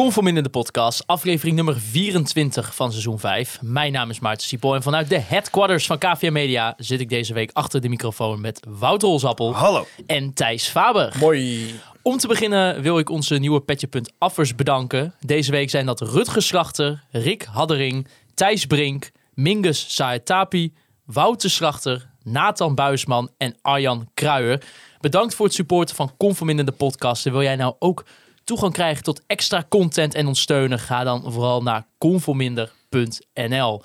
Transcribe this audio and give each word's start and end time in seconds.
Conform 0.00 0.26
in 0.26 0.34
de 0.34 0.48
podcast, 0.48 1.06
aflevering 1.06 1.56
nummer 1.56 1.80
24 1.80 2.74
van 2.74 2.90
seizoen 2.90 3.18
5. 3.18 3.58
Mijn 3.62 3.92
naam 3.92 4.10
is 4.10 4.20
Maarten 4.20 4.46
Siepel 4.46 4.74
en 4.74 4.82
vanuit 4.82 5.08
de 5.08 5.18
headquarters 5.18 5.86
van 5.86 5.98
KVM 5.98 6.32
Media 6.32 6.74
zit 6.76 7.00
ik 7.00 7.08
deze 7.08 7.34
week 7.34 7.50
achter 7.52 7.80
de 7.80 7.88
microfoon 7.88 8.40
met 8.40 8.60
Wouter 8.68 9.08
Rolsappel 9.08 9.54
Hallo. 9.54 9.86
en 10.06 10.34
Thijs 10.34 10.68
Faber. 10.68 11.14
Mooi. 11.18 11.74
Om 12.02 12.18
te 12.18 12.26
beginnen 12.26 12.82
wil 12.82 12.98
ik 12.98 13.10
onze 13.10 13.34
nieuwe 13.34 13.60
Petje.affers 13.60 14.14
affers 14.18 14.54
bedanken. 14.54 15.14
Deze 15.20 15.50
week 15.50 15.70
zijn 15.70 15.86
dat 15.86 16.00
Rutger 16.00 16.42
Slachter, 16.42 17.04
Rick 17.10 17.42
Haddering, 17.42 18.08
Thijs 18.34 18.66
Brink, 18.66 19.10
Mingus 19.34 19.94
Saetapi, 19.94 20.74
Wouter 21.04 21.50
Slachter, 21.50 22.08
Nathan 22.22 22.74
Buisman 22.74 23.30
en 23.36 23.56
Arjan 23.62 24.08
Kruijer. 24.14 24.62
Bedankt 25.00 25.34
voor 25.34 25.46
het 25.46 25.54
supporten 25.54 25.96
van 25.96 26.12
Conform 26.16 26.48
in 26.48 26.66
de 26.66 26.72
podcast. 26.72 27.26
En 27.26 27.32
wil 27.32 27.42
jij 27.42 27.56
nou 27.56 27.74
ook 27.78 28.04
toegang 28.50 28.72
krijgen 28.72 29.02
tot 29.02 29.22
extra 29.26 29.64
content 29.68 30.14
en 30.14 30.26
ons 30.26 30.40
steunen? 30.40 30.78
Ga 30.78 31.04
dan 31.04 31.22
vooral 31.26 31.62
naar 31.62 31.84
conforminder.nl. 31.98 33.82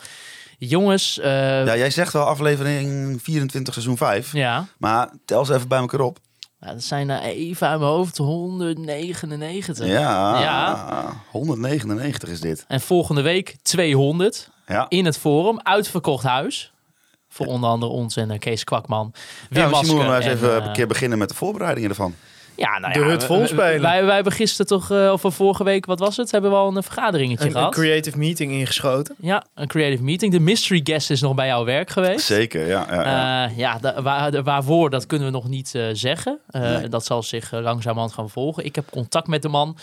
Jongens, 0.57 1.19
eh, 1.19 1.31
ja. 1.31 1.65
Ja, 1.65 1.77
jij 1.77 1.89
zegt 1.89 2.13
wel 2.13 2.23
aflevering 2.23 3.21
24 3.21 3.73
seizoen 3.73 3.97
5. 3.97 4.33
Maar 4.77 5.09
tel 5.25 5.45
ze 5.45 5.53
even 5.53 5.67
bij 5.67 5.79
elkaar 5.79 5.99
op. 5.99 6.17
Ja, 6.59 6.73
dat 6.73 6.83
zijn 6.83 7.09
er 7.09 7.21
even 7.21 7.67
uit 7.67 7.79
mijn 7.79 7.91
hoofd 7.91 8.17
199. 8.17 9.87
Ja, 9.87 10.39
Ja. 10.41 11.13
199 11.31 12.29
is 12.29 12.41
dit. 12.41 12.65
En 12.67 12.81
volgende 12.81 13.21
week 13.21 13.55
200 13.61 14.49
Ja. 14.67 14.85
in 14.89 15.05
het 15.05 15.17
Forum. 15.17 15.59
Uitverkocht 15.63 16.23
huis. 16.23 16.71
Voor 17.29 17.45
onder 17.45 17.69
andere 17.69 17.91
ons 17.91 18.15
en 18.15 18.31
eh, 18.31 18.39
Kees 18.39 18.63
Kwakman. 18.63 19.13
Wim 19.49 19.61
Ja, 19.61 19.67
misschien 19.67 19.87
moeten 19.87 20.05
we 20.05 20.11
maar 20.11 20.21
eens 20.21 20.33
even 20.33 20.61
en, 20.61 20.67
een 20.67 20.73
keer 20.73 20.87
beginnen 20.87 21.17
met 21.17 21.29
de 21.29 21.35
voorbereidingen 21.35 21.89
ervan. 21.89 22.15
Ja, 22.57 22.79
nou 22.79 22.93
De 22.93 22.99
ja, 22.99 23.05
hut 23.05 23.21
we- 23.21 23.27
vol 23.27 23.47
spelen. 23.47 23.81
Wij, 23.81 24.05
wij 24.05 24.15
hebben 24.15 24.33
gisteren 24.33 24.67
toch, 24.67 24.91
eh, 24.91 25.11
of 25.11 25.21
vorige 25.35 25.63
week, 25.63 25.85
wat 25.85 25.99
was 25.99 26.17
het? 26.17 26.31
Hebben 26.31 26.51
we 26.51 26.57
al 26.57 26.75
een 26.75 26.83
vergaderingetje 26.83 27.43
Een, 27.43 27.49
een 27.51 27.55
gehad. 27.57 27.73
creative 27.73 28.17
meeting 28.17 28.51
ingeschoten. 28.51 29.15
ja, 29.19 29.43
een 29.55 29.67
creative 29.67 30.03
meeting. 30.03 30.31
De 30.31 30.39
mystery 30.39 30.81
guest 30.83 31.09
is 31.09 31.21
nog 31.21 31.35
bij 31.35 31.47
jouw 31.47 31.65
werk 31.65 31.89
geweest. 31.89 32.25
Zeker, 32.25 32.67
ja. 32.67 32.85
ja, 32.89 33.01
ja. 33.03 33.45
Eh, 33.49 33.57
ja, 33.57 33.77
da- 33.79 34.01
waar, 34.01 34.31
de- 34.31 34.43
waarvoor, 34.43 34.89
dat 34.89 35.05
kunnen 35.05 35.27
we 35.27 35.33
nog 35.33 35.47
niet 35.47 35.75
eh, 35.75 35.83
zeggen. 35.93 36.39
Eh, 36.49 36.61
Nee. 36.61 36.87
Dat 36.87 37.05
zal 37.05 37.23
zich 37.23 37.51
uh, 37.53 37.59
langzamerhand 37.61 38.13
gaan 38.13 38.29
volgen. 38.29 38.65
Ik 38.65 38.75
heb 38.75 38.85
contact 38.91 39.27
met 39.27 39.41
de 39.41 39.49
man. 39.49 39.77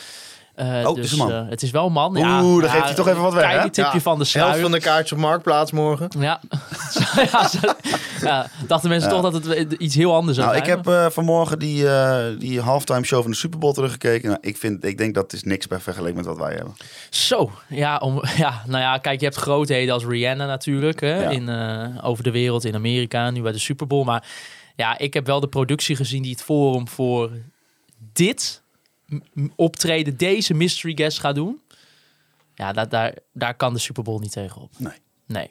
Eh, 0.55 0.67
Oh, 0.67 0.72
het 0.86 0.95
dus, 0.95 1.05
is 1.05 1.12
een 1.12 1.19
man. 1.19 1.31
eh, 1.33 1.48
het 1.48 1.62
is 1.62 1.70
wel 1.70 1.86
een 1.86 1.92
man. 1.92 2.17
Oeh, 2.17 2.61
dan 2.62 2.70
geeft 2.70 2.84
hij 2.84 2.95
toch 2.95 3.08
even 3.08 3.22
wat 3.22 3.33
weg, 3.33 3.42
hè? 3.42 3.48
Kleine 3.48 3.70
tipje 3.70 3.91
Ja, 3.95 4.00
van 4.00 4.12
de 4.12 4.17
Helft 4.17 4.31
sluier. 4.31 4.61
van 4.62 4.70
de 4.72 4.81
kaartjes 4.81 5.12
op 5.12 5.19
Marktplaats 5.19 5.72
morgen. 5.72 6.08
Ja. 6.19 6.41
ja, 7.33 7.50
ja, 8.20 8.47
dachten 8.67 8.89
mensen 8.89 9.11
Ja. 9.14 9.20
toch 9.20 9.33
dat 9.33 9.45
het 9.56 9.73
iets 9.73 9.95
heel 9.95 10.14
anders 10.14 10.36
zou 10.36 10.48
Nou, 10.48 10.61
ik 10.61 10.67
heb 10.67 10.86
eh, 10.86 11.06
vanmorgen 11.11 11.58
die, 11.58 11.89
eh, 11.89 12.39
die 12.39 12.61
halftime 12.61 13.05
show 13.05 13.23
van 13.23 13.30
de 13.30 13.36
Super 13.36 13.58
Bowl 13.58 13.73
teruggekeken. 13.73 14.28
Nou, 14.28 14.41
ik, 14.42 14.56
vind, 14.56 14.84
ik 14.84 14.98
denk 14.98 15.14
dat 15.14 15.33
is 15.33 15.42
niks 15.42 15.67
bij 15.67 15.80
vergeleken 15.80 16.17
met 16.17 16.27
wat 16.27 16.39
wij 16.39 16.55
hebben. 16.55 16.75
Zo, 17.11 17.50
ja, 17.69 17.97
om, 17.98 18.23
ja, 18.36 18.62
nou 18.67 18.83
ja, 18.83 18.98
kijk, 18.98 19.19
je 19.20 19.25
hebt 19.27 19.36
grootheden 19.39 19.95
als 19.95 20.05
Rihanna 20.05 20.47
natuurlijk, 20.47 21.00
hè, 21.00 21.23
Ja. 21.23 21.30
in, 21.30 21.48
eh, 21.48 22.05
over 22.08 22.25
de 22.25 22.30
wereld, 22.30 22.64
in 22.64 22.75
Amerika, 22.75 23.30
nu 23.30 23.42
bij 23.42 23.53
de 23.53 23.58
Super 23.58 23.86
Bowl. 23.86 24.05
Maar 24.05 24.25
ja, 24.77 24.98
ik 24.98 25.14
heb 25.14 25.27
wel 25.27 25.41
de 25.41 25.48
productie 25.48 25.96
gezien 25.96 26.23
die 26.23 26.33
het 26.33 26.42
Forum 26.42 26.89
voor 26.89 27.30
dit 28.12 28.61
optreden, 29.56 30.17
deze 30.17 30.55
mystery 30.55 30.95
guest 30.95 31.18
gaat 31.18 31.34
doen. 31.34 31.61
Ja, 32.55 32.73
daar, 32.73 32.89
daar, 32.89 33.14
daar 33.33 33.55
kan 33.55 33.73
de 33.73 33.78
Super 33.78 34.02
Bowl 34.02 34.20
niet 34.20 34.33
tegenop. 34.33 34.70
Nee. 34.78 35.00
Nee. 35.27 35.48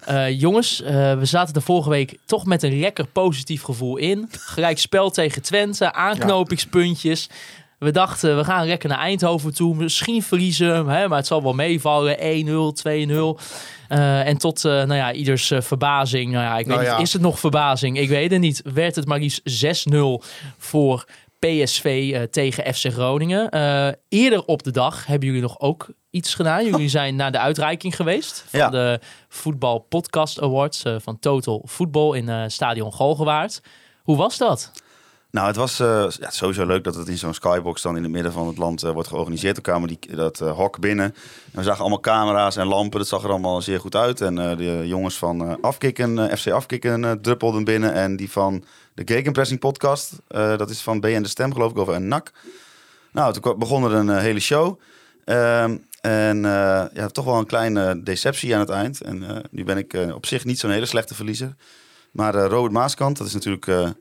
Eh, 0.00 0.40
jongens, 0.40 0.82
eh, 0.82 1.18
we 1.18 1.24
zaten 1.24 1.54
de 1.54 1.60
vorige 1.60 1.90
week 1.90 2.18
toch 2.24 2.46
met 2.46 2.62
een 2.62 2.78
lekker 2.78 3.06
positief 3.06 3.62
gevoel 3.62 3.96
in. 3.96 4.28
Gelijk 4.30 4.78
spel 4.78 5.10
tegen 5.10 5.42
Twente, 5.42 5.92
aanknopingspuntjes. 5.92 7.28
We 7.78 7.90
dachten, 7.90 8.36
we 8.36 8.44
gaan 8.44 8.66
lekker 8.66 8.88
naar 8.88 8.98
Eindhoven 8.98 9.54
toe. 9.54 9.74
Misschien 9.74 10.22
verliezen, 10.22 10.86
hè, 10.86 11.08
maar 11.08 11.18
het 11.18 11.26
zal 11.26 11.42
wel 11.42 11.52
meevallen. 11.52 12.16
1-0, 12.20 12.72
2-0. 12.72 13.38
Eh, 13.88 14.26
en 14.26 14.38
tot, 14.38 14.64
eh, 14.64 14.72
nou 14.72 14.94
ja, 14.94 15.12
ieders 15.12 15.52
verbazing. 15.58 16.32
Nou 16.32 16.44
ja, 16.44 16.58
ik 16.58 16.66
weet 16.66 16.74
Nou 16.74 16.86
ja. 16.86 16.96
niet, 16.96 17.06
is 17.06 17.12
het 17.12 17.22
nog 17.22 17.38
verbazing? 17.38 17.98
Ik 17.98 18.08
weet 18.08 18.30
het 18.30 18.40
niet. 18.40 18.62
Werd 18.74 18.94
het 18.96 19.06
maar 19.06 19.18
liefst 19.18 19.40
6-0 19.44 20.22
voor 20.58 21.04
PSV 21.46 22.10
eh, 22.14 22.22
tegen 22.22 22.74
FC 22.74 22.92
Groningen. 22.92 23.48
Eh, 23.50 23.88
eerder 24.08 24.44
op 24.44 24.62
de 24.62 24.70
dag 24.70 25.06
hebben 25.06 25.26
jullie 25.28 25.42
nog 25.42 25.60
ook 25.60 25.88
iets 26.10 26.34
gedaan. 26.34 26.64
Jullie 26.70 26.88
zijn 26.88 27.16
naar 27.16 27.32
de 27.32 27.38
uitreiking 27.38 27.96
geweest 27.96 28.44
van 28.48 28.60
Ja. 28.60 28.68
de 28.68 29.00
Voetbal 29.28 29.78
Podcast 29.78 30.40
Awards 30.40 30.82
eh, 30.82 30.94
van 30.98 31.18
Total 31.18 31.62
Voetbal 31.64 32.14
in 32.14 32.50
Stadion 32.50 32.92
Galgenwaard. 32.92 33.60
Hoe 34.02 34.16
was 34.16 34.38
dat? 34.38 34.72
Nou, 35.36 35.48
het 35.48 35.56
was 35.56 35.80
eh, 35.80 36.06
ja, 36.20 36.30
sowieso 36.30 36.66
leuk 36.66 36.84
dat 36.84 36.94
het 36.94 37.08
in 37.08 37.18
zo'n 37.18 37.34
skybox 37.34 37.82
dan 37.82 37.96
in 37.96 38.02
het 38.02 38.12
midden 38.12 38.32
van 38.32 38.46
het 38.46 38.56
land 38.56 38.82
eh, 38.82 38.90
wordt 38.90 39.08
georganiseerd. 39.08 39.56
Er 39.56 39.62
kwamen 39.62 39.88
die, 39.88 39.98
dat 40.16 40.40
eh, 40.40 40.56
hok 40.56 40.80
binnen. 40.80 41.04
En 41.04 41.58
we 41.58 41.62
zagen 41.62 41.80
allemaal 41.80 42.00
camera's 42.00 42.56
en 42.56 42.66
lampen. 42.66 42.98
Dat 42.98 43.08
zag 43.08 43.22
er 43.22 43.30
allemaal 43.30 43.62
zeer 43.62 43.80
goed 43.80 43.94
uit. 43.96 44.20
En 44.20 44.34
de 44.34 44.82
jongens 44.86 45.18
van 45.18 45.60
Afkikken, 45.60 46.38
FC 46.38 46.50
Afkikken, 46.50 47.20
druppelden 47.22 47.64
binnen. 47.64 47.92
En 47.92 48.16
die 48.16 48.30
van 48.30 48.64
de 48.94 49.02
Gegenpressing 49.04 49.60
podcast, 49.60 50.12
eh, 50.28 50.56
dat 50.56 50.70
is 50.70 50.80
van 50.80 51.00
BN 51.00 51.22
De 51.22 51.28
Stem 51.28 51.52
geloof 51.52 51.70
ik, 51.70 51.78
over 51.78 51.94
een 51.94 52.08
NAC. 52.08 52.32
Nou, 53.10 53.32
toen 53.32 53.58
begon 53.58 53.84
er 53.84 53.92
een 53.92 54.18
hele 54.18 54.40
show. 54.40 54.80
Ehm, 55.24 55.76
en 56.00 56.42
ja, 56.94 57.06
toch 57.12 57.24
wel 57.24 57.38
een 57.38 57.46
kleine 57.46 58.02
deceptie 58.02 58.54
aan 58.54 58.60
het 58.60 58.70
eind. 58.70 59.00
En 59.00 59.44
nu 59.50 59.64
ben 59.64 59.78
ik 59.78 59.96
op 60.14 60.26
zich 60.26 60.44
niet 60.44 60.58
zo'n 60.58 60.70
hele 60.70 60.86
slechte 60.86 61.14
verliezer. 61.14 61.54
Maar 62.10 62.34
Robert 62.34 62.72
Maaskant, 62.72 63.18
dat 63.18 63.26
is 63.26 63.34
natuurlijk 63.34 63.94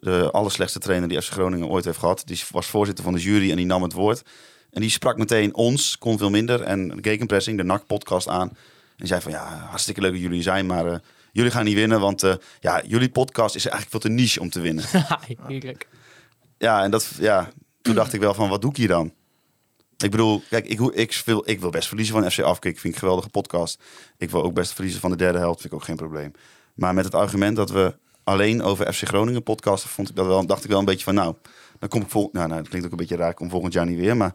de 0.00 0.30
allerslechtste 0.30 0.78
trainer 0.78 1.08
die 1.08 1.22
FC 1.22 1.32
Groningen 1.32 1.68
ooit 1.68 1.84
heeft 1.84 1.98
gehad. 1.98 2.22
Die 2.26 2.42
was 2.50 2.66
voorzitter 2.66 3.04
van 3.04 3.12
de 3.12 3.20
jury 3.20 3.50
en 3.50 3.56
die 3.56 3.66
nam 3.66 3.82
het 3.82 3.92
woord. 3.92 4.22
En 4.70 4.80
die 4.80 4.90
sprak 4.90 5.16
meteen 5.16 5.54
ons, 5.54 5.98
kon 5.98 6.18
veel 6.18 6.30
minder, 6.30 6.62
en 6.62 6.98
Gegenpressing, 7.00 7.56
de 7.56 7.64
NAC-podcast 7.64 8.28
aan. 8.28 8.56
En 8.96 9.06
zei 9.06 9.20
van, 9.20 9.32
ja, 9.32 9.66
hartstikke 9.68 10.00
leuk 10.00 10.12
dat 10.12 10.20
jullie 10.20 10.42
zijn, 10.42 10.66
maar 10.66 10.86
eh, 10.86 10.98
jullie 11.32 11.50
gaan 11.50 11.64
niet 11.64 11.74
winnen. 11.74 12.00
Want 12.00 12.22
eh, 12.22 12.34
ja, 12.60 12.82
jullie 12.86 13.10
podcast 13.10 13.54
is 13.54 13.66
eigenlijk 13.66 13.90
veel 13.90 14.10
te 14.10 14.16
niche 14.22 14.40
om 14.40 14.50
te 14.50 14.60
winnen. 14.60 14.84
Heerlijk. 15.46 15.88
ja, 16.58 16.82
en 16.82 16.90
dat, 16.90 17.10
ja, 17.18 17.50
toen 17.82 17.94
dacht 17.94 18.12
ik 18.12 18.20
wel 18.20 18.34
van, 18.34 18.48
wat 18.48 18.60
doe 18.60 18.70
ik 18.70 18.76
hier 18.76 18.88
dan? 18.88 19.12
Ik 19.96 20.10
bedoel, 20.10 20.42
kijk, 20.50 20.66
ik, 20.66 20.80
ik, 20.80 21.22
wil, 21.24 21.42
ik 21.44 21.60
wil 21.60 21.70
best 21.70 21.88
verliezen 21.88 22.14
van 22.14 22.30
FC 22.30 22.40
Afkik. 22.40 22.78
Vind 22.78 22.84
ik 22.84 22.92
een 22.92 22.98
geweldige 22.98 23.28
podcast. 23.28 23.82
Ik 24.16 24.30
wil 24.30 24.42
ook 24.42 24.54
best 24.54 24.72
verliezen 24.72 25.00
van 25.00 25.10
de 25.10 25.16
derde 25.16 25.38
helft. 25.38 25.60
Vind 25.60 25.72
ik 25.72 25.78
ook 25.78 25.84
geen 25.84 25.96
probleem. 25.96 26.32
Maar 26.74 26.94
met 26.94 27.04
het 27.04 27.14
argument 27.14 27.56
dat 27.56 27.70
we 27.70 27.96
alleen 28.28 28.62
over 28.62 28.92
FC 28.92 29.08
Groningen 29.08 29.42
podcasten, 29.42 29.90
vond 29.90 30.08
ik 30.08 30.16
dat 30.16 30.26
wel, 30.26 30.46
dacht 30.46 30.64
ik 30.64 30.70
wel 30.70 30.78
een 30.78 30.84
beetje 30.84 31.04
van, 31.04 31.14
nou, 31.14 31.34
dan 31.78 31.88
kom 31.88 32.02
ik 32.02 32.08
vol. 32.08 32.28
Nou, 32.32 32.48
nou, 32.48 32.60
dat 32.60 32.68
klinkt 32.68 32.86
ook 32.86 32.92
een 32.92 32.98
beetje 32.98 33.16
raar. 33.16 33.34
Kom 33.34 33.50
volgend 33.50 33.72
jaar 33.72 33.86
niet 33.86 33.98
weer. 33.98 34.16
Maar 34.16 34.34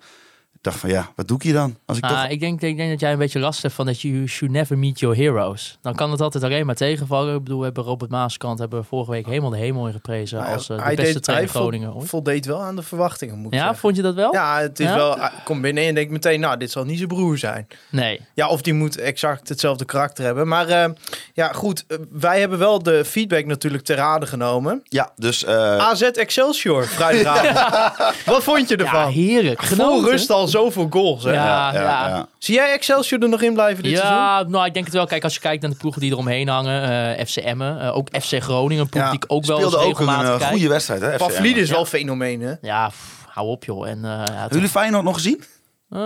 dacht 0.64 0.80
van, 0.80 0.90
ja, 0.90 1.12
wat 1.16 1.28
doe 1.28 1.38
ik 1.38 1.44
hier 1.44 1.54
dan? 1.54 1.78
Als 1.86 1.98
ik 1.98 2.04
Ah, 2.04 2.10
toch... 2.22 2.30
ik, 2.32 2.40
denk, 2.40 2.62
ik 2.62 2.78
denk 2.78 2.90
dat 2.90 3.00
jij 3.00 3.12
een 3.12 3.18
beetje 3.18 3.40
last 3.40 3.62
hebt 3.62 3.74
van 3.74 3.86
dat 3.86 4.02
je 4.02 4.12
you 4.12 4.28
should 4.28 4.54
never 4.54 4.78
meet 4.78 5.00
your 5.00 5.16
heroes. 5.16 5.78
Dan 5.82 5.96
kan 5.96 6.12
het 6.12 6.22
altijd 6.22 6.44
alleen 6.44 6.66
maar 6.66 6.76
tegenvallen. 6.76 7.36
Ik 7.36 7.44
bedoel, 7.44 7.58
we 7.60 7.66
hebben 7.66 7.84
Robert 7.84 8.12
Maaskant 8.12 8.60
hebben 8.60 8.80
we 8.80 8.86
vorige 8.86 9.12
week 9.12 9.26
helemaal 9.26 9.50
de 9.50 9.58
hemel 9.58 9.88
in 9.88 9.94
geprezen 9.94 10.40
Nou, 10.40 10.54
als 10.54 10.70
eh, 10.70 10.78
de 10.78 10.84
hij 10.84 10.96
beste 10.96 11.14
deed- 11.14 11.24
trainer 11.24 11.50
hij 11.50 11.54
vol- 11.62 11.70
Groningen 11.70 12.08
voldeed 12.08 12.46
wel 12.46 12.62
aan 12.62 12.76
de 12.76 12.82
verwachtingen, 12.84 13.36
moet 13.38 13.46
ik 13.48 13.54
Ja, 13.54 13.60
zeggen. 13.60 13.78
vond 13.78 13.96
je 13.96 14.02
dat 14.02 14.16
wel? 14.16 14.34
Ja, 14.34 14.60
het 14.60 14.80
is 14.80 14.86
Ja? 14.88 14.96
wel... 14.96 15.18
Komt 15.44 15.62
binnen 15.62 15.84
en 15.84 15.96
denkt 15.96 16.12
meteen, 16.12 16.40
nou, 16.40 16.58
dit 16.58 16.72
zal 16.72 16.84
niet 16.84 16.98
zijn 16.98 17.08
broer 17.10 17.38
zijn. 17.38 17.68
Nee. 17.90 18.22
Ja, 18.34 18.48
of 18.48 18.62
die 18.62 18.74
moet 18.74 18.98
exact 18.98 19.50
hetzelfde 19.50 19.86
karakter 19.86 20.24
hebben. 20.26 20.48
Maar 20.48 20.68
eh, 20.68 20.90
ja, 21.34 21.52
goed. 21.54 21.86
eh, 21.88 21.98
wij 22.12 22.40
hebben 22.40 22.60
wel 22.60 22.84
de 22.84 23.06
feedback 23.06 23.46
natuurlijk 23.46 23.84
ter 23.84 23.96
rade 23.96 24.26
genomen. 24.26 24.82
Ja, 24.84 25.12
dus... 25.16 25.44
eh, 25.44 25.78
AZ 25.78 26.02
Excelsior, 26.02 26.86
vrijdagavond. 26.88 28.24
Wat 28.26 28.44
vond 28.44 28.70
je 28.70 28.78
Ja, 28.78 28.84
ervan? 28.84 29.12
heerlijk. 29.12 29.64
Vol 29.64 29.78
Genoten. 29.78 30.10
rust 30.10 30.30
al 30.30 30.48
zoveel 30.54 30.88
goals. 30.90 31.24
Hè? 31.24 31.32
Ja, 31.34 31.46
ja, 31.74 31.82
ja. 31.82 32.08
ja. 32.08 32.28
Zie 32.38 32.56
jij 32.56 32.74
Excelsior 32.74 33.22
er 33.22 33.30
nog 33.30 33.42
in 33.42 33.54
blijven 33.54 33.84
dit 33.84 33.98
seizoen? 33.98 34.18
Ja, 34.18 34.44
nou, 34.44 34.66
ik 34.66 34.74
denk 34.74 34.86
het 34.86 34.94
wel. 34.94 35.06
Kijk, 35.06 35.24
als 35.24 35.34
je 35.34 35.40
kijkt 35.40 35.62
naar 35.62 35.72
de 35.72 35.78
ploegen 35.78 36.02
die 36.02 36.12
eromheen 36.12 36.48
hangen. 36.48 36.84
eh 37.18 37.26
FC 37.26 37.36
Emmen, 37.36 37.82
eh, 37.82 37.96
ook 37.98 38.08
FC 38.22 38.42
Groningen, 38.44 38.84
een 38.84 38.90
ploeg 38.90 39.04
Ja, 39.04 39.10
die 39.12 39.20
ik 39.24 39.32
ook 39.32 39.46
wel 39.46 39.58
eens 39.60 39.68
speelde 39.68 39.86
ook 39.86 40.00
een 40.00 40.06
regelmatig 40.06 40.32
eh, 40.34 40.38
kijk. 40.38 40.50
goede 40.52 40.68
wedstrijd, 40.68 41.02
hè? 41.02 41.18
Pavlidis 41.18 41.62
is 41.62 41.70
wel 41.70 41.86
fenomeen, 41.86 42.42
hè? 42.42 42.54
Ja, 42.62 42.88
pff, 42.88 43.26
hou 43.30 43.48
op 43.48 43.64
joh. 43.64 43.88
En, 43.88 43.98
eh, 43.98 44.04
ja, 44.04 44.18
Hebben 44.18 44.42
toch- 44.44 44.52
jullie 44.52 44.70
Feyenoord 44.70 45.04
nog 45.04 45.14
gezien? 45.16 45.44
Eh, 45.90 46.00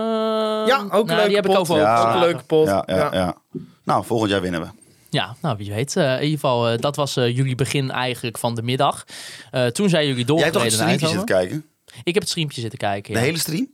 Ja, 0.66 0.78
ook 0.90 0.90
nou, 0.90 1.06
leuke 1.06 1.26
die 1.26 1.36
heb 1.36 1.44
ik 1.44 1.50
pot. 1.50 1.56
over 1.60 1.76
Ja. 1.76 2.00
Ook 2.08 2.14
een 2.14 2.20
leuke 2.20 2.44
pot. 2.44 2.66
Ja, 2.66 2.82
ja, 2.86 3.08
ja. 3.12 3.34
Nou, 3.84 4.04
volgend 4.04 4.30
jaar 4.30 4.40
winnen 4.40 4.60
we. 4.60 4.66
Ja, 5.10 5.34
nou 5.42 5.56
wie 5.56 5.72
weet. 5.74 5.96
In 5.96 6.12
ieder 6.12 6.28
geval, 6.28 6.76
dat 6.80 6.96
was 6.96 7.16
eh, 7.16 7.36
jullie 7.36 7.54
begin 7.54 7.90
eigenlijk 7.90 8.38
van 8.38 8.54
de 8.54 8.62
middag. 8.62 9.04
Eh, 9.50 9.66
toen 9.66 9.88
zijn 9.88 10.06
jullie 10.06 10.24
Jij 10.26 10.34
hebt 10.36 10.52
toch 10.52 10.62
doorgereden 10.62 10.62
het 10.62 10.72
streampje 10.72 11.06
zitten 11.06 11.24
kijken? 11.36 11.64
Ik 12.04 12.14
heb 12.14 12.22
het 12.22 12.28
streampje 12.28 12.60
zitten 12.60 12.78
kijken. 12.78 13.12
De 13.12 13.18
Ja, 13.18 13.24
hele 13.24 13.38
stream? 13.38 13.68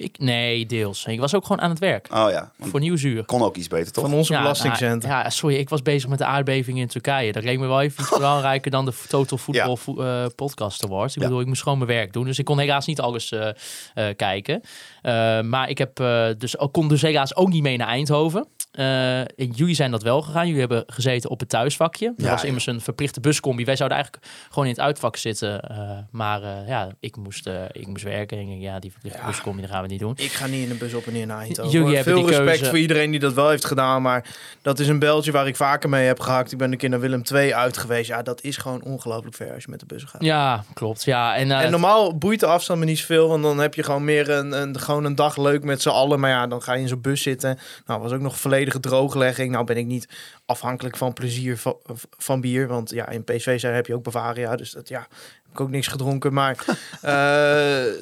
Ik, 0.00 0.18
nee, 0.18 0.66
deels. 0.66 1.04
Ik 1.04 1.20
was 1.20 1.34
ook 1.34 1.42
gewoon 1.46 1.60
aan 1.60 1.70
het 1.70 1.78
werk. 1.78 2.08
Oh 2.12 2.30
ja, 2.30 2.52
Voor 2.60 2.80
Nieuwsuur. 2.80 3.24
kon 3.24 3.42
ook 3.42 3.56
iets 3.56 3.68
beter, 3.68 3.92
toch? 3.92 4.04
Van 4.04 4.14
onze 4.14 4.32
Ja, 4.32 4.40
belastingcenten. 4.40 5.08
nou, 5.08 5.22
ja, 5.22 5.30
sorry, 5.30 5.56
ik 5.56 5.68
was 5.68 5.82
bezig 5.82 6.08
met 6.08 6.18
de 6.18 6.24
aardbeving 6.24 6.78
in 6.78 6.86
Turkije. 6.86 7.32
Dat 7.32 7.44
leek 7.44 7.58
me 7.58 7.66
wel 7.66 7.80
even 7.80 8.02
iets 8.02 8.16
belangrijker 8.18 8.70
dan 8.70 8.84
de 8.84 8.92
Total 9.08 9.38
Football 9.38 9.68
Ja. 9.68 9.76
vo- 9.76 10.02
eh, 10.02 10.26
Podcast 10.36 10.84
Awards. 10.84 11.14
Ik 11.14 11.20
Ja. 11.22 11.26
bedoel, 11.26 11.40
ik 11.42 11.46
moest 11.48 11.62
gewoon 11.62 11.78
mijn 11.78 11.90
werk 11.90 12.12
doen. 12.12 12.24
Dus 12.24 12.38
ik 12.38 12.44
kon 12.44 12.58
helaas 12.58 12.86
niet 12.86 13.00
alles 13.00 13.32
eh, 13.32 13.48
eh, 13.94 14.16
kijken. 14.16 14.60
Eh, 15.02 15.40
maar 15.40 15.68
ik 15.68 15.78
heb, 15.78 16.00
eh, 16.00 16.26
dus, 16.38 16.56
kon 16.72 16.88
dus 16.88 17.02
helaas 17.02 17.36
ook 17.36 17.48
niet 17.48 17.62
mee 17.62 17.76
naar 17.76 17.88
Eindhoven. 17.88 18.46
Eh, 18.70 19.18
en 19.20 19.26
jullie 19.54 19.74
zijn 19.74 19.90
dat 19.90 20.02
wel 20.02 20.22
gegaan. 20.22 20.44
Jullie 20.46 20.60
hebben 20.60 20.84
gezeten 20.86 21.30
op 21.30 21.40
het 21.40 21.48
thuisvakje. 21.48 22.12
Dat 22.16 22.24
Ja, 22.26 22.30
was 22.32 22.40
ja. 22.40 22.46
immers 22.46 22.66
een 22.66 22.80
verplichte 22.80 23.20
buscombi. 23.20 23.64
Wij 23.64 23.76
zouden 23.76 23.98
eigenlijk 23.98 24.26
gewoon 24.48 24.64
in 24.64 24.70
het 24.74 24.80
uitvak 24.80 25.16
zitten. 25.16 25.60
eh, 25.62 25.90
maar 26.10 26.42
eh, 26.42 26.68
ja, 26.68 26.88
ik 27.00 27.16
moest, 27.16 27.48
ik 27.72 27.86
moest 27.86 28.02
werken. 28.04 28.38
En 28.38 28.48
ik 28.48 28.60
ja, 28.60 28.78
die 28.78 28.90
verplichte 28.92 29.20
buscombi, 29.26 29.60
dat 29.62 29.70
gaan 29.70 29.82
we 29.82 29.88
niet 29.88 30.00
doen. 30.00 30.14
Ik 30.16 30.30
ga 30.32 30.46
niet 30.46 30.62
in 30.62 30.68
de 30.68 30.74
bus 30.74 30.94
op 30.94 31.06
en 31.06 31.12
neer 31.12 31.26
naar 31.26 31.38
Eindhoven. 31.40 31.72
Jullie 31.72 31.94
hebben 31.96 32.14
Veel 32.14 32.26
respect 32.26 32.48
keuze. 32.48 32.64
voor 32.64 32.78
iedereen 32.78 33.10
die 33.10 33.20
dat 33.20 33.32
wel 33.32 33.48
heeft 33.48 33.64
gedaan. 33.64 34.02
Maar 34.02 34.24
dat 34.62 34.78
is 34.78 34.88
een 34.88 34.98
beltje 34.98 35.32
waar 35.32 35.46
ik 35.46 35.56
vaker 35.56 35.88
mee 35.88 36.06
heb 36.06 36.20
gehakt. 36.20 36.52
Ik 36.52 36.58
ben 36.58 36.72
een 36.72 36.78
keer 36.78 36.88
naar 36.88 37.00
Willem 37.00 37.22
II 37.34 37.54
uit 37.54 37.76
geweest. 37.78 38.08
Ja, 38.08 38.22
dat 38.22 38.42
is 38.42 38.56
gewoon 38.56 38.82
ongelooflijk 38.82 39.36
ver 39.36 39.54
als 39.54 39.64
je 39.64 39.70
met 39.70 39.80
de 39.80 39.86
bus 39.86 40.02
gaat. 40.04 40.22
Ja, 40.22 40.64
klopt. 40.74 41.04
Ja, 41.04 41.36
en, 41.36 41.50
En 41.50 41.70
normaal 41.70 42.18
boeit 42.18 42.40
de 42.40 42.46
afstand 42.46 42.78
me 42.80 42.84
niet 42.84 42.98
zoveel. 42.98 43.28
Want 43.28 43.42
dan 43.42 43.58
heb 43.58 43.74
je 43.74 43.82
gewoon 43.82 44.04
meer 44.04 44.30
een, 44.30 44.52
een, 44.52 44.78
gewoon 44.80 45.04
een 45.04 45.14
dag 45.14 45.36
leuk 45.36 45.62
met 45.64 45.82
z'n 45.82 45.88
allen. 45.88 46.20
Maar 46.20 46.30
ja, 46.30 46.46
dan 46.46 46.62
ga 46.62 46.72
je 46.74 46.80
in 46.80 46.88
zo'n 46.88 47.00
bus 47.00 47.22
zitten. 47.22 47.58
Nou, 47.86 48.00
was 48.00 48.12
ook 48.12 48.20
nog 48.20 48.38
volledige 48.60 48.88
drooglegging. 48.88 49.52
Nou 49.52 49.64
ben 49.64 49.76
ik 49.76 49.86
niet 49.86 50.08
afhankelijk 50.44 50.96
van 50.96 51.12
plezier 51.12 51.58
van, 51.58 51.76
van 52.18 52.40
bier. 52.40 52.66
Want 52.66 52.90
ja, 52.90 53.08
in 53.08 53.24
PSV 53.24 53.60
zijn 53.60 53.74
heb 53.74 53.86
je 53.86 53.94
ook 53.94 54.02
Bavaria. 54.02 54.56
Dus 54.56 54.70
dat 54.70 54.88
ja, 54.88 54.98
heb 54.98 55.52
ik 55.52 55.60
ook 55.60 55.70
niks 55.70 55.86
gedronken. 55.86 56.32
Maar 56.32 56.56
eh, 57.00 57.92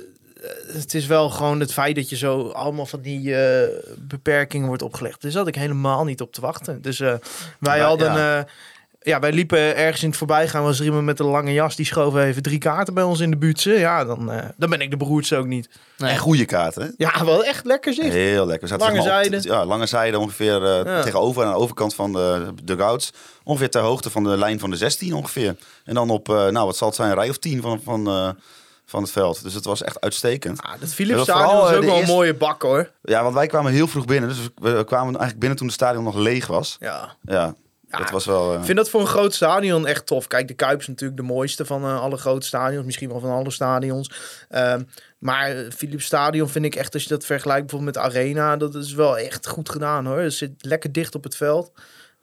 het 0.72 0.94
is 0.94 1.06
wel 1.06 1.31
gewoon 1.31 1.60
het 1.60 1.72
feit 1.72 1.94
dat 1.94 2.08
je 2.08 2.16
zo 2.16 2.49
allemaal 2.49 2.87
van 2.87 3.00
die 3.00 3.34
eh, 3.34 3.69
beperkingen 3.99 4.66
wordt 4.66 4.82
opgelegd. 4.82 5.20
Dus 5.20 5.34
had 5.34 5.46
ik 5.46 5.55
helemaal 5.55 6.05
niet 6.05 6.20
op 6.20 6.32
te 6.32 6.40
wachten. 6.40 6.82
Dus 6.82 7.00
eh, 7.00 7.14
wij 7.58 7.81
hadden... 7.81 8.12
ja. 8.12 8.46
Ja, 9.00 9.21
wij 9.21 9.33
liepen 9.33 9.77
ergens 9.77 10.03
in 10.03 10.09
het 10.09 10.19
voorbijgaan. 10.19 10.62
Was 10.62 10.79
er 10.79 10.85
iemand 10.85 11.05
met 11.05 11.21
een 11.21 11.27
lange 11.27 11.53
jas. 11.53 11.77
Die 11.77 11.87
schoof 11.87 12.17
even 12.17 12.43
drie 12.43 12.59
kaarten 12.59 12.95
bij 12.95 13.03
ons 13.03 13.21
in 13.21 13.31
de 13.31 13.37
buurtse. 13.37 13.71
Ja, 13.71 14.05
dan, 14.05 14.31
eh, 14.33 14.45
dan 14.56 14.71
ben 14.71 14.81
ik 14.81 14.91
de 14.91 14.97
beroerdste 14.97 15.37
ook 15.37 15.47
niet. 15.47 15.69
nee. 15.99 16.11
En 16.11 16.19
goede 16.19 16.45
kaarten, 16.45 16.83
hè? 16.83 16.89
Ja, 16.97 17.25
wel 17.25 17.45
echt 17.45 17.65
lekker 17.65 17.95
zicht. 17.95 18.12
Heel 18.12 18.47
lekker. 18.47 18.69
We 18.69 18.75
zaten 18.77 18.87
Lange 18.87 19.03
zeg 19.03 19.12
maar 19.12 19.25
op- 19.25 19.31
zijde. 19.33 19.49
ja, 19.49 19.65
lange 19.65 19.87
zijde 19.87 20.19
ongeveer 20.19 20.65
eh, 20.65 20.85
Ja. 20.85 21.03
tegenover 21.03 21.45
aan 21.45 21.53
de 21.53 21.59
overkant 21.59 21.95
van 21.95 22.12
de 22.12 22.49
dugouts. 22.65 23.12
Ongeveer 23.45 23.71
ter 23.71 23.81
hoogte 23.81 24.11
van 24.11 24.25
de 24.25 24.37
lijn 24.39 24.59
van 24.59 24.71
de 24.71 24.77
16 24.77 25.15
ongeveer. 25.15 25.56
En 25.85 25.95
dan 25.95 26.11
op, 26.11 26.29
eh, 26.29 26.35
nou 26.49 26.67
wat 26.67 26.77
zal 26.77 26.87
het 26.89 26.97
zijn, 26.97 27.11
een 27.11 27.17
rij 27.17 27.29
of 27.29 27.39
10 27.39 27.61
van, 27.62 27.81
van, 27.85 28.06
eh, 28.06 28.29
van 28.87 29.03
het 29.03 29.11
veld. 29.12 29.43
Dus 29.43 29.55
het 29.55 29.65
was 29.65 29.83
echt 29.83 30.00
uitstekend. 30.00 30.62
Ah, 30.62 30.73
dat 30.81 30.95
Philips 30.95 31.23
Stadion 31.23 31.65
is 31.65 31.71
eh, 31.71 31.77
ook 31.77 31.85
wel 31.85 31.99
een 32.00 32.06
mooie 32.06 32.35
bak 32.35 32.62
hoor. 32.62 32.91
Ja, 33.03 33.23
want 33.23 33.35
wij 33.35 33.47
kwamen 33.47 33.73
heel 33.73 33.87
vroeg 33.89 34.05
binnen. 34.05 34.29
Dus 34.29 34.39
we 34.39 34.50
we 34.77 34.85
kwamen 34.85 35.09
eigenlijk 35.09 35.39
binnen 35.39 35.59
toen 35.59 35.67
het 35.67 35.77
stadion 35.77 36.05
nog 36.05 36.17
leeg 36.17 36.47
was. 36.47 36.77
Ja. 36.81 37.15
Ja, 37.23 37.55
dat 37.90 38.11
was 38.11 38.25
wel... 38.25 38.52
eh, 38.52 38.58
Ik 38.58 38.64
vind 38.64 38.76
dat 38.76 38.90
voor 38.90 39.00
een 39.00 39.06
groot 39.06 39.35
stadion 39.35 39.87
echt 39.87 40.06
tof. 40.06 40.26
Kijk, 40.26 40.49
de 40.49 40.55
Kuip 40.55 40.81
is 40.81 40.87
natuurlijk 40.87 41.20
de 41.20 41.26
mooiste 41.26 41.64
van 41.64 41.82
eh, 41.85 42.00
alle 42.00 42.17
grote 42.17 42.46
stadions. 42.46 42.85
Misschien 42.87 43.08
wel 43.08 43.20
van 43.20 43.31
alle 43.31 43.50
stadions. 43.50 44.11
Ehm, 44.49 44.82
maar 45.19 45.55
Philips 45.76 46.05
Stadion 46.05 46.49
vind 46.49 46.64
ik 46.64 46.75
echt, 46.75 46.94
als 46.94 47.02
je 47.02 47.08
dat 47.08 47.25
vergelijkt 47.25 47.67
bijvoorbeeld 47.67 47.96
met 47.96 48.05
Arena, 48.05 48.56
dat 48.56 48.75
is 48.75 48.93
wel 48.93 49.19
echt 49.19 49.46
goed 49.46 49.69
gedaan 49.69 50.06
hoor. 50.06 50.19
Het 50.19 50.35
zit 50.35 50.50
lekker 50.58 50.93
dicht 50.93 51.14
op 51.14 51.25
het 51.25 51.37
veld. 51.37 51.73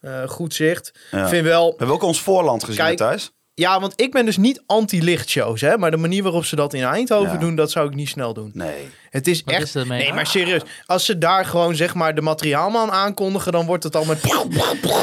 Eh, 0.02 0.28
goed 0.28 0.54
zicht. 0.54 0.92
Ja. 1.12 1.22
Ik 1.24 1.28
vind 1.30 1.46
wel, 1.46 1.70
We 1.70 1.76
hebben 1.78 1.96
ook 1.96 2.04
ons 2.04 2.22
voorland 2.22 2.64
gezien 2.64 2.84
Kijk, 2.86 2.98
thuis. 2.98 3.32
Ja, 3.58 3.80
want 3.80 3.94
ik 4.02 4.12
ben 4.12 4.26
dus 4.26 4.38
niet 4.38 4.64
anti-lichtshows, 4.66 5.62
hè. 5.62 5.78
Maar 5.78 5.92
de 5.92 5.98
manier 5.98 6.24
waarop 6.24 6.46
ze 6.46 6.56
dat 6.56 6.74
in 6.74 6.84
Eindhoven 6.84 7.32
Ja. 7.34 7.38
doen, 7.40 7.56
dat 7.56 7.72
zou 7.72 7.88
ik 7.88 7.96
niet 7.96 8.10
snel 8.10 8.34
doen. 8.34 8.52
Nee. 8.54 8.88
Het 9.10 9.28
is 9.28 9.42
Wat 9.46 9.54
echt. 9.54 9.76
is? 9.76 9.84
Nee, 9.86 10.14
maar 10.14 10.28
serieus. 10.28 10.62
Als 10.86 11.06
ze 11.06 11.18
daar 11.18 11.46
gewoon 11.46 11.76
zeg 11.76 11.94
maar 11.94 12.16
de 12.16 12.22
materiaalman 12.22 12.92
aankondigen, 12.92 13.52
dan 13.52 13.66
wordt 13.66 13.84
het 13.84 13.96
al 13.96 14.06
met. 14.06 14.22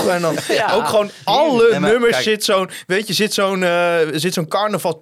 En 0.09 0.21
dan 0.21 0.37
ook 0.77 0.87
gewoon 0.89 1.11
alle 1.25 1.71
Nee, 1.71 1.81
maar 1.81 1.91
nummers 1.91 2.13
kijk. 2.13 2.23
zit 2.25 2.45
zo'n. 2.45 2.71
Weet 2.87 3.07
je, 3.07 3.13
zit 3.13 3.35
zo'n 3.35 3.63
eh, 3.63 3.97
zit 4.13 4.35
zo'n 4.35 4.49
carnaval 4.49 5.01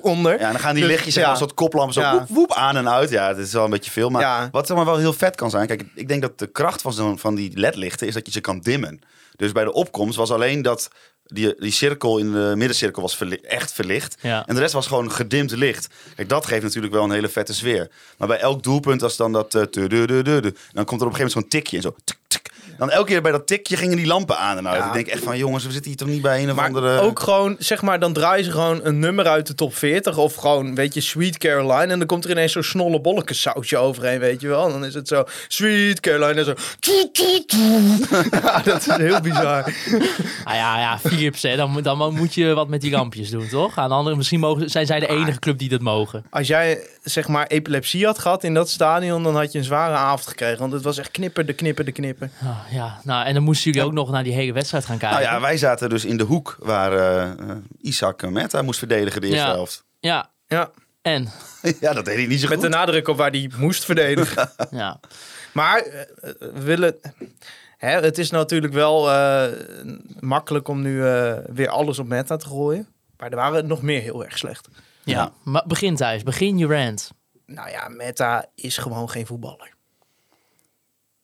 onder. 0.00 0.32
Ja, 0.32 0.46
en 0.46 0.52
dan 0.52 0.60
gaan 0.60 0.74
die 0.74 0.82
Dus, 0.82 0.92
lichtjes 0.92 1.14
ja. 1.14 1.30
een 1.30 1.36
soort 1.36 1.54
koplampen 1.54 1.94
zo 1.94 2.00
Ja. 2.00 2.12
woep, 2.18 2.28
woep, 2.28 2.52
aan 2.52 2.76
en 2.76 2.88
uit. 2.90 3.10
Ja, 3.10 3.28
het 3.28 3.38
is 3.38 3.52
wel 3.52 3.64
een 3.64 3.70
beetje 3.70 3.90
veel. 3.90 4.10
Maar 4.10 4.22
Ja. 4.22 4.48
wat 4.52 4.66
zeg 4.66 4.76
maar 4.76 4.86
wel 4.86 4.96
heel 4.96 5.12
vet 5.12 5.36
kan 5.36 5.50
zijn. 5.50 5.66
Kijk, 5.66 5.84
ik 5.94 6.08
denk 6.08 6.22
dat 6.22 6.38
de 6.38 6.46
kracht 6.46 6.82
van, 6.82 6.92
zo'n 6.92 7.18
van 7.18 7.34
die 7.34 7.58
ledlichten 7.58 8.06
is 8.06 8.14
dat 8.14 8.26
je 8.26 8.32
ze 8.32 8.40
kan 8.40 8.58
dimmen. 8.60 9.00
Dus 9.36 9.52
bij 9.52 9.64
de 9.64 9.72
opkomst 9.72 10.16
was 10.16 10.30
alleen 10.30 10.62
dat 10.62 10.90
die, 11.32 11.54
die 11.58 11.70
cirkel 11.70 12.18
in 12.18 12.32
de 12.32 12.52
middencirkel 12.56 13.02
was 13.02 13.16
verli- 13.16 13.40
echt 13.42 13.72
verlicht. 13.72 14.16
Ja. 14.20 14.46
En 14.46 14.54
de 14.54 14.60
rest 14.60 14.72
was 14.72 14.86
gewoon 14.86 15.12
gedimd 15.12 15.50
licht. 15.50 15.88
Kijk, 16.16 16.28
dat 16.28 16.46
geeft 16.46 16.62
natuurlijk 16.62 16.92
wel 16.92 17.04
een 17.04 17.10
hele 17.10 17.28
vette 17.28 17.54
sfeer. 17.54 17.90
Maar 18.18 18.28
bij 18.28 18.38
elk 18.38 18.62
doelpunt, 18.62 19.02
als 19.02 19.16
dan 19.16 19.32
dat... 19.32 19.54
eh, 19.54 19.62
dan 19.72 20.84
komt 20.84 21.00
er 21.00 21.06
op 21.06 21.12
een 21.12 21.16
gegeven 21.16 21.18
moment 21.18 21.32
zo'n 21.32 21.48
tikje 21.48 21.76
en 21.76 21.82
zo... 21.82 21.94
Dan 22.78 22.90
elke 22.90 23.06
keer 23.06 23.22
bij 23.22 23.32
dat 23.32 23.46
tikje 23.46 23.76
gingen 23.76 23.96
die 23.96 24.06
lampen 24.06 24.38
aan 24.38 24.56
en 24.58 24.68
uit. 24.68 24.78
Ja. 24.80 24.86
Ik 24.86 24.92
denk 24.92 25.06
echt 25.06 25.22
van, 25.22 25.38
jongens, 25.38 25.64
we 25.64 25.70
zitten 25.72 25.90
hier 25.90 25.98
toch 26.00 26.08
niet 26.08 26.22
bij 26.22 26.42
een 26.42 26.50
of 26.50 26.56
Maar 26.56 26.66
andere... 26.66 27.00
ook 27.00 27.20
gewoon, 27.20 27.56
zeg 27.58 27.82
maar, 27.82 27.98
dan 28.00 28.12
draaien 28.12 28.44
ze 28.44 28.50
gewoon 28.50 28.80
een 28.82 28.98
nummer 28.98 29.26
uit 29.26 29.46
de 29.46 29.54
top 29.54 29.74
40. 29.76 30.16
Of 30.16 30.34
gewoon, 30.34 30.74
weet 30.74 30.94
je, 30.94 31.00
Sweet 31.00 31.38
Caroline. 31.38 31.92
En 31.92 31.98
dan 31.98 32.06
komt 32.06 32.24
er 32.24 32.30
ineens 32.30 32.52
zo'n 32.52 32.62
snolle 32.62 33.00
bolleke 33.00 33.34
sausje 33.34 33.76
overheen, 33.76 34.18
weet 34.18 34.40
je 34.40 34.48
wel. 34.48 34.66
En 34.66 34.72
dan 34.72 34.84
is 34.84 34.94
het 34.94 35.08
zo, 35.08 35.24
Sweet 35.48 36.00
Caroline. 36.00 36.40
En 36.40 36.44
zo. 36.44 36.54
Ja, 38.42 38.58
dat 38.64 38.80
is 38.88 38.96
heel 38.96 39.20
bizar. 39.20 39.64
Ah 40.44 40.54
ja, 40.54 40.78
ja, 40.78 40.98
Philips, 40.98 41.42
hè, 41.42 41.56
dan, 41.56 41.70
moet- 41.70 41.84
dan 41.84 42.14
moet 42.14 42.34
je 42.34 42.54
wat 42.54 42.68
met 42.68 42.80
die 42.80 42.90
lampjes 42.90 43.30
doen, 43.30 43.48
toch? 43.48 43.78
Aan 43.78 43.88
de 43.88 43.94
andere, 43.94 44.16
misschien 44.16 44.40
mogen, 44.40 44.70
zijn 44.70 44.86
zij 44.86 45.00
de 45.00 45.06
enige 45.08 45.38
club 45.38 45.58
die 45.58 45.68
dat 45.68 45.80
mogen. 45.80 46.24
Als 46.30 46.46
jij, 46.46 46.78
zeg 47.02 47.28
maar, 47.28 47.46
epilepsie 47.46 48.04
had 48.06 48.18
gehad 48.18 48.44
in 48.44 48.54
dat 48.54 48.70
stadion, 48.70 49.22
dan 49.22 49.36
had 49.36 49.52
je 49.52 49.58
een 49.58 49.64
zware 49.64 49.94
avond 49.94 50.26
gekregen. 50.28 50.58
Want 50.58 50.72
het 50.72 50.82
was 50.82 50.98
echt 50.98 51.10
knipper, 51.10 51.46
de 51.46 51.52
knipper, 51.52 51.84
de 51.84 51.92
knipper. 51.92 52.30
Ah, 52.42 52.48
ja, 52.70 53.00
nou, 53.04 53.26
en 53.26 53.34
dan 53.34 53.42
moesten 53.42 53.70
jullie 53.70 53.86
ook 53.86 53.92
nog 53.94 54.10
naar 54.10 54.24
die 54.24 54.32
hele 54.32 54.52
wedstrijd 54.52 54.84
gaan 54.84 54.98
kijken. 54.98 55.20
Nou 55.20 55.32
ja, 55.34 55.40
wij 55.40 55.56
zaten 55.56 55.88
dus 55.88 56.04
in 56.04 56.16
de 56.16 56.24
hoek 56.24 56.56
waar 56.60 56.92
eh, 56.92 57.30
eh, 57.50 57.56
Isaac 57.80 58.30
Meta 58.30 58.62
moest 58.62 58.78
verdedigen 58.78 59.20
de 59.20 59.26
eerste 59.26 59.46
Ja. 59.46 59.52
helft. 59.52 59.84
ja, 60.00 60.30
Ja, 60.46 60.70
en? 61.02 61.28
ja, 61.80 61.92
dat 61.92 62.04
deed 62.04 62.16
hij 62.16 62.26
niet 62.26 62.40
zo 62.40 62.48
met 62.48 62.58
goed. 62.58 62.70
de 62.70 62.76
nadruk 62.76 63.08
op 63.08 63.16
waar 63.16 63.30
die 63.30 63.50
moest 63.56 63.84
verdedigen. 63.84 64.50
Ja. 64.70 65.00
Maar 65.52 65.78
eh, 65.78 66.00
we 66.38 66.60
willen. 66.62 66.96
Hè, 67.76 68.00
het 68.00 68.18
is 68.18 68.30
natuurlijk 68.30 68.72
wel 68.72 69.10
eh, 69.10 69.44
makkelijk 70.20 70.68
om 70.68 70.82
nu 70.82 71.06
eh, 71.06 71.34
weer 71.52 71.68
alles 71.68 71.98
op 71.98 72.06
meta 72.06 72.36
te 72.36 72.46
gooien. 72.46 72.88
Maar 73.16 73.30
er 73.30 73.36
waren 73.36 73.66
nog 73.66 73.82
meer 73.82 74.00
heel 74.00 74.24
erg 74.24 74.38
slecht. 74.38 74.68
Ja. 75.04 75.12
Ja. 75.18 75.32
Maar 75.44 75.62
begin 75.66 75.96
thuis, 75.96 76.22
begin 76.22 76.58
je 76.58 76.66
rant. 76.66 77.10
Nou 77.46 77.70
ja, 77.70 77.88
meta 77.88 78.46
is 78.54 78.78
gewoon 78.78 79.10
geen 79.10 79.26
voetballer. 79.26 79.71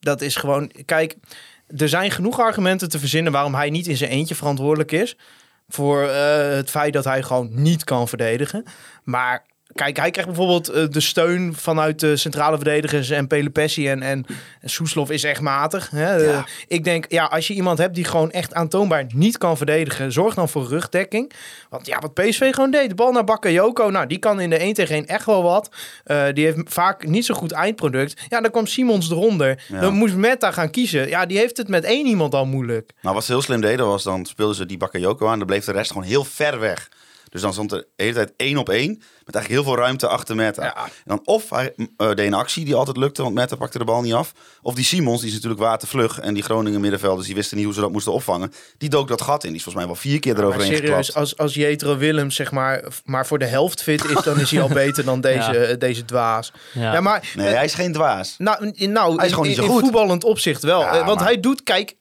Dat 0.01 0.21
is 0.21 0.37
gewoon. 0.37 0.71
Kijk, 0.85 1.17
er 1.77 1.89
zijn 1.89 2.11
genoeg 2.11 2.41
argumenten 2.41 2.89
te 2.89 2.99
verzinnen 2.99 3.33
waarom 3.33 3.55
hij 3.55 3.71
niet 3.71 3.87
in 3.87 3.97
zijn 3.97 4.11
eentje 4.11 4.35
verantwoordelijk 4.35 4.93
is. 4.93 5.17
Voor 5.69 6.09
eh, 6.09 6.51
het 6.51 6.71
feit 6.71 6.93
dat 6.93 7.05
hij 7.05 7.23
gewoon 7.23 7.49
niet 7.53 7.85
kan 7.85 8.09
verdedigen. 8.09 8.65
Maar 9.05 9.45
kijk, 9.79 9.97
hij 9.97 10.11
krijgt 10.11 10.31
bijvoorbeeld 10.31 10.69
eh, 10.69 10.85
de 10.91 11.01
steun 11.01 11.55
vanuit 11.55 12.01
de 12.01 12.17
centrale 12.17 12.57
verdedigers 12.57 13.11
en 13.11 13.27
Pelepessi 13.27 13.89
en, 13.89 14.03
en 14.03 14.27
Soeslof 14.65 15.11
is 15.11 15.25
echt 15.25 15.41
matig. 15.41 15.91
Hè? 15.91 16.15
Ja. 16.17 16.33
Eh, 16.33 16.43
ik 16.69 16.85
denk, 16.85 17.05
ja, 17.09 17.25
als 17.25 17.47
je 17.47 17.55
iemand 17.55 17.79
hebt 17.79 17.95
die 17.95 18.05
gewoon 18.05 18.31
echt 18.31 18.55
aantoonbaar 18.55 19.07
niet 19.15 19.39
kan 19.39 19.57
verdedigen, 19.57 20.13
zorg 20.13 20.35
dan 20.35 20.49
voor 20.49 20.69
rugdekking. 20.69 21.33
Want 21.69 21.87
ja, 21.87 21.99
wat 21.99 22.15
PSV 22.15 22.55
gewoon 22.55 22.71
deed, 22.71 22.89
de 22.89 22.95
bal 22.95 23.13
naar 23.13 23.25
Bakayoko, 23.25 23.91
nou, 23.91 24.07
die 24.07 24.19
kan 24.19 24.41
in 24.41 24.51
de 24.51 24.57
1 24.57 24.75
tegen 24.75 24.95
1 24.95 25.07
echt 25.07 25.27
wel 25.27 25.43
wat. 25.43 25.71
Eh, 26.05 26.25
die 26.33 26.45
heeft 26.45 26.59
vaak 26.65 27.07
niet 27.07 27.25
zo 27.25 27.35
goed 27.35 27.53
eindproduct. 27.53 28.21
Ja, 28.29 28.41
dan 28.41 28.51
kwam 28.51 28.67
Simons 28.67 29.11
eronder. 29.11 29.63
Ja. 29.69 29.81
Dan 29.81 29.95
moest 29.95 30.15
Meta 30.15 30.51
gaan 30.51 30.71
kiezen. 30.71 31.09
Ja, 31.09 31.27
die 31.27 31.39
heeft 31.39 31.57
het 31.57 31.69
met 31.69 31.85
één 31.85 32.07
iemand 32.07 32.35
al 32.35 32.47
moeilijk. 32.47 32.93
Maar 33.01 33.15
wat 33.15 33.25
ze 33.25 33.33
heel 33.33 33.43
slim 33.43 33.61
deden 33.61 33.87
was, 33.87 34.03
dan 34.03 34.27
speelden 34.27 34.57
ze 34.57 34.67
die 34.67 34.77
Bakayoko 34.77 35.29
aan. 35.29 35.39
Dan 35.39 35.47
bleef 35.47 35.65
de 35.65 35.73
rest 35.73 35.93
gewoon 35.93 36.07
heel 36.07 36.25
ver 36.25 36.59
weg. 36.59 36.89
Dus 37.31 37.41
dan 37.41 37.53
stond 37.53 37.73
er 37.73 37.79
de 37.79 37.87
hele 38.03 38.13
tijd 38.15 38.33
één 38.37 38.57
op 38.57 38.69
één. 38.69 38.89
Met 39.25 39.35
eigenlijk 39.37 39.49
heel 39.65 39.75
veel 39.75 39.83
ruimte 39.83 40.07
achter 40.09 40.37
Meta. 40.37 40.65
Ja. 40.65 40.85
En 40.85 40.91
dan 41.05 41.21
of 41.25 41.51
hij 41.51 41.75
eh, 41.97 42.07
deed 42.09 42.19
een 42.27 42.35
actie 42.35 42.65
die 42.65 42.75
altijd 42.75 42.97
lukte, 42.97 43.23
want 43.23 43.35
Meta 43.35 43.57
pakte 43.57 43.79
de 43.79 43.85
bal 43.85 44.03
niet 44.03 44.13
af. 44.13 44.33
Of 44.63 44.75
die 44.75 44.85
Simons, 44.85 45.19
die 45.21 45.29
is 45.29 45.35
natuurlijk 45.35 45.61
watervlug. 45.61 46.19
En 46.21 46.35
die 46.35 46.43
Groningen 46.43 46.81
middenvelders, 46.81 47.27
die 47.27 47.35
wisten 47.37 47.57
niet 47.57 47.65
hoe 47.67 47.75
ze 47.75 47.81
dat 47.81 47.93
moesten 47.93 48.13
opvangen. 48.13 48.53
Die 48.79 48.89
dook 48.89 49.09
dat 49.09 49.23
gat 49.23 49.43
in. 49.45 49.49
Die 49.49 49.59
is 49.59 49.63
volgens 49.63 49.85
mij 49.85 49.95
wel 49.95 50.03
vier 50.03 50.19
keer 50.21 50.33
Maar 50.35 50.43
eroverheen 50.43 50.77
serieus, 50.77 51.07
geklapt. 51.07 51.15
als, 51.17 51.37
als 51.37 51.55
Jetro 51.55 51.97
Willems 51.97 52.35
zeg 52.35 52.51
maar, 52.51 52.85
maar 53.05 53.27
voor 53.27 53.39
de 53.39 53.47
helft 53.47 53.83
fit 53.83 54.05
is, 54.05 54.23
dan 54.23 54.41
is 54.41 54.51
hij 54.51 54.61
al 54.63 54.69
beter 54.69 55.05
dan 55.05 55.21
deze, 55.31 55.77
deze 55.79 56.05
dwaas. 56.05 56.53
Ja. 56.73 56.93
Ja, 56.93 57.01
maar 57.01 57.33
Nee, 57.37 57.47
hij 57.55 57.65
is 57.65 57.75
geen 57.75 57.93
dwaas. 57.93 58.35
Nou, 58.39 58.71
in- 58.75 58.93
nou 58.93 59.17
Hij 59.17 59.25
is 59.27 59.31
gewoon 59.33 59.45
in, 59.49 59.51
niet 59.51 59.61
zo 59.61 59.67
in 59.67 59.71
goed. 59.73 59.81
voetballend 59.83 60.25
opzicht 60.25 60.63
wel. 60.63 60.81
Ja, 60.81 60.87
Eh, 60.99 61.05
Want 61.07 61.19
maar- 61.19 61.29
hij 61.29 61.41
doet, 61.41 61.63
kijk, 61.63 61.95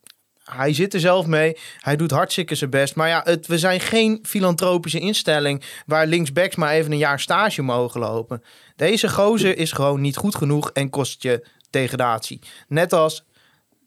hij 0.51 0.73
zit 0.73 0.93
er 0.93 0.99
zelf 0.99 1.25
mee. 1.25 1.57
Hij 1.77 1.95
doet 1.95 2.11
hartstikke 2.11 2.55
zijn 2.55 2.69
best. 2.69 2.95
Maar 2.95 3.07
ja, 3.07 3.21
het, 3.23 3.47
we 3.47 3.57
zijn 3.57 3.79
geen 3.79 4.19
filantropische 4.23 4.99
instelling 4.99 5.63
waar 5.85 6.07
linksbacks 6.07 6.55
maar 6.55 6.71
even 6.71 6.91
een 6.91 6.97
jaar 6.97 7.19
stage 7.19 7.61
mogen 7.61 7.99
lopen. 7.99 8.43
Deze 8.75 9.09
gozer 9.09 9.57
is 9.57 9.71
gewoon 9.71 10.01
niet 10.01 10.17
goed 10.17 10.35
genoeg 10.35 10.71
en 10.71 10.89
kost 10.89 11.23
je 11.23 11.47
degradatie. 11.69 12.41
Net 12.67 12.93
als 12.93 13.25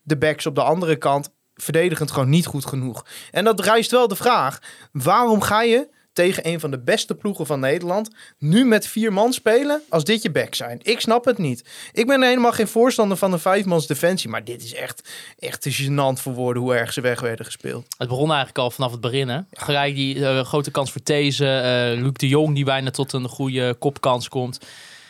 de 0.02 0.18
backs 0.18 0.46
op 0.46 0.54
de 0.54 0.62
andere 0.62 0.96
kant 0.96 1.30
verdedigend 1.54 2.10
gewoon 2.10 2.28
niet 2.28 2.46
goed 2.46 2.66
genoeg. 2.66 3.06
En 3.30 3.44
dat 3.44 3.60
rijst 3.60 3.90
wel 3.90 4.08
de 4.08 4.16
vraag: 4.16 4.58
waarom 4.92 5.40
ga 5.40 5.62
je 5.62 5.88
tegen 6.20 6.46
een 6.48 6.60
van 6.60 6.70
de 6.70 6.78
beste 6.78 7.14
ploegen 7.14 7.46
van 7.46 7.60
Nederland 7.60 8.10
nu 8.38 8.64
met 8.64 8.86
vier 8.86 9.12
man 9.12 9.32
spelen 9.32 9.82
als 9.88 10.04
dit 10.04 10.22
je 10.22 10.30
back 10.30 10.54
zijn? 10.54 10.80
Ik 10.82 11.00
snap 11.00 11.24
het 11.24 11.38
niet. 11.38 11.64
Ik 11.92 12.06
ben 12.06 12.22
helemaal 12.22 12.52
geen 12.52 12.68
voorstander 12.68 13.16
van 13.16 13.32
een 13.32 13.38
vijfmans 13.38 13.86
defensie, 13.86 14.30
maar 14.30 14.44
dit 14.44 14.62
is 14.64 14.74
echt, 14.74 15.08
echt 15.38 15.62
te 15.62 15.72
gênant 15.72 16.22
voor 16.22 16.32
woorden 16.32 16.62
hoe 16.62 16.74
erg 16.74 16.92
ze 16.92 17.00
weg 17.00 17.20
werden 17.20 17.44
gespeeld. 17.44 17.86
Het 17.98 18.08
begon 18.08 18.28
eigenlijk 18.28 18.58
al 18.58 18.70
vanaf 18.70 18.90
het 18.90 19.00
begin. 19.00 19.28
Hè? 19.28 19.40
Gelijk 19.52 19.94
die 19.94 20.26
eh, 20.26 20.44
grote 20.44 20.70
kans 20.70 20.92
voor 20.92 21.02
These. 21.02 21.46
eh 21.46 22.02
Luc 22.02 22.12
de 22.12 22.28
Jong 22.28 22.54
die 22.54 22.64
bijna 22.64 22.90
tot 22.90 23.12
een 23.12 23.28
goede 23.28 23.74
kopkans 23.78 24.28
komt. 24.28 24.58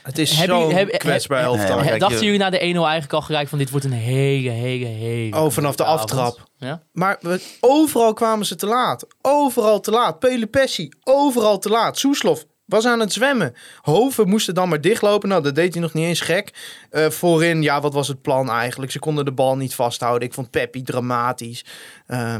Het 0.03 0.19
is 0.19 0.37
Heb 0.37 0.99
kwetsbaar 0.99 1.43
elftal. 1.43 1.81
Nee, 1.81 1.99
Dachten 1.99 2.25
jullie 2.25 2.39
na 2.39 2.51
de 2.51 2.59
1-0 2.59 2.63
eigenlijk 2.63 3.13
al 3.13 3.23
gelijk 3.23 3.49
van 3.49 3.59
dit 3.59 3.71
wordt 3.71 3.87
een 3.87 3.93
hele, 3.93 4.51
hele, 4.51 4.85
hele... 4.85 5.37
Oh, 5.37 5.51
vanaf 5.51 5.77
de 5.77 5.85
avond? 5.85 6.01
aftrap. 6.01 6.49
Ja? 6.57 6.83
Maar 6.93 7.17
we, 7.21 7.41
overal 7.61 8.13
kwamen 8.13 8.47
ze 8.47 8.57
te 8.57 8.67
laat. 8.67 9.07
Overal 9.23 9.81
te 9.81 9.91
laat. 9.91 10.19
Pelupessi, 10.19 10.89
overal 11.05 11.59
te 11.59 11.69
laat. 11.69 11.99
Soeslof 11.99 12.45
was 12.71 12.87
aan 12.87 13.01
het 13.01 13.13
zwemmen. 13.13 13.55
Hoven 13.81 14.29
moesten 14.29 14.55
dan 14.55 14.69
maar 14.69 14.81
dichtlopen. 14.81 15.29
Nou, 15.29 15.43
dat 15.43 15.55
deed 15.55 15.73
hij 15.73 15.83
nog 15.83 15.93
niet 15.93 16.07
eens 16.07 16.21
gek. 16.21 16.51
Eh, 16.91 17.11
voorin, 17.11 17.63
ja, 17.63 17.81
wat 17.81 17.95
was 17.95 18.09
het 18.09 18.23
plan 18.23 18.51
eigenlijk? 18.51 18.93
Ze 18.93 18.99
konden 18.99 19.25
de 19.25 19.33
bal 19.33 19.57
niet 19.57 19.75
vasthouden. 19.75 20.29
Ik 20.29 20.35
vond 20.35 20.51
Peppi 20.51 20.83
dramatisch. 20.83 21.65
Eh, 22.07 22.35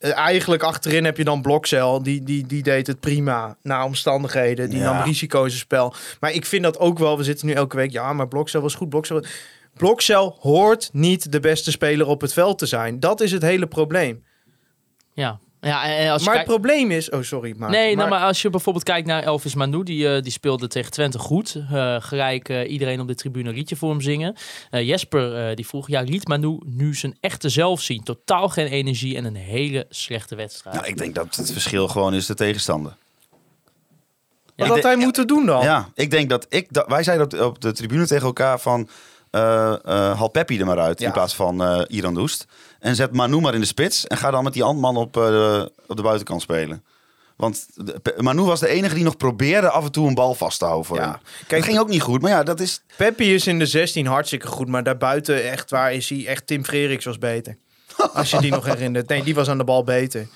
eigenlijk 0.00 0.62
achterin 0.62 1.04
heb 1.04 1.16
je 1.16 1.24
dan 1.24 1.42
Blokcel. 1.42 2.02
Die, 2.02 2.22
die, 2.22 2.46
die 2.46 2.62
deed 2.62 2.86
het 2.86 3.00
prima. 3.00 3.56
Na 3.62 3.84
omstandigheden. 3.84 4.70
Die 4.70 4.78
Ja. 4.78 4.92
nam 4.92 5.02
risico's 5.02 5.52
in 5.52 5.58
spel. 5.58 5.94
Maar 6.20 6.32
ik 6.32 6.46
vind 6.46 6.62
dat 6.62 6.78
ook 6.78 6.98
wel. 6.98 7.16
We 7.16 7.24
zitten 7.24 7.46
nu 7.46 7.52
elke 7.52 7.76
week. 7.76 7.90
Ja, 7.90 8.12
maar 8.12 8.28
Blokcel 8.28 8.60
was 8.60 8.74
goed. 8.74 8.88
Blokcel... 8.88 9.24
Blokcel 9.74 10.36
hoort 10.40 10.90
niet 10.92 11.32
de 11.32 11.40
beste 11.40 11.70
speler 11.70 12.06
op 12.06 12.20
het 12.20 12.32
veld 12.32 12.58
te 12.58 12.66
zijn. 12.66 13.00
Dat 13.00 13.20
is 13.20 13.32
het 13.32 13.42
hele 13.42 13.66
probleem. 13.66 14.24
Ja. 15.14 15.38
Ja 15.60 15.84
en 15.96 16.10
als 16.10 16.22
je 16.22 16.28
Maar 16.28 16.38
het 16.38 16.46
probleem 16.46 16.90
is... 16.90 17.10
Oh, 17.10 17.22
sorry. 17.22 17.54
Maarten, 17.56 17.80
Nee, 17.80 17.96
nou, 17.96 18.08
maar 18.08 18.20
als 18.20 18.42
je 18.42 18.50
bijvoorbeeld 18.50 18.84
kijkt 18.84 19.06
naar 19.06 19.22
Elvis 19.22 19.54
Manu, 19.54 19.82
die, 19.82 20.14
eh, 20.14 20.22
die 20.22 20.32
speelde 20.32 20.68
tegen 20.68 20.90
Twente 20.90 21.18
goed. 21.18 21.56
Eh, 21.72 21.96
gelijk 22.00 22.48
eh, 22.48 22.70
iedereen 22.70 23.00
op 23.00 23.06
de 23.08 23.14
tribune 23.14 23.48
een 23.48 23.54
liedje 23.54 23.76
voor 23.76 23.90
hem 23.90 24.00
zingen. 24.00 24.36
Eh, 24.70 24.86
Jesper 24.86 25.48
eh, 25.48 25.56
die 25.56 25.66
vroeg, 25.66 25.88
ja, 25.88 26.00
liet 26.00 26.28
Manu 26.28 26.58
nu 26.64 26.94
zijn 26.94 27.16
echte 27.20 27.48
zelf 27.48 27.80
zien? 27.80 28.02
Totaal 28.02 28.48
geen 28.48 28.66
energie 28.66 29.16
en 29.16 29.24
een 29.24 29.36
hele 29.36 29.86
slechte 29.88 30.34
wedstrijd. 30.34 30.76
Nou, 30.76 30.88
ik 30.88 30.96
denk 30.96 31.14
dat 31.14 31.36
het 31.36 31.52
verschil 31.52 31.88
gewoon 31.88 32.14
is 32.14 32.26
de 32.26 32.34
tegenstander. 32.34 32.96
Wat 34.56 34.68
had 34.68 34.82
hij 34.82 34.96
moeten 34.96 35.26
doen 35.26 35.46
dan? 35.46 35.62
Ja, 35.62 35.88
ik 35.94 36.10
denk 36.10 36.28
dat 36.30 36.46
ik... 36.48 36.66
dat- 36.70 36.86
wij 36.88 37.02
zeiden 37.02 37.26
op, 37.26 37.46
op 37.46 37.60
de 37.60 37.72
tribune 37.72 38.06
tegen 38.06 38.26
elkaar 38.26 38.60
van... 38.60 38.88
eh 39.30 39.72
eh 39.84 40.18
haal 40.18 40.28
Peppi 40.28 40.58
er 40.60 40.66
maar 40.66 40.78
uit 40.78 41.00
in 41.00 41.12
plaats 41.12 41.34
van 41.34 41.62
eh 41.64 41.80
Iran 41.88 42.14
Doest. 42.14 42.46
En 42.78 42.94
zet 42.96 43.12
Manu 43.12 43.40
maar 43.40 43.54
in 43.54 43.60
de 43.60 43.66
spits. 43.66 44.06
En 44.06 44.16
ga 44.16 44.30
dan 44.30 44.44
met 44.44 44.52
die 44.52 44.62
Antman 44.62 44.96
op, 44.96 45.12
de- 45.12 45.72
op 45.86 45.96
de 45.96 46.02
buitenkant 46.02 46.42
spelen. 46.42 46.84
Want 47.36 47.66
Manu 48.16 48.42
was 48.42 48.60
de 48.60 48.68
enige 48.68 48.94
die 48.94 49.04
nog 49.04 49.16
probeerde 49.16 49.70
af 49.70 49.84
en 49.84 49.92
toe 49.92 50.08
een 50.08 50.14
bal 50.14 50.34
vast 50.34 50.58
te 50.58 50.64
houden 50.64 50.86
voor 50.86 50.96
Ja. 50.96 51.02
hem. 51.02 51.18
Kijk, 51.46 51.48
dat 51.60 51.64
ging 51.64 51.78
ook 51.78 51.88
niet 51.88 52.02
goed. 52.02 52.22
Maar 52.22 52.30
ja, 52.30 52.42
dat 52.42 52.60
is... 52.60 52.82
Peppi 52.96 53.34
is 53.34 53.46
in 53.46 53.58
de 53.58 53.66
16 53.66 54.06
hartstikke 54.06 54.46
goed. 54.46 54.68
Maar 54.68 54.82
daarbuiten 54.82 55.50
echt 55.50 55.70
waar 55.70 55.92
is 55.92 56.08
hij... 56.08 56.26
Echt 56.26 56.46
Tim 56.46 56.64
Freriks 56.64 57.04
was 57.04 57.18
beter. 57.18 57.56
Als 58.14 58.30
je 58.30 58.40
die 58.40 58.50
nog 58.50 58.64
herinnert. 58.64 59.08
Nee, 59.08 59.22
die 59.22 59.34
was 59.34 59.48
aan 59.48 59.58
de 59.58 59.64
bal 59.64 59.84
beter. 59.84 60.26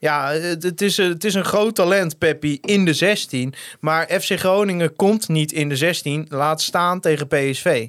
Ja, 0.00 0.32
het, 0.32 0.80
is, 0.80 0.96
het 0.96 1.24
is 1.24 1.34
een 1.34 1.44
groot 1.44 1.74
talent, 1.74 2.18
Peppi, 2.18 2.58
in 2.60 2.84
de 2.84 2.94
16. 2.94 3.54
Maar 3.80 4.06
FC 4.20 4.38
Groningen 4.38 4.96
komt 4.96 5.28
niet 5.28 5.52
in 5.52 5.68
de 5.68 5.76
16. 5.76 6.26
Laat 6.28 6.62
staan 6.62 7.00
tegen 7.00 7.26
PSV. 7.26 7.88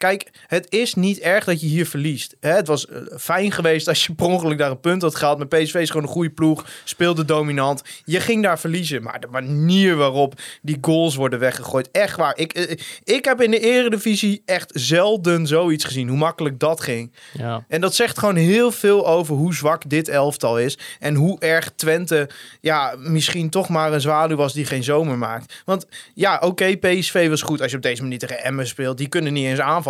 Kijk, 0.00 0.30
het 0.46 0.66
is 0.68 0.94
niet 0.94 1.18
erg 1.18 1.44
dat 1.44 1.60
je 1.60 1.66
hier 1.66 1.86
verliest. 1.86 2.36
Hè, 2.40 2.50
Het 2.50 2.66
was 2.66 2.86
eh, 2.86 2.96
fijn 3.18 3.52
geweest 3.52 3.88
als 3.88 4.06
je 4.06 4.14
per 4.14 4.26
ongeluk 4.26 4.58
daar 4.58 4.70
een 4.70 4.80
punt 4.80 5.02
had 5.02 5.14
gehaald. 5.14 5.38
Maar 5.38 5.46
PSV 5.46 5.74
is 5.74 5.90
gewoon 5.90 6.06
een 6.06 6.12
goede 6.12 6.30
ploeg. 6.30 6.66
Speelde 6.84 7.24
dominant. 7.24 7.82
Je 8.04 8.20
ging 8.20 8.42
daar 8.42 8.58
verliezen. 8.58 9.02
Maar 9.02 9.20
de 9.20 9.26
manier 9.26 9.96
waarop 9.96 10.40
die 10.62 10.78
goals 10.80 11.14
worden 11.14 11.38
weggegooid. 11.38 11.88
Echt 11.90 12.16
waar. 12.16 12.36
Ik, 12.36 12.52
eh, 12.52 12.76
ik 13.04 13.24
heb 13.24 13.42
in 13.42 13.50
de 13.50 13.58
eredivisie 13.58 14.42
echt 14.44 14.70
zelden 14.74 15.46
zoiets 15.46 15.84
gezien. 15.84 16.08
Hoe 16.08 16.18
makkelijk 16.18 16.58
dat 16.58 16.80
ging. 16.80 17.12
Ja. 17.32 17.64
En 17.68 17.80
dat 17.80 17.94
zegt 17.94 18.18
gewoon 18.18 18.36
heel 18.36 18.72
veel 18.72 19.06
over 19.06 19.34
hoe 19.34 19.54
zwak 19.54 19.90
dit 19.90 20.08
elftal 20.08 20.58
is. 20.58 20.78
En 20.98 21.14
hoe 21.14 21.40
erg 21.40 21.72
Twente 21.76 22.28
ja, 22.60 22.94
misschien 22.98 23.50
toch 23.50 23.68
maar 23.68 23.92
een 23.92 24.00
zwaluw 24.00 24.36
was 24.36 24.52
die 24.52 24.64
geen 24.64 24.84
zomer 24.84 25.18
maakt. 25.18 25.62
Want 25.64 25.86
ja, 26.14 26.38
oké, 26.38 26.76
PSV 26.76 27.28
was 27.28 27.42
goed 27.42 27.60
als 27.62 27.70
je 27.70 27.76
op 27.76 27.82
deze 27.82 28.02
manier 28.02 28.18
tegen 28.18 28.44
Emmen 28.44 28.66
speelt. 28.66 28.98
Die 28.98 29.08
kunnen 29.08 29.32
niet 29.32 29.46
eens 29.46 29.60
aanvallen. 29.60 29.88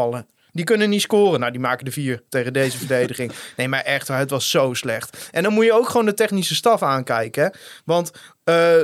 Die 0.52 0.64
kunnen 0.64 0.90
niet 0.90 1.00
scoren. 1.00 1.40
Nou, 1.40 1.52
die 1.52 1.60
maken 1.60 1.84
de 1.84 1.90
vier 1.90 2.22
tegen 2.28 2.52
deze 2.52 2.78
verdediging. 2.84 3.32
Nee, 3.56 3.68
maar 3.68 3.82
echt, 3.82 4.08
het 4.08 4.30
was 4.30 4.50
zo 4.50 4.74
slecht. 4.74 5.28
En 5.30 5.42
dan 5.42 5.52
moet 5.52 5.64
je 5.64 5.72
ook 5.72 5.88
gewoon 5.88 6.06
de 6.06 6.14
technische 6.14 6.54
staf 6.54 6.82
aankijken. 6.82 7.42
hè. 7.42 7.48
Want 7.84 8.10
eh, 8.44 8.82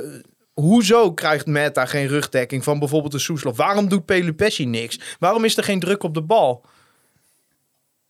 hoezo 0.54 1.12
krijgt 1.12 1.46
Meta 1.46 1.86
geen 1.86 2.06
rugdekking 2.06 2.64
van 2.64 2.78
bijvoorbeeld 2.78 3.12
de 3.12 3.18
Soeslof? 3.18 3.56
Waarom 3.56 3.88
doet 3.88 4.04
Pelupessi 4.04 4.66
niks? 4.66 5.00
Waarom 5.18 5.44
is 5.44 5.56
er 5.56 5.64
geen 5.64 5.80
druk 5.80 6.02
op 6.02 6.14
de 6.14 6.22
bal? 6.22 6.64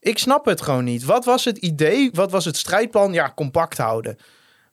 Ik 0.00 0.18
snap 0.18 0.44
het 0.44 0.62
gewoon 0.62 0.84
niet. 0.84 1.04
Wat 1.04 1.24
was 1.24 1.44
het 1.44 1.56
idee? 1.58 2.10
Wat 2.12 2.30
was 2.30 2.44
het 2.44 2.56
strijdplan? 2.56 3.12
Ja, 3.12 3.32
compact 3.34 3.78
houden. 3.78 4.16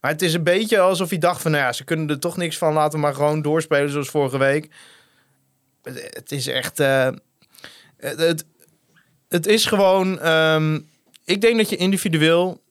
Maar 0.02 0.12
het 0.12 0.22
is 0.22 0.34
een 0.34 0.44
beetje 0.44 0.80
alsof 0.80 1.10
hij 1.10 1.18
dacht 1.18 1.42
van... 1.42 1.52
Nou 1.52 1.64
ja, 1.64 1.74
ze 1.74 1.84
kunnen 1.84 2.10
er 2.10 2.20
toch 2.20 2.38
niks 2.38 2.58
van. 2.58 2.74
Laten 2.74 2.92
we 2.92 3.06
maar 3.06 3.14
gewoon 3.14 3.42
doorspelen 3.42 3.90
zoals 3.90 4.10
vorige 4.10 4.38
week. 4.38 4.70
Het, 5.84 6.32
is 6.32 6.48
echt... 6.48 6.80
eh, 6.80 7.08
het, 8.04 8.20
het, 8.20 8.46
het 9.28 9.46
is 9.46 9.66
gewoon... 9.66 10.20
ehm, 10.20 10.80
ik 11.26 11.42
denk 11.42 11.58
dat 11.58 11.70
je 11.70 11.76
individueel 11.76 12.64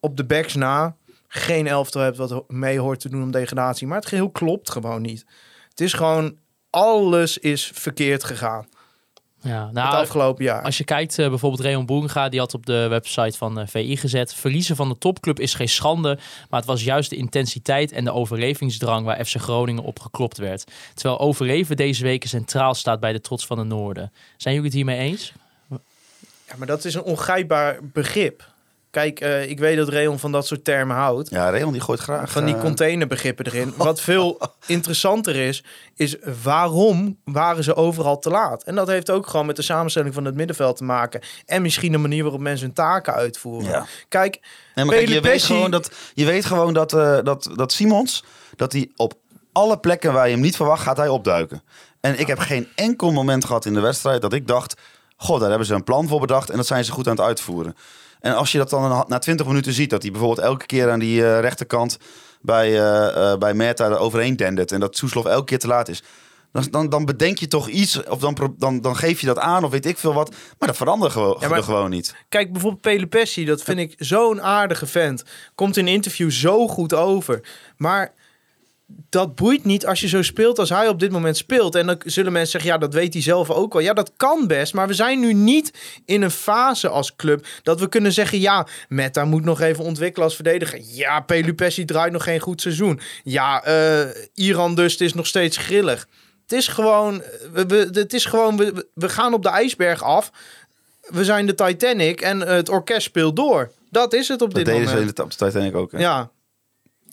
op 0.00 0.16
de 0.16 0.24
backs 0.24 0.54
na... 0.54 0.96
geen 1.28 1.66
elftal 1.66 2.02
hebt 2.02 2.16
wat 2.16 2.50
mee 2.50 2.78
hoort 2.78 3.00
te 3.00 3.08
doen 3.08 3.22
om 3.22 3.30
degradatie. 3.30 3.86
Maar 3.86 3.98
het 3.98 4.08
geheel 4.08 4.30
klopt 4.30 4.70
gewoon 4.70 5.02
niet. 5.02 5.24
Het 5.68 5.80
is 5.80 5.92
gewoon... 5.92 6.38
Alles 6.70 7.38
is 7.38 7.70
verkeerd 7.74 8.24
gegaan 8.24 8.66
Ja, 9.46 9.64
het 9.64 9.72
nou, 9.72 9.94
afgelopen 9.94 10.44
jaar. 10.44 10.62
als 10.62 10.78
je 10.78 10.84
kijkt, 10.84 11.18
eh, 11.18 11.28
bijvoorbeeld 11.28 11.62
Rayon 11.62 11.86
Boeringa, 11.86 12.28
die 12.28 12.40
had 12.40 12.54
op 12.54 12.66
de 12.66 12.86
website 12.88 13.36
van 13.36 13.60
eh, 13.60 13.66
VI 13.66 13.96
gezet. 13.96 14.34
Verliezen 14.34 14.76
van 14.76 14.88
de 14.88 14.98
topclub 14.98 15.40
is 15.40 15.54
geen 15.54 15.68
schande, 15.68 16.18
maar 16.50 16.60
het 16.60 16.68
was 16.68 16.84
juist 16.84 17.10
de 17.10 17.16
intensiteit 17.16 17.92
en 17.92 18.04
de 18.04 18.12
overlevingsdrang 18.12 19.04
waar 19.04 19.24
FC 19.24 19.36
Groningen 19.36 19.82
op 19.82 19.98
geklopt 19.98 20.38
werd. 20.38 20.64
Terwijl 20.94 21.20
overleven 21.20 21.76
deze 21.76 22.02
weken 22.02 22.28
centraal 22.28 22.74
staat 22.74 23.00
bij 23.00 23.12
de 23.12 23.20
trots 23.20 23.46
van 23.46 23.56
de 23.56 23.64
Noorden. 23.64 24.12
Zijn 24.36 24.54
jullie 24.54 24.68
het 24.68 24.78
hiermee 24.78 24.98
eens? 24.98 25.32
Ja, 26.48 26.54
maar 26.56 26.66
dat 26.66 26.84
is 26.84 26.94
een 26.94 27.02
ongrijpbaar 27.02 27.78
begrip. 27.82 28.54
Kijk, 28.96 29.20
eh, 29.20 29.50
ik 29.50 29.58
weet 29.58 29.76
dat 29.76 29.88
Reon 29.88 30.18
van 30.18 30.32
dat 30.32 30.46
soort 30.46 30.64
termen 30.64 30.96
houdt. 30.96 31.30
Ja, 31.30 31.50
Rayon 31.50 31.72
die 31.72 31.80
gooit 31.80 32.00
graag... 32.00 32.32
Van 32.32 32.44
die 32.44 32.54
eh, 32.54 32.60
containerbegrippen 32.60 33.46
erin. 33.46 33.74
Wat 33.76 34.00
veel 34.00 34.40
interessanter 34.66 35.36
is, 35.36 35.64
is 35.94 36.16
waarom 36.42 37.18
waren 37.24 37.64
ze 37.64 37.74
overal 37.74 38.18
te 38.18 38.30
laat? 38.30 38.62
En 38.62 38.74
dat 38.74 38.88
heeft 38.88 39.10
ook 39.10 39.26
gewoon 39.26 39.46
met 39.46 39.56
de 39.56 39.62
samenstelling 39.62 40.14
van 40.14 40.24
het 40.24 40.34
middenveld 40.34 40.76
te 40.76 40.84
maken. 40.84 41.20
En 41.46 41.62
misschien 41.62 41.92
de 41.92 41.98
manier 41.98 42.22
waarop 42.22 42.40
mensen 42.40 42.66
hun 42.66 42.74
taken 42.74 43.14
uitvoeren. 43.14 43.70
Ja. 43.70 43.86
Kijk, 44.08 44.40
Nee, 44.74 44.84
maar 44.84 44.94
kijk, 44.94 45.08
je, 45.08 45.20
weet 45.20 45.42
gewoon 45.42 45.70
dat, 45.70 45.90
je 46.14 46.24
weet 46.24 46.44
gewoon 46.44 46.74
dat, 46.74 46.92
eh, 46.92 47.18
dat, 47.22 47.50
dat 47.54 47.72
Simons, 47.72 48.24
dat 48.56 48.72
hij 48.72 48.90
op 48.96 49.14
alle 49.52 49.78
plekken 49.78 50.12
waar 50.12 50.26
je 50.26 50.32
hem 50.32 50.42
niet 50.42 50.56
verwacht, 50.56 50.82
gaat 50.82 50.96
hij 50.96 51.08
opduiken. 51.08 51.62
En 52.00 52.18
ik 52.18 52.26
heb 52.26 52.38
geen 52.38 52.68
enkel 52.74 53.12
moment 53.12 53.44
gehad 53.44 53.64
in 53.64 53.74
de 53.74 53.80
wedstrijd 53.80 54.22
dat 54.22 54.32
ik 54.32 54.46
dacht, 54.46 54.80
god, 55.16 55.40
daar 55.40 55.48
hebben 55.48 55.66
ze 55.66 55.74
een 55.74 55.84
plan 55.84 56.08
voor 56.08 56.20
bedacht 56.20 56.50
en 56.50 56.56
dat 56.56 56.66
zijn 56.66 56.84
ze 56.84 56.92
goed 56.92 57.06
aan 57.06 57.16
het 57.16 57.24
uitvoeren. 57.24 57.76
En 58.26 58.34
als 58.36 58.52
je 58.52 58.58
dat 58.58 58.70
dan 58.70 59.04
na 59.08 59.18
20 59.18 59.46
minuten 59.46 59.72
ziet, 59.72 59.90
dat 59.90 60.02
hij 60.02 60.10
bijvoorbeeld 60.10 60.46
elke 60.46 60.66
keer 60.66 60.90
aan 60.90 60.98
die 60.98 61.24
eh, 61.24 61.40
rechterkant 61.40 61.98
bij, 62.40 62.80
eh 62.80 63.36
bij 63.38 63.54
Meta 63.54 63.84
er 63.84 63.98
overheen 63.98 64.36
dendert 64.36 64.72
en 64.72 64.80
dat 64.80 64.96
Soeslof 64.96 65.24
elke 65.24 65.44
keer 65.44 65.58
te 65.58 65.66
laat 65.66 65.88
is. 65.88 66.02
Dan, 66.52 66.66
dan, 66.70 66.88
dan 66.88 67.04
bedenk 67.04 67.38
je 67.38 67.48
toch 67.48 67.68
iets, 67.68 68.04
of 68.04 68.18
dan, 68.18 68.54
dan, 68.58 68.80
dan 68.80 68.96
geef 68.96 69.20
je 69.20 69.26
dat 69.26 69.38
aan, 69.38 69.64
of 69.64 69.70
weet 69.70 69.86
ik 69.86 69.98
veel 69.98 70.14
wat. 70.14 70.30
Maar 70.58 70.68
dat 70.68 70.76
verandert 70.76 71.12
gewoon, 71.12 71.36
Ja, 71.40 71.48
maar- 71.48 71.58
er 71.58 71.64
gewoon 71.64 71.90
niet. 71.90 72.14
Kijk, 72.28 72.52
bijvoorbeeld 72.52 72.82
Pelupessi, 72.82 73.44
dat 73.44 73.62
vind 73.62 73.78
ik 73.78 73.94
zo'n 73.98 74.42
aardige 74.42 74.86
vent. 74.86 75.24
Komt 75.54 75.76
in 75.76 75.86
een 75.86 75.92
interview 75.92 76.30
zo 76.30 76.68
goed 76.68 76.94
over. 76.94 77.40
Maar 77.76 78.12
dat 79.08 79.34
boeit 79.34 79.64
niet 79.64 79.86
als 79.86 80.00
je 80.00 80.08
zo 80.08 80.22
speelt 80.22 80.58
als 80.58 80.68
hij 80.68 80.88
op 80.88 81.00
dit 81.00 81.10
moment 81.10 81.36
speelt. 81.36 81.74
En 81.74 81.86
dan 81.86 81.96
zullen 82.04 82.32
mensen 82.32 82.50
zeggen, 82.50 82.70
ja, 82.70 82.78
dat 82.78 82.94
weet 82.94 83.12
hij 83.12 83.22
zelf 83.22 83.50
ook 83.50 83.72
wel. 83.72 83.82
Ja, 83.82 83.92
dat 83.92 84.12
kan 84.16 84.46
best, 84.46 84.74
maar 84.74 84.86
we 84.86 84.94
zijn 84.94 85.20
nu 85.20 85.32
niet 85.32 85.72
in 86.04 86.22
een 86.22 86.30
fase 86.30 86.88
als 86.88 87.16
club... 87.16 87.46
dat 87.62 87.80
we 87.80 87.88
kunnen 87.88 88.12
zeggen, 88.12 88.40
ja, 88.40 88.66
Meta 88.88 89.24
moet 89.24 89.44
nog 89.44 89.60
even 89.60 89.84
ontwikkelen 89.84 90.24
als 90.26 90.34
verdediger. 90.34 90.80
Ja, 90.82 91.20
Pelupessi 91.20 91.84
draait 91.84 92.12
nog 92.12 92.22
geen 92.22 92.40
goed 92.40 92.60
seizoen. 92.60 93.00
Ja, 93.24 93.64
eh, 93.64 94.06
Iran 94.34 94.74
dus 94.74 94.96
is 94.96 95.14
nog 95.14 95.26
steeds 95.26 95.56
grillig. 95.56 96.08
Het 96.42 96.52
is 96.58 96.68
gewoon, 96.68 97.22
we, 97.52 97.66
we, 97.66 97.88
het 97.92 98.12
is 98.14 98.24
gewoon 98.24 98.56
we, 98.56 98.86
we- 98.94 99.08
gaan 99.08 99.34
op 99.34 99.42
de 99.42 99.48
ijsberg 99.48 100.02
af 100.02 100.30
we 101.06 101.24
zijn 101.24 101.46
de 101.46 101.54
Titanic 101.54 102.20
en 102.20 102.40
het 102.40 102.68
orkest 102.68 103.02
speelt 103.06 103.36
door. 103.36 103.70
Dat 103.90 104.12
is 104.14 104.28
het 104.28 104.42
op 104.42 104.54
Dat 104.54 104.64
dit 104.64 104.64
deden 104.74 104.82
ze 104.88 104.88
in 104.94 104.98
moment. 104.98 105.16
de, 105.16 105.22
op 105.22 105.30
de 105.30 105.36
Titanic 105.46 105.74
ook. 105.76 105.92
hè? 105.92 105.98
Ja. 105.98 106.30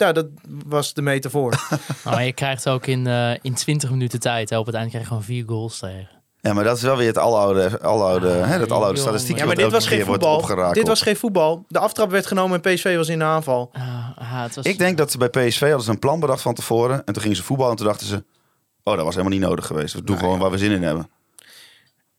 Ja, 0.06 0.12
dat 0.12 0.28
was 0.66 0.94
de 0.94 1.02
metafoor. 1.02 1.52
Nou, 2.04 2.16
maar 2.16 2.26
je 2.26 2.34
krijgt 2.34 2.70
ook 2.70 2.86
in, 2.86 3.08
eh, 3.08 3.32
in 3.42 3.54
20 3.54 3.90
minuten 3.90 4.20
tijd, 4.20 4.50
hè, 4.50 4.58
op 4.58 4.66
het 4.66 4.76
eind 4.76 4.88
krijg 4.90 5.04
je 5.04 5.10
gewoon 5.10 5.24
vier 5.24 5.44
goals 5.48 5.80
tegen. 5.80 6.10
Ja, 6.42 6.54
maar 6.54 6.64
dat 6.64 6.78
is 6.78 6.84
wel 6.84 6.98
weer 6.98 7.08
het 7.08 7.18
aloude, 7.18 7.82
aloude, 7.82 8.42
Ah, 8.42 8.48
hè, 8.48 8.60
dat 8.60 8.72
aloude 8.72 9.00
statistiek. 9.00 9.38
ja, 9.38 9.46
maar 9.46 9.56
dit 9.56 9.72
was 9.72 9.88
geen 9.88 10.06
voetbal. 10.06 10.72
Dit 10.72 10.88
was 10.88 11.02
geen 11.02 11.16
voetbal. 11.16 11.66
De 11.68 11.80
aftrap 11.80 12.12
werd 12.12 12.26
genomen 12.26 12.62
en 12.62 12.74
PSV 12.74 12.96
was 12.96 13.08
in 13.10 13.20
de 13.20 13.26
aanval. 13.26 13.70
Ah, 13.74 13.84
Ja, 14.20 14.44
het 14.44 14.56
was... 14.56 14.66
Ik 14.66 14.78
denk 14.78 14.98
dat 14.98 15.12
ze 15.12 15.18
bij 15.18 15.30
PSV 15.30 15.60
hadden 15.60 15.82
ze 15.84 15.90
een 15.92 16.00
plan 16.00 16.20
bedacht 16.20 16.42
van 16.42 16.54
tevoren. 16.54 17.06
En 17.06 17.14
toen 17.14 17.22
gingen 17.22 17.38
ze 17.38 17.44
voetballen 17.44 17.72
en 17.72 17.78
toen 17.78 17.88
dachten 17.88 18.08
ze... 18.08 18.24
Oh, 18.84 18.96
dat 18.96 19.06
was 19.06 19.16
helemaal 19.16 19.38
niet 19.38 19.48
nodig 19.48 19.66
geweest. 19.66 19.94
We 19.94 20.04
doen 20.04 20.18
gewoon 20.18 20.40
waar 20.40 20.52
we 20.52 20.58
zin 20.58 20.72
in 20.72 20.84
hebben. 20.84 21.10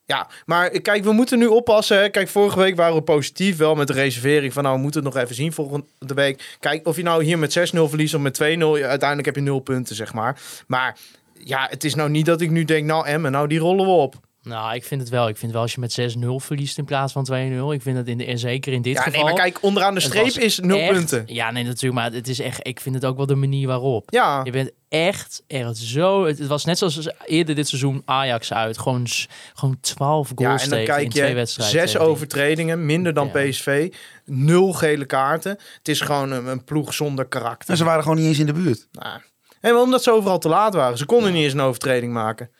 Ja, 0.06 0.28
maar 0.46 0.70
kijk, 0.70 1.04
we 1.04 1.12
moeten 1.12 1.38
nu 1.38 1.46
oppassen. 1.46 2.10
Kijk, 2.10 2.28
vorige 2.28 2.58
week 2.58 2.76
waren 2.76 2.94
we 2.94 3.02
positief 3.02 3.56
wel 3.56 3.74
met 3.74 3.86
de 3.86 3.92
reservering 3.92 4.52
van 4.52 4.62
nou, 4.62 4.74
we 4.74 4.82
moeten 4.82 5.04
het 5.04 5.14
nog 5.14 5.22
even 5.22 5.34
zien 5.34 5.52
volgende 5.52 6.14
week. 6.14 6.56
Kijk, 6.60 6.86
of 6.86 6.96
je 6.96 7.02
nou 7.02 7.24
hier 7.24 7.38
met 7.38 7.58
6-0 7.58 7.62
verliest 7.62 8.14
of 8.14 8.20
met 8.20 8.42
2-0, 8.42 8.44
ja, 8.46 8.66
uiteindelijk 8.68 9.24
heb 9.24 9.34
je 9.34 9.40
0 9.40 9.60
punten, 9.60 9.96
zeg 9.96 10.14
maar. 10.14 10.40
Maar 10.66 10.98
ja, 11.38 11.66
het 11.70 11.84
is 11.84 11.94
nou 11.94 12.10
niet 12.10 12.26
dat 12.26 12.40
ik 12.40 12.50
nu 12.50 12.64
denk, 12.64 12.86
nou 12.86 13.06
Emmen, 13.06 13.32
nou 13.32 13.48
die 13.48 13.58
rollen 13.58 13.86
we 13.86 13.92
op. 13.92 14.14
Nou, 14.44 14.74
ik 14.74 14.84
vind 14.84 15.00
het 15.00 15.10
wel. 15.10 15.28
Ik 15.28 15.36
vind 15.36 15.52
wel 15.52 15.60
als 15.62 15.74
je 15.74 15.80
met 15.80 16.16
6-0 16.16 16.26
verliest 16.36 16.78
in 16.78 16.84
plaats 16.84 17.12
van 17.12 17.26
2-0. 17.32 17.32
Ik 17.72 17.82
vind 17.82 17.96
het 17.96 18.08
in 18.08 18.18
de, 18.18 18.24
en 18.24 18.38
zeker 18.38 18.72
in 18.72 18.82
dit 18.82 18.94
Ja, 18.96 19.02
geval... 19.02 19.24
nee, 19.24 19.32
maar 19.34 19.42
kijk, 19.42 19.58
onderaan 19.62 19.94
de 19.94 20.00
streep 20.00 20.26
is 20.26 20.58
0 20.58 20.78
echt- 20.78 20.90
punten. 20.92 21.22
Ja, 21.26 21.50
nee, 21.50 21.64
natuurlijk. 21.64 21.94
Maar 21.94 22.12
het 22.12 22.28
is 22.28 22.38
echt... 22.40 22.66
Ik 22.66 22.80
vind 22.80 22.94
het 22.94 23.04
ook 23.04 23.16
wel 23.16 23.26
de 23.26 23.34
manier 23.34 23.66
waarop. 23.66 24.10
Ja, 24.10 24.40
Je 24.44 24.50
bent 24.50 24.70
echt, 24.88 25.42
echt 25.46 25.76
zo... 25.76 26.24
Het 26.26 26.46
was 26.46 26.64
net 26.64 26.78
zoals 26.78 27.08
eerder 27.26 27.54
dit 27.54 27.68
seizoen 27.68 28.02
Ajax 28.04 28.52
uit. 28.52 28.78
Gewoon, 28.78 29.06
gewoon 29.54 29.78
12 29.80 30.28
ja 30.36 30.46
goals 30.46 30.62
en 30.62 30.70
dan 30.70 30.84
kijk 30.84 31.10
twee 31.10 31.28
je 31.28 31.34
wedstrijden. 31.34 31.88
zes 31.88 31.98
overtredingen, 31.98 32.86
minder 32.86 33.14
dan 33.14 33.30
Ja. 33.34 33.48
PSV, 33.48 33.92
nul 34.24 34.72
gele 34.72 35.04
kaarten. 35.04 35.58
Het 35.78 35.88
is 35.88 36.00
gewoon 36.00 36.30
een, 36.30 36.46
een 36.46 36.64
ploeg 36.64 36.94
zonder 36.94 37.24
karakter. 37.24 37.70
En 37.70 37.76
ze 37.76 37.84
waren 37.84 38.02
gewoon 38.02 38.18
niet 38.18 38.26
eens 38.26 38.38
in 38.38 38.46
de 38.46 38.52
buurt. 38.52 38.86
Nou, 38.92 39.20
en 39.60 39.72
wel 39.72 39.82
omdat 39.82 40.02
ze 40.02 40.12
overal 40.12 40.38
te 40.38 40.48
laat 40.48 40.74
waren. 40.74 40.98
Ze 40.98 41.06
konden 41.06 41.32
niet 41.32 41.42
eens 41.44 41.52
een 41.52 41.60
overtreding 41.60 42.12
maken. 42.12 42.50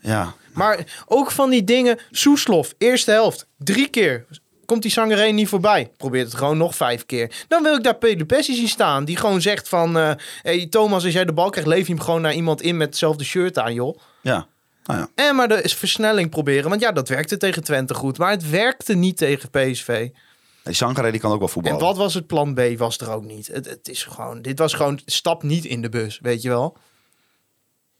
Ja, 0.00 0.34
Maar 0.52 1.04
ook 1.06 1.30
van 1.30 1.50
die 1.50 1.64
dingen. 1.64 1.98
Soeslof, 2.10 2.74
eerste 2.78 3.10
helft. 3.10 3.46
Drie 3.58 3.88
keer. 3.88 4.24
Komt 4.66 4.82
die 4.82 4.90
Sangaré 4.90 5.26
niet 5.26 5.48
voorbij. 5.48 5.90
Probeert 5.96 6.26
het 6.26 6.34
gewoon 6.34 6.56
nog 6.56 6.74
vijf 6.76 7.06
keer. 7.06 7.44
Dan 7.48 7.62
wil 7.62 7.74
ik 7.76 7.82
daar 7.82 7.96
Pedro 7.96 8.24
Pessi 8.24 8.54
zien 8.54 8.68
staan. 8.68 9.04
Die 9.04 9.16
gewoon 9.16 9.40
zegt 9.40 9.68
van... 9.68 9.98
eh 9.98 10.10
hey 10.42 10.66
Thomas, 10.66 11.04
als 11.04 11.12
jij 11.12 11.24
de 11.24 11.32
bal 11.32 11.50
krijgt... 11.50 11.68
leef 11.68 11.86
je 11.86 11.92
hem 11.92 12.02
gewoon 12.02 12.20
naar 12.20 12.34
iemand 12.34 12.62
in 12.62 12.76
met 12.76 12.86
hetzelfde 12.86 13.24
shirt 13.24 13.58
aan, 13.58 13.74
joh. 13.74 13.98
ja. 14.20 14.46
Nou 14.84 15.00
ja. 15.00 15.08
En 15.14 15.36
maar 15.36 15.48
de 15.48 15.62
versnelling 15.68 16.30
proberen. 16.30 16.68
Want 16.68 16.80
ja, 16.80 16.92
dat 16.92 17.08
werkte 17.08 17.36
tegen 17.36 17.64
Twente 17.64 17.94
goed. 17.94 18.18
Maar 18.18 18.30
het 18.30 18.50
werkte 18.50 18.94
niet 18.94 19.16
tegen 19.16 19.50
PSV. 19.50 20.08
Die 20.62 20.74
Sankara 20.74 21.10
die 21.10 21.20
kan 21.20 21.30
ook 21.30 21.38
wel 21.38 21.46
En 21.46 21.52
voetballen. 21.52 21.80
wat 21.80 21.96
was 21.96 22.14
het 22.14 22.26
plan 22.26 22.54
B? 22.54 22.60
Was 22.76 22.98
er 22.98 23.10
ook 23.10 23.24
niet. 23.24 23.46
Het, 23.46 23.68
het 23.68 23.88
is 23.88 24.04
gewoon... 24.04 24.42
Dit 24.42 24.58
was 24.58 24.74
gewoon... 24.74 25.00
Stap 25.06 25.42
niet 25.42 25.64
in 25.64 25.82
de 25.82 25.88
bus, 25.88 26.18
weet 26.22 26.42
je 26.42 26.48
wel. 26.48 26.76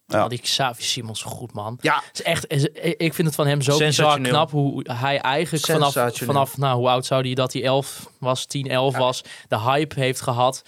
Ja. 0.07 0.29
Die 0.29 0.39
Xavi 0.39 0.83
Simons 0.83 1.23
goed, 1.23 1.53
man. 1.53 1.79
Ja, 1.81 2.03
is 2.13 2.23
echt, 2.23 2.51
is- 2.51 2.65
ik 2.97 3.15
vind 3.15 3.27
het 3.27 3.35
van 3.37 3.47
hem 3.47 3.63
zo 3.63 3.79
bizar 3.79 4.21
knap 4.21 4.51
hoe 4.51 4.85
hij 4.93 5.21
eigenlijk 5.21 5.65
vanaf, 5.65 5.93
Sensationeel. 5.93 6.35
vanaf 6.35 6.57
nou, 6.57 6.77
hoe 6.79 6.89
oud 6.89 7.07
zou 7.07 7.23
hij 7.27 7.35
dat 7.35 7.53
hij 7.53 7.63
11 7.65 8.11
was, 8.19 8.47
10, 8.47 8.69
11 8.71 8.97
was, 8.97 9.25
de 9.49 9.61
hype 9.61 10.01
heeft 10.01 10.21
gehad. 10.21 10.63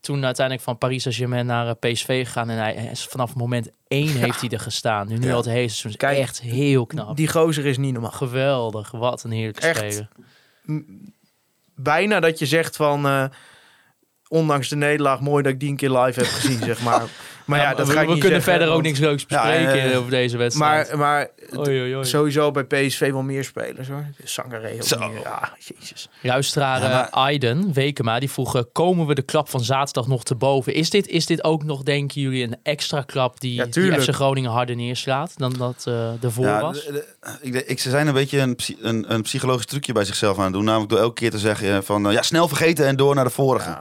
Toen 0.00 0.24
uiteindelijk 0.24 0.66
van 0.66 0.78
Paris 0.78 1.02
Saint-Germain 1.02 1.46
naar 1.46 1.68
eh, 1.68 1.92
PSV 1.92 2.24
gegaan 2.26 2.50
en 2.50 2.56
hij 2.58 2.74
is 2.74 3.04
vanaf 3.04 3.34
moment 3.34 3.68
1 3.88 4.08
heeft 4.08 4.40
hij 4.40 4.50
er 4.50 4.60
gestaan. 4.60 5.08
Nu, 5.08 5.16
nu 5.18 5.26
Ja. 5.26 5.30
al 5.30 5.36
het 5.36 5.46
hele 5.46 5.68
seizoen. 5.68 5.90
Is 5.90 5.96
Kijk, 5.96 6.18
echt 6.18 6.40
heel 6.40 6.86
knap. 6.86 7.16
die 7.16 7.28
gozer 7.28 7.66
is 7.66 7.76
niet 7.78 7.92
normaal. 7.92 8.10
Geweldig, 8.10 8.90
wat 8.90 9.24
een 9.24 9.30
heerlijke 9.30 9.60
Echt. 9.66 9.78
speler. 9.78 10.08
bijna 11.74 12.20
dat 12.20 12.38
je 12.38 12.46
zegt 12.46 12.76
van... 12.76 13.06
eh, 13.06 13.24
ondanks 14.28 14.68
de 14.68 14.76
nederlaag, 14.76 15.20
mooi 15.20 15.42
dat 15.42 15.52
ik 15.52 15.60
die 15.60 15.70
een 15.70 15.76
keer 15.76 15.90
live 15.90 16.20
heb 16.20 16.28
gezien, 16.28 16.58
zeg 16.62 16.82
maar. 16.88 17.02
Maar 17.46 17.58
ja, 17.60 17.74
dat 17.74 17.86
we, 17.86 17.92
ga 17.92 18.00
ik 18.00 18.06
we 18.06 18.12
niet 18.12 18.22
kunnen 18.22 18.42
zeggen, 18.42 18.58
verder 18.58 18.76
ook 18.76 18.82
niks 18.82 18.98
leuks 18.98 19.24
Ja, 19.28 19.42
bespreken 19.46 19.96
over 19.98 20.10
deze 20.10 20.36
wedstrijd. 20.36 20.88
Maar, 20.88 20.98
maar 20.98 21.28
Oei, 21.56 21.80
oei, 21.80 21.94
oei. 21.96 22.04
sowieso 22.04 22.50
bij 22.50 22.64
PSV 22.64 23.10
wel 23.10 23.22
meer 23.22 23.44
spelers, 23.44 23.88
hoor. 23.88 24.06
Sangaré 24.24 24.72
ook 24.74 24.82
Zo. 24.82 24.98
meer. 24.98 25.20
Ja, 25.22 25.52
jezus. 25.78 26.08
Luisteraar 26.22 26.82
Ja, 26.82 26.88
maar- 26.88 27.04
eh, 27.06 27.12
Aiden 27.12 27.72
Wekema, 27.72 28.18
die 28.18 28.30
vroeg... 28.30 28.56
eh, 28.56 28.62
komen 28.72 29.06
we 29.06 29.14
de 29.14 29.22
klap 29.22 29.48
van 29.48 29.60
zaterdag 29.60 30.06
nog 30.06 30.24
te 30.24 30.34
boven? 30.34 30.74
Is 30.74 30.90
dit, 30.90 31.06
is 31.08 31.26
dit 31.26 31.44
ook 31.44 31.64
nog, 31.64 31.82
denken 31.82 32.20
jullie, 32.20 32.42
een 32.44 32.56
extra 32.62 33.02
klap 33.02 33.40
die, 33.40 33.54
Ja, 33.54 33.64
die. 33.64 34.00
FC 34.00 34.10
Groningen 34.14 34.50
harder 34.50 34.76
neerslaat 34.76 35.32
dan 35.36 35.52
dat 35.58 35.84
eh 35.86 36.22
ervoor 36.24 36.44
Ja, 36.46 36.60
was? 36.60 36.84
de- 36.84 37.06
de- 37.50 37.64
ik, 37.66 37.78
ze 37.80 37.90
zijn 37.90 38.06
een 38.06 38.14
beetje 38.14 38.38
een, 38.40 38.58
een, 38.80 39.12
een 39.12 39.22
psychologisch 39.22 39.66
trucje 39.66 39.92
bij 39.92 40.04
zichzelf 40.04 40.38
aan 40.38 40.44
het 40.44 40.52
doen. 40.52 40.64
Namelijk 40.64 40.90
door 40.90 41.00
elke 41.00 41.14
keer 41.14 41.30
te 41.30 41.38
zeggen 41.38 41.84
van... 41.84 42.12
ja, 42.12 42.22
snel 42.22 42.48
vergeten 42.48 42.86
en 42.86 42.96
door 42.96 43.14
naar 43.14 43.24
de 43.24 43.30
vorige. 43.30 43.76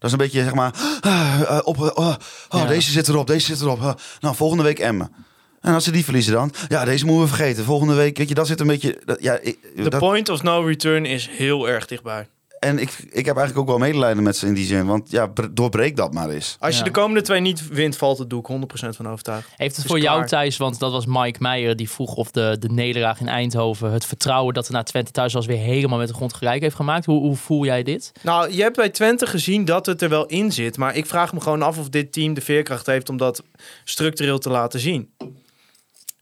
Dat 0.00 0.10
is 0.10 0.12
een 0.12 0.18
beetje, 0.18 0.42
zeg 0.42 0.54
maar... 0.54 0.74
ah, 1.00 1.40
eh, 1.40 1.58
op, 1.64 1.76
eh, 1.76 1.82
oh, 1.82 2.06
oh, 2.06 2.14
Ja. 2.50 2.66
Deze 2.66 2.90
zit 2.90 3.08
erop, 3.08 3.26
deze 3.26 3.46
zit 3.46 3.60
erop. 3.60 3.80
eh, 3.80 3.92
nou, 4.20 4.34
volgende 4.36 4.62
week 4.62 4.78
Emmen. 4.78 5.12
En 5.60 5.74
als 5.74 5.84
ze 5.84 5.90
die 5.90 6.04
verliezen 6.04 6.32
dan... 6.32 6.52
Ja, 6.68 6.84
deze 6.84 7.04
moeten 7.06 7.22
we 7.22 7.28
vergeten. 7.36 7.64
Volgende 7.64 7.94
week, 7.94 8.16
weet 8.18 8.28
je, 8.28 8.34
dat 8.34 8.46
zit 8.46 8.60
een 8.60 8.66
beetje... 8.66 9.00
Dat, 9.04 9.22
ja, 9.22 9.38
ik, 9.42 9.58
dat- 9.90 9.98
point 9.98 10.28
of 10.28 10.42
no 10.42 10.60
return 10.60 11.06
is 11.06 11.28
heel 11.32 11.68
erg 11.68 11.86
dichtbij. 11.86 12.28
En 12.60 12.78
ik, 12.78 12.90
ik 13.10 13.26
heb 13.26 13.36
eigenlijk 13.36 13.58
ook 13.58 13.66
wel 13.66 13.86
medelijden 13.88 14.22
met 14.22 14.36
ze 14.36 14.46
in 14.46 14.54
die 14.54 14.66
zin. 14.66 14.86
Want 14.86 15.10
ja, 15.10 15.26
bre- 15.26 15.52
doorbreek 15.52 15.96
dat 15.96 16.12
maar 16.14 16.28
eens. 16.30 16.56
Als 16.60 16.72
je 16.72 16.78
Ja. 16.78 16.84
de 16.84 16.90
komende 16.90 17.20
twee 17.22 17.40
niet 17.40 17.68
wint, 17.68 17.96
valt 17.96 18.18
het 18.18 18.30
doek. 18.30 18.48
100% 18.48 18.96
van 18.96 19.08
overtuigd. 19.08 19.48
Heeft 19.56 19.76
het 19.76 19.86
voor 19.86 20.00
jou. 20.00 20.26
Thijs, 20.26 20.56
want 20.56 20.78
dat 20.78 20.92
was 20.92 21.06
Mike 21.06 21.38
Meijer... 21.42 21.76
die 21.76 21.90
vroeg 21.90 22.14
of 22.14 22.30
de, 22.30 22.56
de 22.58 22.68
nederlaag 22.68 23.20
in 23.20 23.28
Eindhoven... 23.28 23.92
het 23.92 24.04
vertrouwen 24.06 24.54
dat 24.54 24.66
er 24.66 24.72
naar 24.72 24.84
Twente 24.84 25.10
thuis 25.10 25.32
was... 25.32 25.46
weer 25.46 25.56
helemaal 25.58 25.98
met 25.98 26.08
de 26.08 26.14
grond 26.14 26.34
gelijk 26.34 26.62
heeft 26.62 26.76
gemaakt. 26.76 27.04
Hoe, 27.06 27.20
hoe 27.20 27.36
voel 27.36 27.64
jij 27.64 27.82
dit? 27.82 28.12
Nou, 28.22 28.52
je 28.52 28.62
hebt 28.62 28.76
bij 28.76 28.88
Twente 28.90 29.26
gezien 29.26 29.64
dat 29.64 29.86
het 29.86 30.02
er 30.02 30.08
wel 30.08 30.26
in 30.26 30.52
zit. 30.52 30.76
Maar 30.76 30.96
ik 30.96 31.06
vraag 31.06 31.32
me 31.32 31.40
gewoon 31.40 31.62
af 31.62 31.78
of 31.78 31.88
dit 31.88 32.12
team 32.12 32.34
de 32.34 32.40
veerkracht 32.40 32.86
heeft 32.86 33.08
om 33.08 33.16
dat 33.16 33.42
structureel 33.84 34.38
te 34.38 34.50
laten 34.50 34.80
zien. 34.80 35.10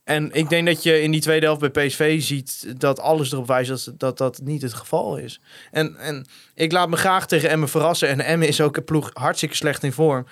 En 0.09 0.33
ik 0.33 0.49
denk 0.49 0.66
dat 0.66 0.83
je 0.83 1.01
in 1.01 1.11
die 1.11 1.21
tweede 1.21 1.47
helft 1.47 1.73
bij 1.73 1.87
PSV 1.87 2.23
ziet 2.23 2.81
dat 2.81 3.01
alles 3.01 3.33
erop 3.33 3.47
wijst 3.47 3.68
dat 3.68 4.01
dat, 4.01 4.18
dat 4.18 4.40
niet 4.42 4.62
het 4.62 4.75
geval 4.75 5.16
is. 5.16 5.40
En, 5.71 5.97
en 5.97 6.27
ik 6.55 6.73
laat 6.73 6.88
me 6.88 6.97
graag 6.97 7.27
tegen 7.27 7.51
Emmen 7.51 7.68
verrassen. 7.68 8.09
En 8.09 8.21
Emmen 8.21 8.49
is 8.49 8.61
ook 8.61 8.77
een 8.77 8.85
ploeg 8.85 9.11
hartstikke 9.12 9.57
slecht 9.57 9.83
in 9.83 9.92
vorm. 9.92 10.27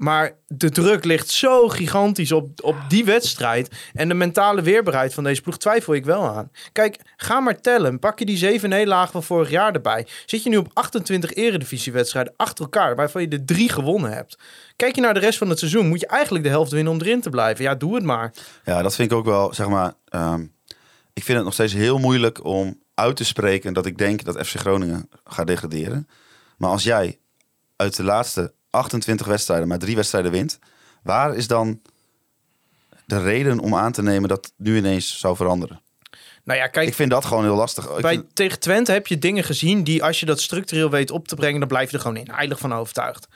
Maar 0.00 0.36
de 0.46 0.70
druk 0.70 1.04
ligt 1.04 1.28
zo 1.28 1.68
gigantisch 1.68 2.32
op, 2.32 2.62
op 2.62 2.76
die 2.88 3.04
wedstrijd. 3.04 3.70
En 3.92 4.08
de 4.08 4.14
mentale 4.14 4.62
weerbaarheid 4.62 5.14
van 5.14 5.24
deze 5.24 5.42
ploeg 5.42 5.58
twijfel 5.58 5.94
ik 5.94 6.04
wel 6.04 6.22
aan. 6.22 6.50
Kijk, 6.72 6.98
ga 7.16 7.40
maar 7.40 7.60
tellen. 7.60 7.98
Pak 7.98 8.18
je 8.18 8.24
die 8.24 8.36
zeven 8.36 8.68
nederlagen 8.68 9.12
van 9.12 9.22
vorig 9.22 9.50
jaar 9.50 9.74
erbij. 9.74 10.06
Zit 10.26 10.42
je 10.42 10.50
nu 10.50 10.56
op 10.56 10.70
28 10.72 11.32
eredivisiewedstrijden 11.32 12.34
achter 12.36 12.64
elkaar, 12.64 12.96
waarvan 12.96 13.22
je 13.22 13.28
er 13.28 13.44
drie 13.44 13.68
gewonnen 13.68 14.12
hebt. 14.12 14.38
Kijk 14.76 14.94
je 14.94 15.00
naar 15.00 15.14
de 15.14 15.20
rest 15.20 15.38
van 15.38 15.48
het 15.48 15.58
seizoen, 15.58 15.88
moet 15.88 16.00
je 16.00 16.06
eigenlijk 16.06 16.44
de 16.44 16.50
helft 16.50 16.72
winnen 16.72 16.92
om 16.92 17.00
erin 17.00 17.20
te 17.20 17.30
blijven. 17.30 17.64
Ja, 17.64 17.74
doe 17.74 17.94
het 17.94 18.04
maar. 18.04 18.32
Ja, 18.64 18.82
dat 18.82 18.94
vind 18.94 19.10
ik 19.10 19.16
ook 19.16 19.24
wel, 19.24 19.54
zeg 19.54 19.68
maar... 19.68 19.92
ehm, 20.08 20.44
ik 21.12 21.24
vind 21.24 21.36
het 21.36 21.44
nog 21.44 21.54
steeds 21.54 21.72
heel 21.72 21.98
moeilijk 21.98 22.44
om 22.44 22.82
uit 22.94 23.16
te 23.16 23.24
spreken 23.24 23.72
dat 23.72 23.86
ik 23.86 23.98
denk 23.98 24.24
dat 24.24 24.46
FC 24.46 24.58
Groningen 24.58 25.08
gaat 25.24 25.46
degraderen. 25.46 26.08
Maar 26.56 26.70
als 26.70 26.82
jij 26.82 27.18
uit 27.76 27.96
de 27.96 28.04
laatste 28.04 28.52
28 28.70 29.26
wedstrijden 29.26 29.68
maar 29.68 29.78
drie 29.78 29.96
wedstrijden 29.96 30.30
wint, 30.30 30.58
waar 31.02 31.34
is 31.34 31.46
dan 31.46 31.80
de 33.06 33.22
reden 33.22 33.58
om 33.58 33.74
aan 33.74 33.92
te 33.92 34.02
nemen 34.02 34.28
dat 34.28 34.44
het 34.44 34.54
nu 34.56 34.76
ineens 34.76 35.18
zou 35.18 35.36
veranderen? 35.36 35.80
Nou 36.44 36.58
ja, 36.58 36.66
kijk, 36.66 36.88
Ik 36.88 36.94
vind 36.94 37.10
dat 37.10 37.24
gewoon 37.24 37.44
heel 37.44 37.54
lastig. 37.54 38.00
Bij, 38.00 38.12
vind- 38.14 38.34
tegen 38.34 38.60
Twente 38.60 38.92
heb 38.92 39.06
je 39.06 39.18
dingen 39.18 39.44
gezien 39.44 39.84
die 39.84 40.04
als 40.04 40.20
je 40.20 40.26
dat 40.26 40.40
structureel 40.40 40.90
weet 40.90 41.10
op 41.10 41.28
te 41.28 41.34
brengen, 41.34 41.58
dan 41.60 41.68
blijf 41.68 41.90
je 41.90 41.96
er 41.96 42.02
gewoon 42.02 42.16
in. 42.16 42.30
Heilig 42.30 42.58
van 42.58 42.72
overtuigd. 42.74 43.28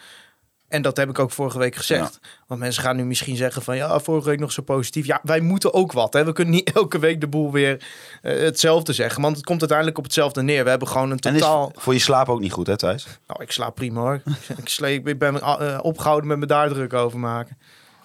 En 0.75 0.83
dat 0.83 0.97
heb 0.97 1.09
ik 1.09 1.19
ook 1.19 1.31
vorige 1.31 1.59
week 1.59 1.77
gezegd. 1.77 2.21
Want 2.47 2.61
mensen 2.61 2.83
gaan 2.83 2.97
nu 2.97 3.05
misschien 3.05 3.37
zeggen 3.37 3.63
van 3.63 3.77
ja, 3.77 4.01
vorige 4.01 4.29
week 4.29 4.41
nog 4.41 4.53
zo 4.53 4.63
positief. 4.63 5.07
Ja, 5.07 5.21
wij 5.23 5.41
moeten 5.41 5.75
ook 5.75 5.93
wat. 5.93 6.13
Hè? 6.13 6.25
We 6.25 6.33
kunnen 6.33 6.55
niet 6.55 6.73
elke 6.81 6.99
week 6.99 7.21
de 7.21 7.27
boel 7.27 7.53
weer 7.53 7.87
eh, 8.23 8.39
hetzelfde 8.39 8.93
zeggen. 8.93 9.23
Want 9.23 9.37
het 9.37 9.45
komt 9.45 9.59
uiteindelijk 9.61 9.99
op 9.99 10.05
hetzelfde 10.05 10.43
neer. 10.43 10.65
We 10.65 10.71
hebben 10.71 10.89
gewoon 10.89 11.11
een 11.11 11.19
en 11.19 11.35
is 11.35 11.41
totaal... 11.41 11.73
voor 11.75 11.93
je 11.93 11.99
slaap 11.99 12.29
ook 12.29 12.41
niet 12.41 12.53
goed, 12.53 12.67
hè 12.67 12.77
Thijs? 12.77 13.07
Nou, 13.27 13.43
ik 13.43 13.51
slaap 13.51 13.75
prima 13.75 14.01
hoor. 14.01 14.23
ik, 14.63 14.69
sle- 14.69 14.93
ik 15.05 15.19
ben 15.19 15.41
eh, 15.41 15.79
opgehouden 15.83 16.29
met 16.29 16.39
me 16.39 16.47
daar 16.47 16.69
druk 16.69 16.93
over 16.93 17.19
maken. 17.19 17.59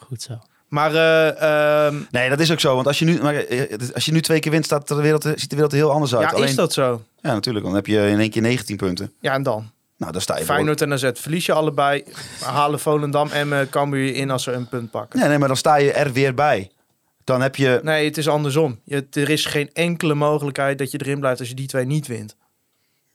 Goed 0.08 0.22
zo. 0.22 0.40
Maar 0.68 0.96
eh, 0.96 1.86
ehm, 1.86 1.96
Nee, 2.12 2.30
dat 2.30 2.40
is 2.40 2.52
ook 2.52 2.60
zo. 2.60 2.76
Want 2.76 2.88
als 2.88 3.00
je 3.00 3.06
nu, 3.06 3.22
maar, 3.22 3.36
eh, 3.36 3.78
als 3.94 4.06
je 4.06 4.12
nu 4.12 4.22
twee 4.22 4.40
keer 4.40 4.52
wint, 4.52 4.66
staat 4.66 4.88
de 4.88 4.96
wereld, 4.96 5.24
ziet 5.24 5.50
de 5.50 5.56
wereld 5.56 5.72
er 5.72 5.78
heel 5.78 5.92
anders 5.92 6.16
uit. 6.16 6.38
ja, 6.38 6.44
is 6.44 6.56
dat 6.56 6.74
zo? 6.74 7.02
Ja, 7.22 7.34
natuurlijk. 7.34 7.66
Dan 7.66 7.76
heb 7.76 7.86
je 7.86 8.10
in 8.10 8.20
één 8.20 8.30
keer 8.30 8.42
19 8.42 8.78
punten. 8.78 9.12
Ja, 9.20 9.34
en 9.34 9.44
dan? 9.44 9.72
Nou, 10.00 10.12
dan 10.12 10.22
sta 10.22 10.38
je 10.38 10.46
Feyenoord 10.46 10.82
en 10.82 10.94
AZ 10.94 11.10
verlies 11.14 11.46
je 11.46 11.54
allebei. 11.54 12.04
Halen 12.42 12.80
Volendam 12.80 13.30
en 13.30 13.48
uh, 13.48 13.62
Cambuur 13.70 14.16
in 14.16 14.32
als 14.32 14.44
ze 14.44 14.52
een 14.52 14.68
punt 14.68 14.92
pakken. 14.92 15.20
Nee, 15.20 15.28
nee, 15.28 15.38
maar 15.38 15.48
dan 15.48 15.58
sta 15.58 15.76
je 15.76 15.92
er 15.92 16.14
weer 16.14 16.34
bij. 16.34 16.72
Dan 17.24 17.42
heb 17.42 17.56
je... 17.56 17.80
Nee, 17.84 18.06
het 18.06 18.18
is 18.18 18.28
andersom. 18.28 18.80
Je, 18.84 19.08
er 19.12 19.30
is 19.30 19.46
geen 19.46 19.70
enkele 19.74 20.14
mogelijkheid 20.14 20.78
dat 20.78 20.92
je 20.92 21.00
erin 21.02 21.20
blijft 21.20 21.40
als 21.40 21.50
je 21.50 21.56
die 21.56 21.68
twee 21.68 21.86
niet 21.86 22.08
wint. 22.08 22.36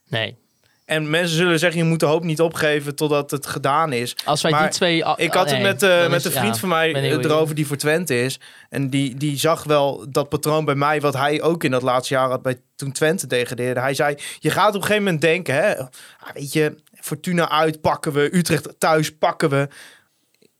Nee. 0.08 0.36
En 0.84 1.10
mensen 1.10 1.36
zullen 1.36 1.58
zeggen, 1.58 1.80
je 1.80 1.86
moet 1.88 2.00
de 2.00 2.06
hoop 2.06 2.24
niet 2.24 2.40
opgeven 2.40 2.94
totdat 2.94 3.30
het 3.30 3.46
gedaan 3.46 3.92
is. 3.92 4.16
Als 4.24 4.42
wij 4.42 4.50
Maar 4.50 4.62
die 4.62 4.70
twee... 4.70 5.04
Ik 5.16 5.32
had 5.34 5.46
nee, 5.46 5.54
het 5.54 5.62
met, 5.62 5.82
eh, 5.82 6.08
met 6.08 6.18
is- 6.18 6.24
een 6.24 6.30
vriend 6.32 6.54
ja, 6.54 6.60
van 6.60 6.68
mij 6.68 6.92
eh, 6.94 7.10
erover 7.12 7.54
die 7.54 7.66
voor 7.66 7.76
Twente 7.76 8.20
is. 8.22 8.40
En 8.68 8.90
die, 8.90 9.14
die 9.14 9.38
zag 9.38 9.64
wel 9.64 10.04
dat 10.08 10.28
patroon 10.28 10.64
bij 10.64 10.74
mij, 10.74 11.00
wat 11.00 11.14
hij 11.14 11.42
ook 11.42 11.64
in 11.64 11.70
dat 11.70 11.82
laatste 11.82 12.14
jaar 12.14 12.28
had 12.28 12.42
bij 12.42 12.60
toen 12.76 12.92
Twente 12.92 13.26
degradeerde. 13.26 13.80
Hij 13.80 13.94
zei, 13.94 14.14
je 14.38 14.50
gaat 14.50 14.68
op 14.68 14.74
een 14.74 14.80
gegeven 14.80 15.02
moment 15.02 15.20
denken, 15.22 15.54
hè, 15.54 15.78
ah, 15.78 15.88
weet 16.34 16.52
je, 16.52 16.74
Fortuna 17.00 17.50
uit 17.50 17.80
pakken 17.80 18.12
we, 18.12 18.36
Utrecht 18.36 18.68
thuis 18.78 19.16
pakken 19.16 19.50
we. 19.50 19.68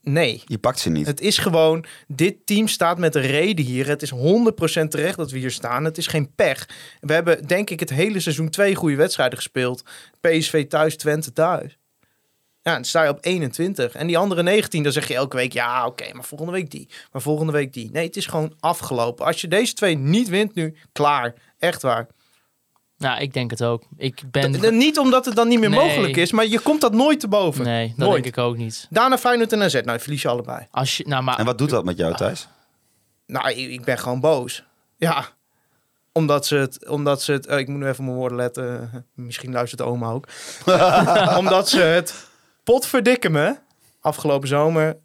Nee, 0.04 0.42
Je 0.46 0.58
pakt 0.58 0.78
ze 0.78 0.90
niet. 0.90 1.06
het 1.06 1.20
is 1.20 1.38
gewoon, 1.38 1.84
dit 2.06 2.46
team 2.46 2.68
staat 2.68 2.98
met 2.98 3.14
een 3.14 3.22
reden 3.22 3.64
hier. 3.64 3.86
Het 3.86 4.02
is 4.02 4.12
100% 4.12 4.14
terecht 4.88 5.16
dat 5.16 5.30
we 5.30 5.38
hier 5.38 5.50
staan. 5.50 5.84
Het 5.84 5.98
is 5.98 6.06
geen 6.06 6.34
pech. 6.34 6.68
We 7.00 7.12
hebben 7.12 7.46
denk 7.46 7.70
ik 7.70 7.80
het 7.80 7.90
hele 7.90 8.20
seizoen 8.20 8.48
twee 8.48 8.74
goede 8.74 8.96
wedstrijden 8.96 9.38
gespeeld. 9.38 9.84
PSV 10.20 10.66
thuis, 10.66 10.96
Twente 10.96 11.32
thuis. 11.32 11.78
Ja, 12.62 12.74
dan 12.74 12.84
sta 12.84 13.02
je 13.02 13.08
op 13.08 13.18
21. 13.20 13.94
En 13.94 14.06
die 14.06 14.18
andere 14.18 14.42
19, 14.42 14.82
dan 14.82 14.92
zeg 14.92 15.08
je 15.08 15.14
elke 15.14 15.36
week... 15.36 15.52
ja, 15.52 15.86
oké, 15.86 16.12
maar 16.12 16.24
volgende 16.24 16.52
week 16.52 16.70
die. 16.70 16.88
Maar 17.12 17.22
volgende 17.22 17.52
week 17.52 17.72
die. 17.72 17.90
Nee, 17.92 18.06
het 18.06 18.16
is 18.16 18.26
gewoon 18.26 18.54
afgelopen. 18.60 19.26
Als 19.26 19.40
je 19.40 19.48
deze 19.48 19.74
twee 19.74 19.96
niet 19.98 20.28
wint 20.28 20.54
nu, 20.54 20.76
klaar. 20.92 21.34
Echt 21.58 21.82
waar. 21.82 22.06
Nou, 23.04 23.20
ik 23.20 23.32
denk 23.32 23.50
het 23.50 23.62
ook. 23.62 23.82
Ik 23.96 24.22
ben... 24.30 24.52
D- 24.52 24.70
niet 24.70 24.98
omdat 24.98 25.24
het 25.24 25.34
dan 25.36 25.48
niet 25.48 25.60
meer 25.60 25.70
Nee. 25.70 25.78
mogelijk 25.86 26.16
is... 26.16 26.32
maar 26.32 26.46
je 26.46 26.58
komt 26.60 26.80
dat 26.80 26.92
nooit 26.92 27.20
te 27.20 27.28
boven. 27.28 27.64
Nee, 27.64 27.88
dat 27.88 27.96
nooit. 27.96 28.22
denk 28.22 28.36
ik 28.36 28.42
ook 28.42 28.56
niet. 28.56 28.86
Daarna 28.90 29.18
Feyenoord 29.18 29.52
en 29.52 29.62
AZ. 29.62 29.80
Nou, 29.84 30.00
verlies 30.00 30.22
je 30.22 30.28
allebei. 30.28 30.66
Als 30.70 30.96
je, 30.96 31.04
nou, 31.08 31.22
maar, 31.22 31.38
En 31.38 31.44
wat 31.44 31.58
doet 31.58 31.70
dat 31.70 31.84
met 31.84 31.96
jou, 31.96 32.14
Thijs? 32.14 32.48
Nou, 33.26 33.50
ik, 33.50 33.84
ben 33.84 33.98
gewoon 33.98 34.20
boos. 34.20 34.64
Ja. 34.96 35.26
Omdat 36.12 36.46
ze 36.46 36.56
het... 36.56 36.88
Omdat 36.88 37.22
ze 37.22 37.32
het 37.32 37.46
eh, 37.46 37.58
ik 37.58 37.68
moet 37.68 37.78
nu 37.80 37.86
even 37.86 38.04
mijn 38.04 38.16
woorden 38.16 38.38
letten. 38.38 38.90
Misschien 39.14 39.52
luistert 39.52 39.82
oma 39.82 40.10
ook. 40.10 40.28
omdat 41.38 41.68
ze 41.68 41.80
het 41.80 42.26
potverdikken 42.62 43.32
me... 43.32 43.56
afgelopen 44.00 44.48
zomer... 44.48 44.96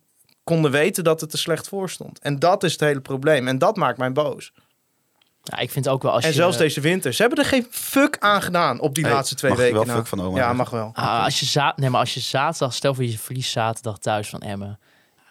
konden 0.43 0.71
weten 0.71 1.03
dat 1.03 1.21
het 1.21 1.33
er 1.33 1.39
slecht 1.39 1.67
voor 1.67 1.89
stond. 1.89 2.19
En 2.19 2.39
dat 2.39 2.63
is 2.63 2.71
het 2.71 2.81
hele 2.81 3.01
probleem. 3.01 3.47
En 3.47 3.57
dat 3.57 3.75
maakt 3.75 3.97
mij 3.97 4.11
boos. 4.11 4.51
Nou, 5.43 5.61
ik 5.63 5.71
vind 5.71 5.89
ook 5.89 6.03
wel 6.03 6.11
als 6.11 6.23
en 6.23 6.29
je... 6.29 6.35
zelfs 6.35 6.57
deze 6.57 6.81
winter. 6.81 7.13
Ze 7.13 7.21
hebben 7.21 7.39
er 7.39 7.49
geen 7.49 7.67
fuck 7.69 8.17
aan 8.19 8.41
gedaan 8.41 8.79
op 8.79 8.95
die 8.95 9.03
Hey, 9.03 9.13
laatste 9.13 9.35
twee 9.35 9.51
mag 9.51 9.59
weken. 9.59 9.75
wel 9.75 9.85
nou. 9.85 9.97
fuck 9.97 10.07
van 10.07 10.21
oma 10.21 10.37
Ja, 10.37 10.53
mag 10.53 10.69
wel. 10.69 10.91
Ah, 10.93 11.23
als 11.23 11.39
je 11.39 11.45
za 11.45 11.73
nee, 11.75 11.89
maar 11.89 11.99
als 11.99 12.13
je 12.13 12.19
zaterdag, 12.19 12.73
stel 12.73 12.93
voor 12.93 13.03
je 13.03 13.19
verliest 13.19 13.51
zaterdag 13.51 13.97
thuis 13.97 14.29
van 14.29 14.41
Emmen, 14.41 14.79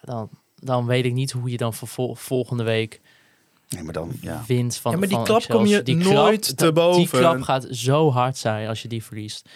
dan, 0.02 0.28
dan 0.54 0.86
weet 0.86 1.04
ik 1.04 1.12
niet 1.12 1.30
hoe 1.30 1.50
je 1.50 1.56
dan 1.56 1.74
volgende 2.14 2.62
week 2.62 3.00
Nee, 3.68 3.82
maar 3.82 3.92
dan, 3.92 4.12
ja. 4.20 4.44
wint 4.46 4.76
van 4.76 4.92
Ja, 4.92 4.98
maar 4.98 5.08
die 5.08 5.16
van 5.16 5.26
klap 5.26 5.44
kom 5.48 5.66
je 5.66 5.82
nooit 5.94 6.44
klap, 6.44 6.56
te 6.56 6.72
boven. 6.72 7.00
Die 7.00 7.08
klap 7.08 7.42
gaat 7.42 7.66
zo 7.70 8.10
hard 8.10 8.36
zijn 8.36 8.68
als 8.68 8.82
je 8.82 8.88
die 8.88 9.04
verliest. 9.04 9.48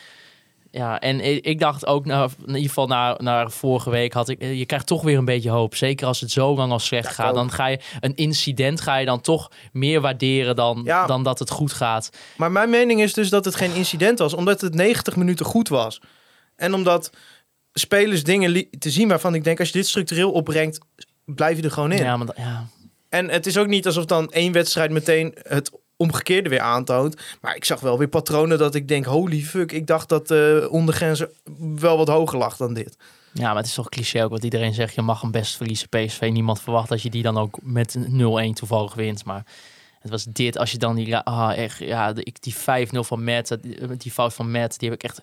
Ja, 0.75 1.01
en 1.01 1.45
ik, 1.45 1.59
dacht 1.59 1.87
ook, 1.87 2.07
nou, 2.07 2.31
in 2.41 2.47
ieder 2.47 2.69
geval 2.69 2.87
naar, 2.87 3.23
naar 3.23 3.51
vorige 3.51 3.91
week, 3.91 4.13
had 4.13 4.29
ik, 4.29 4.41
eh, 4.41 4.59
je 4.59 4.67
krijgt 4.67 4.87
toch 4.87 5.03
weer 5.03 5.19
een 5.19 5.25
beetje 5.25 5.51
hoop. 5.51 5.75
Zeker 5.75 6.07
als 6.07 6.21
het 6.21 6.31
zo 6.31 6.55
lang 6.55 6.73
al 6.73 6.79
slecht 6.79 7.15
gaat. 7.15 7.29
ook. 7.29 7.35
Dan 7.35 7.51
ga 7.51 7.67
je 7.67 7.79
een 8.01 8.15
incident 8.15 8.81
ga 8.81 8.97
je 8.97 9.07
dan 9.07 9.21
toch 9.21 9.51
meer 9.73 10.01
waarderen 10.01 10.57
dan, 10.57 10.81
Ja. 10.85 11.07
dan 11.07 11.23
dat 11.23 11.39
het 11.39 11.51
goed 11.51 11.73
gaat. 11.73 12.11
Maar 12.37 12.53
mijn 12.53 12.71
mening 12.71 13.01
is 13.03 13.15
dus 13.15 13.29
dat 13.29 13.45
het 13.45 13.55
geen 13.55 13.75
incident 13.75 14.19
was, 14.19 14.35
omdat 14.35 14.61
het 14.61 14.75
90 14.75 15.17
minuten 15.17 15.47
goed 15.47 15.69
was. 15.69 16.01
En 16.57 16.75
omdat 16.75 17.11
spelers 17.73 18.23
dingen 18.23 18.67
te 18.79 18.91
zien 18.91 19.09
waarvan 19.09 19.35
ik 19.35 19.45
denk, 19.45 19.59
als 19.59 19.69
je 19.69 19.79
dit 19.79 19.87
structureel 19.87 20.33
opbrengt, 20.33 20.79
blijf 21.25 21.57
je 21.57 21.63
er 21.63 21.71
gewoon 21.71 21.93
in. 21.93 22.03
Ja, 22.05 22.17
maar, 22.17 22.29
ja. 22.37 22.67
En 23.09 23.29
het 23.29 23.47
is 23.47 23.57
ook 23.59 23.67
niet 23.67 23.87
alsof 23.87 24.05
dan 24.05 24.31
één 24.31 24.53
wedstrijd 24.53 24.91
meteen 24.91 25.35
het 25.43 25.71
omgekeerde 26.03 26.49
weer 26.49 26.61
aantoont. 26.61 27.17
Maar 27.41 27.57
ik 27.57 27.65
zag 27.65 27.81
wel 27.81 27.99
weer 27.99 28.09
patronen 28.09 28.59
dat 28.59 28.75
ik 28.75 28.89
denk, 28.89 29.05
holy 29.05 29.41
fuck, 29.41 29.73
ik 29.73 29.87
dacht 29.87 30.09
dat 30.09 30.29
de 30.29 30.69
ondergrens 30.71 31.25
wel 31.59 31.97
wat 31.97 32.09
hoger 32.09 32.39
lag 32.39 32.57
dan 32.57 32.75
dit. 32.75 32.97
ja, 33.33 33.47
maar 33.47 33.57
het 33.57 33.67
is 33.67 33.75
toch 33.75 33.89
cliché 33.89 34.25
ook 34.25 34.31
wat 34.31 34.45
iedereen 34.45 34.75
zegt. 34.75 34.95
Je 34.95 35.03
mag 35.03 35.21
hem 35.21 35.31
best 35.31 35.57
verliezen, 35.57 35.89
PSV. 35.89 36.31
Niemand 36.33 36.61
verwacht 36.61 36.89
dat 36.89 37.03
je 37.03 37.11
die 37.11 37.23
dan 37.23 37.39
ook 37.39 37.59
met 37.63 37.97
0-1 37.99 38.03
toevallig 38.53 38.95
wint. 38.95 39.25
Maar 39.25 39.45
het 40.01 40.11
was 40.11 40.25
dit, 40.25 40.59
als 40.59 40.71
je 40.71 40.79
dan 40.79 40.95
die... 40.95 41.17
Ah, 41.17 41.57
echt, 41.57 41.79
ja, 41.79 42.13
die 42.13 42.55
5-0 42.55 42.99
van 42.99 43.25
Matt, 43.25 43.63
die, 43.63 43.97
die 43.97 44.13
fout 44.13 44.35
van 44.35 44.51
Matt, 44.51 44.79
die 44.79 44.91
heb 44.91 45.03
ik 45.03 45.11
echt 45.11 45.23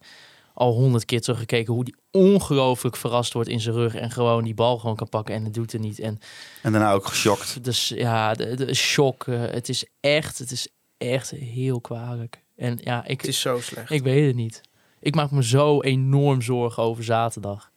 al 0.60 0.74
honderd 0.74 1.06
keer 1.06 1.22
teruggekeken. 1.22 1.74
Hoe 1.74 1.84
die 1.84 1.95
ongelooflijk 2.12 2.95
verrast 2.95 3.34
wordt 3.34 3.50
in 3.50 3.60
zijn 3.60 3.76
rug 3.76 3.95
en 3.95 4.12
gewoon 4.12 4.43
die 4.43 4.54
bal 4.54 4.78
gewoon 4.78 4.95
kan 4.95 5.10
pakken 5.10 5.36
en 5.36 5.43
het 5.43 5.54
doet 5.54 5.74
er 5.74 5.80
niet. 5.80 6.00
En 6.00 6.19
En 6.62 6.72
daarna 6.72 6.91
ook 6.91 7.06
geschokt. 7.06 7.63
dus 7.63 7.88
ja, 7.88 8.34
de, 8.34 8.56
de 8.56 8.74
shock, 8.74 9.28
eh, 9.28 9.41
het 9.41 9.69
is 9.69 9.86
echt, 10.00 10.38
het 10.38 10.52
is 10.52 10.67
echt 10.98 11.30
heel 11.30 11.82
kwalijk. 11.82 12.43
En 12.56 12.80
ja, 12.84 13.06
ik, 13.06 13.22
Het 13.22 13.30
is 13.30 13.39
zo 13.39 13.60
slecht. 13.60 13.91
ik 13.91 14.04
weet 14.04 14.26
het 14.28 14.36
niet. 14.36 14.62
Ik 15.00 15.15
maak 15.15 15.32
me 15.32 15.43
zo 15.43 15.82
enorm 15.82 16.41
zorgen 16.41 16.84
over 16.84 17.04
zaterdag. 17.04 17.69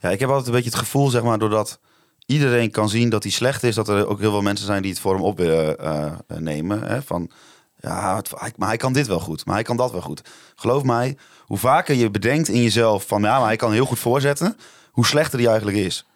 Ja, 0.00 0.10
ik 0.10 0.20
heb 0.20 0.28
altijd 0.28 0.46
een 0.46 0.54
beetje 0.54 0.70
het 0.70 0.78
gevoel, 0.78 1.08
zeg 1.08 1.22
maar, 1.22 1.38
doordat 1.38 1.80
iedereen 2.26 2.70
kan 2.70 2.88
zien 2.88 3.08
dat 3.10 3.22
hij 3.22 3.32
slecht 3.32 3.62
is, 3.62 3.74
dat 3.74 3.88
er 3.88 4.06
ook 4.06 4.20
heel 4.20 4.30
veel 4.30 4.42
mensen 4.42 4.66
zijn 4.66 4.82
die 4.82 4.90
het 4.90 5.00
voor 5.00 5.14
hem 5.14 5.22
op 5.24 5.36
willen 5.36 5.78
eh, 5.78 6.12
nemen. 6.38 6.82
Hè? 6.82 7.02
Van, 7.02 7.30
ja, 7.80 8.22
maar 8.56 8.68
hij 8.68 8.76
kan 8.76 8.92
dit 8.92 9.06
wel 9.06 9.20
goed, 9.20 9.44
maar 9.44 9.54
hij 9.54 9.64
kan 9.64 9.76
dat 9.76 9.92
wel 9.92 10.00
goed. 10.00 10.22
Geloof 10.54 10.82
mij, 10.82 11.16
hoe 11.40 11.58
vaker 11.58 11.94
je 11.94 12.10
bedenkt 12.10 12.48
in 12.48 12.62
jezelf 12.62 13.06
van, 13.06 13.22
ja, 13.22 13.38
maar 13.38 13.46
hij 13.46 13.56
kan 13.56 13.72
heel 13.72 13.86
goed 13.86 13.98
voorzetten, 13.98 14.56
hoe 14.90 15.06
slechter 15.06 15.38
hij 15.38 15.48
eigenlijk 15.48 15.78
is. 15.78 16.07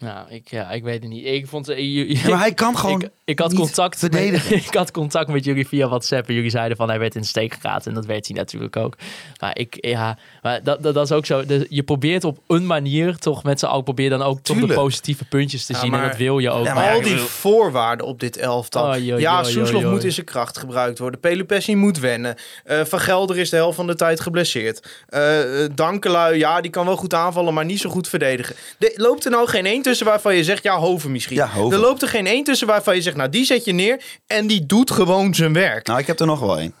Nou, 0.00 0.30
ik, 0.30 0.50
ja, 0.50 0.70
ik 0.70 0.82
weet 0.82 1.02
het 1.02 1.12
niet. 1.12 1.26
Ik 1.26 1.46
vond, 1.46 1.66
je- 1.66 2.14
Ja, 2.22 2.28
maar 2.28 2.38
hij 2.38 2.54
kan 2.54 2.76
gewoon 2.78 3.02
ik, 3.02 3.08
ik 3.24 3.38
had 3.38 3.50
niet 3.50 3.58
contact 3.60 3.98
verdedigen. 3.98 4.54
Met, 4.54 4.64
ik 4.66 4.74
had 4.74 4.90
contact 4.90 5.28
met 5.28 5.44
jullie 5.44 5.66
via 5.68 5.88
WhatsApp 5.88 6.28
en 6.28 6.34
jullie 6.34 6.50
zeiden 6.50 6.76
van 6.76 6.88
hij 6.88 6.98
werd 6.98 7.14
in 7.14 7.20
de 7.20 7.26
steek 7.26 7.54
gelaten 7.60 7.88
en 7.88 7.94
dat 7.94 8.06
werd 8.06 8.26
hij 8.26 8.36
natuurlijk 8.36 8.76
ook. 8.76 8.96
Maar 9.40 9.58
ik, 9.58 9.76
ja, 9.80 10.18
maar 10.42 10.62
dat, 10.62 10.82
dat, 10.82 10.94
dat 10.94 11.04
is 11.04 11.12
ook 11.12 11.26
zo. 11.26 11.42
Je 11.68 11.82
probeert 11.82 12.24
op 12.24 12.38
een 12.46 12.66
manier 12.66 13.16
toch 13.18 13.42
met 13.42 13.58
z'n 13.58 13.66
allen 13.66 13.84
probeer 13.84 14.10
dan 14.10 14.22
ook 14.22 14.40
toch 14.40 14.60
de 14.66 14.74
positieve 14.74 15.24
puntjes 15.24 15.66
te 15.66 15.72
Ja, 15.72 15.78
zien 15.78 15.92
en 15.92 15.98
maar- 15.98 16.08
dat 16.08 16.16
wil 16.18 16.38
je 16.38 16.50
ook. 16.50 16.64
Ja, 16.64 16.74
maar 16.74 16.84
Maar 16.84 16.94
Al 16.94 17.02
die 17.02 17.16
voorwaarden 17.16 18.06
op 18.06 18.20
dit 18.20 18.36
elftal. 18.36 18.94
Ja, 18.96 19.42
Soeslof 19.44 19.82
moet 19.84 20.04
in 20.04 20.12
zijn 20.12 20.26
kracht 20.26 20.58
gebruikt 20.58 20.98
worden. 20.98 21.20
Pelupessi 21.20 21.76
moet 21.76 21.98
wennen. 21.98 22.34
Eh, 22.64 22.84
van 22.84 23.00
Gelder 23.00 23.38
is 23.38 23.50
de 23.50 23.56
helft 23.56 23.76
van 23.76 23.86
de 23.86 23.94
tijd 23.94 24.20
geblesseerd. 24.20 25.04
Eh 25.08 25.64
eh, 25.64 25.70
Dankelui, 25.74 26.38
ja, 26.38 26.60
die 26.60 26.70
kan 26.70 26.86
wel 26.86 26.96
goed 26.96 27.14
aanvallen, 27.14 27.54
maar 27.54 27.64
niet 27.64 27.80
zo 27.80 27.90
goed 27.90 28.08
verdedigen. 28.08 28.54
De, 28.78 28.92
loopt 28.96 29.24
er 29.24 29.30
nou 29.30 29.48
geen 29.48 29.66
één 29.66 29.82
tussen 29.90 30.06
waarvan 30.06 30.36
je 30.36 30.44
zegt, 30.44 30.62
ja, 30.62 30.76
Hoven 30.78 31.12
misschien. 31.12 31.36
Ja, 31.36 31.48
Hoven. 31.48 31.76
Er 31.76 31.82
loopt 31.84 32.02
er 32.02 32.08
geen 32.08 32.26
één 32.26 32.44
tussen 32.44 32.66
waarvan 32.66 32.94
je 32.94 33.02
zegt, 33.02 33.16
nou, 33.16 33.28
die 33.30 33.44
zet 33.44 33.64
je 33.64 33.72
neer 33.72 34.02
en 34.26 34.46
die 34.46 34.66
doet 34.66 34.90
gewoon 34.90 35.34
zijn 35.34 35.52
werk. 35.52 35.86
Nou, 35.86 35.98
ik 35.98 36.06
heb 36.06 36.20
er 36.20 36.26
nog 36.26 36.40
wel 36.40 36.58
één. 36.58 36.74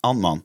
Antman. 0.00 0.44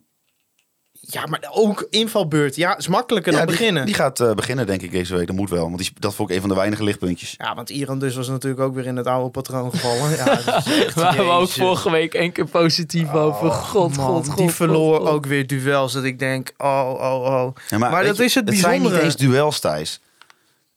Ja, 1.04 1.26
maar 1.26 1.47
ook 1.52 1.88
invalbeurt. 1.89 2.56
Ja, 2.56 2.78
is 2.78 2.88
makkelijker 2.88 3.32
Ja, 3.32 3.38
dan 3.38 3.47
die, 3.47 3.58
beginnen. 3.58 3.86
die 3.86 3.95
gaat 3.95 4.19
eh, 4.19 4.34
beginnen, 4.34 4.65
denk 4.65 4.82
ik, 4.82 4.91
deze 4.91 5.15
week. 5.15 5.28
Dat 5.28 5.36
moet 5.36 5.50
wel, 5.50 5.63
want 5.63 5.78
die, 5.78 5.91
dat 6.00 6.15
vond 6.15 6.30
ik 6.30 6.36
een 6.36 6.41
van 6.41 6.50
de 6.50 6.56
weinige 6.56 6.84
lichtpuntjes. 6.84 7.34
Ja, 7.38 7.56
want 7.56 7.69
Iran 7.69 8.00
dus 8.00 8.15
was 8.15 8.28
natuurlijk 8.28 8.62
ook 8.62 8.74
weer 8.76 8.86
in 8.86 8.95
het 8.95 9.08
oude 9.08 9.30
patroon 9.30 9.71
gevallen. 9.71 10.12
Ja, 10.12 10.26
echt- 10.38 10.93
Waar 10.93 11.15
we 11.15 11.21
ook 11.32 11.50
vorige 11.50 11.91
week 11.91 12.13
één 12.13 12.32
keer 12.32 12.45
positief 12.47 13.13
over. 13.13 13.52
God, 13.52 13.95
Man, 13.97 14.06
god, 14.06 14.26
god. 14.28 14.36
die 14.38 14.45
god, 14.45 14.54
verloor 14.56 15.00
god. 15.00 15.08
ook 15.10 15.26
weer 15.26 15.47
duels 15.47 15.93
dat 15.93 16.04
ik 16.04 16.19
denk, 16.19 16.52
oh, 16.58 16.93
oh, 17.00 17.24
oh. 17.24 17.56
Ja, 17.69 17.78
Maar 17.78 18.04
dat 18.04 18.17
je, 18.17 18.24
is 18.24 18.36
het 18.36 18.50
Het 18.50 18.58
zijn 18.58 18.71
niet 18.71 18.82
bijzondere. 18.82 19.04
eens 19.06 19.15
duels, 19.15 19.60
Thijs. 19.60 20.00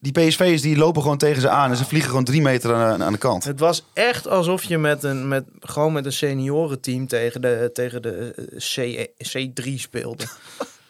Die 0.05 0.13
PSV'ers 0.13 0.63
die 0.63 0.77
lopen 0.77 1.03
gewoon 1.03 1.19
tegen 1.19 1.41
ze 1.41 1.49
aan 1.49 1.71
en 1.71 1.77
ze 1.77 1.85
vliegen 1.85 2.09
gewoon 2.11 2.25
drie 2.25 2.43
meter 2.43 2.75
aan, 2.75 3.03
aan 3.03 3.13
de 3.13 3.19
kant. 3.19 3.45
Het 3.45 3.61
was 3.61 3.85
echt 3.93 4.29
alsof 4.29 4.65
je 4.65 4.79
met 4.79 5.03
een, 5.03 5.29
met, 5.29 5.45
gewoon 5.61 5.93
met 5.93 6.05
een 6.07 6.13
seniorenteam 6.13 7.07
tegen 7.07 7.41
de, 7.41 7.71
tegen 7.73 8.03
de 8.03 8.35
eh, 8.37 9.07
C, 9.07 9.09
C3 9.37 9.75
speelde. 9.75 10.25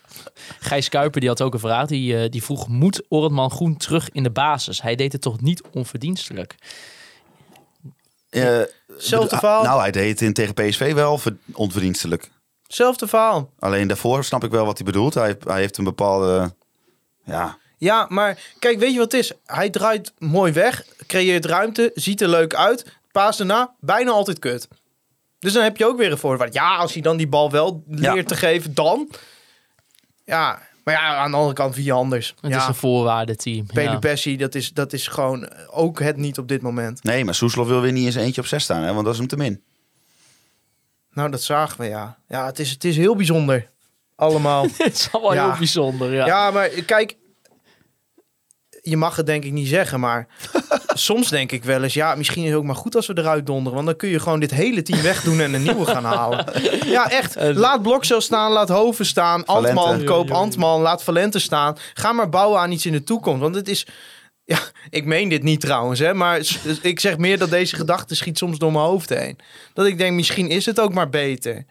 Gijs 0.60 0.88
Kuiper 0.88 1.20
die 1.20 1.28
had 1.28 1.42
ook 1.42 1.52
een 1.54 1.58
vraag. 1.60 1.86
Die, 1.86 2.16
eh, 2.22 2.30
die 2.30 2.42
vroeg, 2.42 2.68
moet 2.68 3.02
Ortman 3.08 3.50
Groen 3.50 3.76
terug 3.76 4.10
in 4.10 4.22
de 4.22 4.30
basis? 4.30 4.82
Hij 4.82 4.94
deed 4.94 5.12
het 5.12 5.20
toch 5.20 5.40
niet 5.40 5.62
onverdienstelijk? 5.72 6.54
Eh, 8.30 8.42
Zelfde 8.42 8.68
bedoel- 9.08 9.38
verhaal. 9.38 9.62
Nou, 9.62 9.80
hij 9.80 9.90
deed 9.90 10.10
het 10.10 10.20
in 10.20 10.32
tegen 10.32 10.54
PSV 10.54 10.94
wel 10.94 11.18
ver- 11.18 11.36
onverdienstelijk. 11.52 12.30
Zelfde 12.66 13.06
verhaal. 13.06 13.50
Alleen 13.58 13.88
daarvoor 13.88 14.24
snap 14.24 14.44
ik 14.44 14.50
wel 14.50 14.64
wat 14.64 14.76
hij 14.78 14.86
bedoelt. 14.86 15.14
Hij, 15.14 15.36
hij 15.46 15.60
heeft 15.60 15.76
een 15.76 15.84
bepaalde... 15.84 16.54
Ja, 17.24 17.58
Ja, 17.84 18.06
maar 18.08 18.38
kijk, 18.58 18.78
weet 18.78 18.92
je 18.92 18.98
wat 18.98 19.12
het 19.12 19.20
is? 19.20 19.32
Hij 19.46 19.70
draait 19.70 20.12
mooi 20.18 20.52
weg, 20.52 20.84
creëert 21.06 21.44
ruimte, 21.44 21.90
ziet 21.94 22.20
er 22.20 22.28
leuk 22.28 22.54
uit. 22.54 22.84
Paas 23.12 23.36
daarna, 23.36 23.74
bijna 23.80 24.10
altijd 24.10 24.38
kut. 24.38 24.68
Dus 25.38 25.52
dan 25.52 25.62
heb 25.62 25.76
je 25.76 25.86
ook 25.86 25.98
weer 25.98 26.10
een 26.10 26.18
voorwaarde. 26.18 26.52
Ja, 26.52 26.76
als 26.76 26.92
hij 26.92 27.02
dan 27.02 27.16
die 27.16 27.28
bal 27.28 27.50
wel 27.50 27.82
leert 27.88 28.14
Ja. 28.14 28.22
te 28.22 28.36
geven, 28.36 28.74
dan... 28.74 29.08
Ja, 30.24 30.62
maar 30.84 30.94
ja, 30.94 31.16
aan 31.16 31.30
de 31.30 31.36
andere 31.36 31.54
kant 31.54 31.74
vier 31.74 31.92
anders. 31.92 32.34
Het 32.40 32.50
ja, 32.52 32.58
is 32.60 32.66
een 32.66 32.74
voorwaardenteam. 32.74 33.64
Ja. 33.66 33.72
Pelupessi, 33.84 34.36
dat 34.36 34.54
is, 34.54 34.72
dat 34.72 34.92
is 34.92 35.06
gewoon 35.06 35.48
ook 35.70 35.98
het 36.00 36.16
niet 36.16 36.38
op 36.38 36.48
dit 36.48 36.62
moment. 36.62 37.02
nee, 37.02 37.24
maar 37.24 37.34
Soeslof 37.34 37.66
wil 37.68 37.80
weer 37.80 37.92
niet 37.92 38.04
eens 38.06 38.14
eentje 38.14 38.40
op 38.40 38.46
zes 38.46 38.62
staan, 38.64 38.82
hè, 38.82 38.92
want 38.92 39.04
dat 39.04 39.12
is 39.12 39.18
hem 39.18 39.28
te 39.28 39.36
min. 39.36 39.62
Nou, 41.12 41.30
dat 41.30 41.42
zagen 41.42 41.80
we, 41.80 41.86
ja. 41.86 42.18
Ja, 42.28 42.46
het 42.46 42.58
is, 42.58 42.70
het 42.70 42.84
is 42.84 42.96
heel 42.96 43.16
bijzonder. 43.16 43.70
Allemaal. 44.16 44.62
het 44.76 44.94
is 44.94 45.08
allemaal 45.12 45.34
Ja. 45.34 45.48
heel 45.48 45.58
bijzonder. 45.58 46.12
Ja. 46.14 46.26
ja. 46.26 46.50
maar 46.50 46.68
kijk... 46.68 47.16
Je 48.86 48.96
mag 48.96 49.16
het 49.16 49.26
denk 49.26 49.44
ik 49.44 49.52
niet 49.52 49.68
zeggen, 49.68 50.00
maar 50.00 50.26
soms 50.94 51.28
denk 51.28 51.52
ik 51.52 51.64
wel 51.64 51.82
eens... 51.82 51.94
Ja, 51.94 52.14
misschien 52.14 52.42
is 52.42 52.48
het 52.48 52.58
ook 52.58 52.64
maar 52.64 52.76
goed 52.76 52.96
als 52.96 53.06
we 53.06 53.18
eruit 53.18 53.46
donderen. 53.46 53.74
Want 53.74 53.86
dan 53.86 53.96
kun 53.96 54.08
je 54.08 54.20
gewoon 54.20 54.40
dit 54.40 54.50
hele 54.50 54.82
team 54.82 55.02
wegdoen 55.02 55.40
en 55.40 55.54
een 55.54 55.62
nieuwe 55.62 55.86
gaan 55.86 56.04
halen. 56.04 56.46
Ja, 56.86 57.10
echt. 57.10 57.36
Laat 57.64 57.82
Blokcel 57.82 58.20
staan, 58.20 58.52
laat 58.52 58.68
Hoven 58.68 59.06
staan. 59.06 59.42
Valente. 59.44 59.80
Antman, 59.80 60.04
koop. 60.04 60.30
Antman, 60.30 60.80
laat 60.80 61.02
Valente 61.02 61.38
staan. 61.38 61.76
Ga 61.94 62.12
maar 62.12 62.28
bouwen 62.28 62.60
aan 62.60 62.72
iets 62.72 62.86
in 62.86 62.92
de 62.92 63.04
toekomst. 63.04 63.40
Want 63.40 63.54
het 63.54 63.68
is... 63.68 63.86
Ja, 64.44 64.58
ik 64.90 65.04
meen 65.04 65.28
dit 65.28 65.42
niet 65.42 65.60
trouwens, 65.60 66.00
hè, 66.00 66.14
maar 66.14 66.40
ik 66.82 67.00
zeg 67.00 67.18
meer 67.18 67.38
dat 67.38 67.50
deze 67.50 67.76
gedachte 67.76 68.14
schiet 68.14 68.38
soms 68.38 68.58
door 68.58 68.72
mijn 68.72 68.84
hoofd 68.84 69.08
heen. 69.08 69.38
Dat 69.72 69.86
ik 69.86 69.98
denk, 69.98 70.14
misschien 70.14 70.48
is 70.48 70.66
het 70.66 70.80
ook 70.80 70.92
maar 70.92 71.08
beter. 71.08 71.64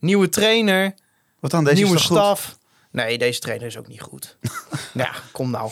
Nieuwe 0.00 0.28
trainer, 0.28 0.94
Wat 1.40 1.50
dan? 1.50 1.64
Deze 1.64 1.76
nieuwe 1.76 1.94
is 1.94 2.06
toch 2.06 2.08
goed? 2.08 2.18
staf. 2.18 2.58
Nee, 2.90 3.18
deze 3.18 3.40
trainer 3.40 3.66
is 3.66 3.76
ook 3.76 3.88
niet 3.88 4.00
goed. 4.00 4.36
ja, 4.92 5.10
kom 5.32 5.50
nou. 5.50 5.70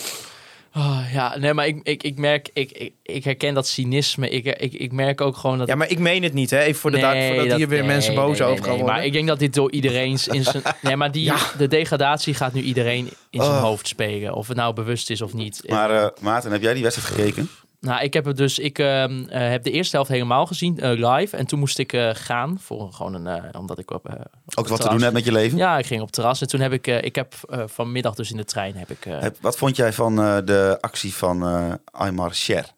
Oh, 0.78 1.00
ja, 1.12 1.38
nee, 1.38 1.54
maar 1.54 1.66
ik, 1.66 1.80
ik, 1.82 2.02
ik 2.02 2.18
merk, 2.18 2.50
ik, 2.52 2.70
ik, 2.72 2.92
ik 3.02 3.24
herken 3.24 3.54
dat 3.54 3.66
cynisme. 3.66 4.28
Ik, 4.30 4.44
ik, 4.60 4.72
ik 4.72 4.92
merk 4.92 5.20
ook 5.20 5.36
gewoon 5.36 5.58
dat... 5.58 5.68
Ja, 5.68 5.74
maar 5.74 5.90
ik 5.90 5.98
meen 5.98 6.22
het 6.22 6.32
niet, 6.32 6.50
hè? 6.50 6.58
Even 6.60 6.80
voor 6.80 6.90
de 6.90 6.98
duik, 6.98 7.26
voordat 7.26 7.48
dat- 7.48 7.58
hier 7.58 7.68
weer 7.68 7.78
nee, 7.78 7.88
mensen 7.88 8.14
boos 8.14 8.38
nee, 8.38 8.40
nee, 8.40 8.48
over 8.48 8.58
gaan 8.64 8.68
nee, 8.72 8.78
worden. 8.82 8.96
Maar 8.96 9.06
ik 9.06 9.12
denk 9.12 9.26
dat 9.28 9.38
dit 9.38 9.54
door 9.54 9.70
iedereen 9.72 10.10
in 10.10 10.44
zijn... 10.44 10.62
Nee, 10.82 10.96
maar 10.96 11.12
die, 11.12 11.32
de 11.58 11.68
degradatie 11.68 12.34
gaat 12.34 12.52
nu 12.52 12.60
iedereen 12.62 13.08
in 13.30 13.40
zijn 13.42 13.52
Oh. 13.52 13.62
hoofd 13.62 13.88
spelen. 13.88 14.34
Of 14.34 14.48
het 14.48 14.56
nou 14.56 14.74
bewust 14.74 15.10
is 15.10 15.20
of 15.22 15.32
niet. 15.34 15.62
Maar 15.66 15.90
eh, 15.90 16.08
Maarten, 16.20 16.52
heb 16.52 16.62
jij 16.62 16.74
die 16.74 16.82
wedstrijd 16.82 17.14
gekeken? 17.14 17.48
Nou, 17.80 18.02
ik 18.02 18.12
heb 18.12 18.24
het 18.24 18.36
dus. 18.36 18.58
Ik 18.58 18.78
ehm, 18.78 19.24
eh, 19.28 19.48
heb 19.50 19.62
de 19.62 19.70
eerste 19.70 19.96
helft 19.96 20.10
helemaal 20.10 20.46
gezien, 20.46 20.78
eh, 20.78 21.10
live. 21.16 21.36
En 21.36 21.46
toen 21.46 21.58
moest 21.58 21.78
ik 21.78 21.92
eh, 21.92 22.10
gaan 22.12 22.58
voor 22.60 22.92
gewoon 22.92 23.14
een. 23.14 23.54
omdat 23.56 23.78
ik 23.78 23.90
op. 23.90 24.04
op 24.06 24.58
Ook 24.58 24.68
wat 24.68 24.80
te 24.80 24.88
doen 24.88 25.02
hebt 25.02 25.12
met 25.12 25.24
je 25.24 25.32
leven? 25.32 25.58
Ja, 25.58 25.78
ik 25.78 25.86
ging 25.86 26.00
op 26.00 26.06
het 26.06 26.14
terras. 26.14 26.40
En 26.40 26.48
toen 26.48 26.60
heb 26.60 26.72
ik. 26.72 26.86
ik 26.86 27.14
heb 27.14 27.34
vanmiddag 27.66 28.14
dus 28.14 28.30
in 28.30 28.36
de 28.36 28.44
trein 28.44 28.76
heb 28.76 28.90
ik. 28.90 29.04
Heb- 29.04 29.36
wat 29.40 29.56
vond 29.56 29.76
jij 29.76 29.92
van 29.92 30.16
de 30.44 30.78
actie 30.80 31.14
van 31.14 31.42
Aymar 31.90 32.34
Sher? 32.34 32.76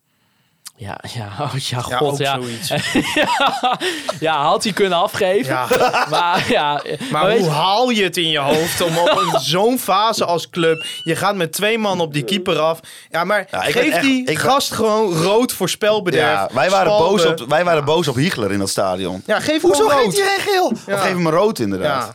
Ja, 0.81 0.99
ja, 1.15 1.29
oh, 1.41 1.53
ja, 1.59 1.83
ja, 1.89 1.97
god, 1.97 2.11
ook 2.13 2.19
ja. 2.19 2.41
zoiets. 2.41 2.69
ja. 3.15 3.79
Ja, 4.21 4.43
had 4.43 4.65
hij 4.65 4.73
kunnen 4.73 4.99
afgeven. 4.99 5.53
Ja. 5.53 5.67
Maar 6.11 6.45
ja. 6.51 6.83
Maar 7.11 7.31
hoe 7.31 7.41
je- 7.43 7.49
haal 7.51 7.91
je 7.91 8.03
het 8.03 8.17
in 8.17 8.29
je 8.29 8.39
hoofd 8.39 8.81
om 8.81 8.99
op 8.99 9.17
een- 9.33 9.41
zo'n 9.41 9.79
fase 9.79 10.25
als 10.25 10.51
club... 10.51 10.85
Je 11.05 11.17
gaat 11.17 11.35
met 11.35 11.53
twee 11.53 11.79
man 11.79 12.01
op 12.01 12.13
die 12.13 12.25
keeper 12.25 12.59
af. 12.59 12.81
Ja, 13.11 13.25
maar 13.25 13.47
Ja, 13.51 13.65
ik 13.65 13.75
ben 13.75 13.83
geef 13.83 13.93
echt- 13.93 14.03
die 14.03 14.25
ik- 14.27 14.39
gast 14.39 14.73
gewoon 14.73 15.15
rood 15.15 15.53
voor 15.53 15.69
spelbederf. 15.69 16.25
Ja, 16.25 16.49
wij 16.53 16.71
waren, 16.71 16.93
boos 16.99 17.25
op, 17.25 17.45
wij 17.49 17.65
waren 17.65 17.85
boos 17.85 18.09
op 18.09 18.15
Hiegler 18.15 18.53
in 18.53 18.59
dat 18.59 18.69
stadion. 18.71 19.23
Ja, 19.27 19.41
geef 19.41 19.63
Hoezo 19.63 19.89
gewoon 19.89 20.03
rood. 20.05 20.15
geeft 20.15 20.29
hij 20.29 20.39
geen 20.39 20.53
geel? 20.53 20.73
Ja. 20.87 20.95
Of 20.95 21.01
geef 21.01 21.13
hem 21.13 21.27
een 21.27 21.33
rood 21.33 21.59
inderdaad. 21.59 22.07
Ja. 22.07 22.15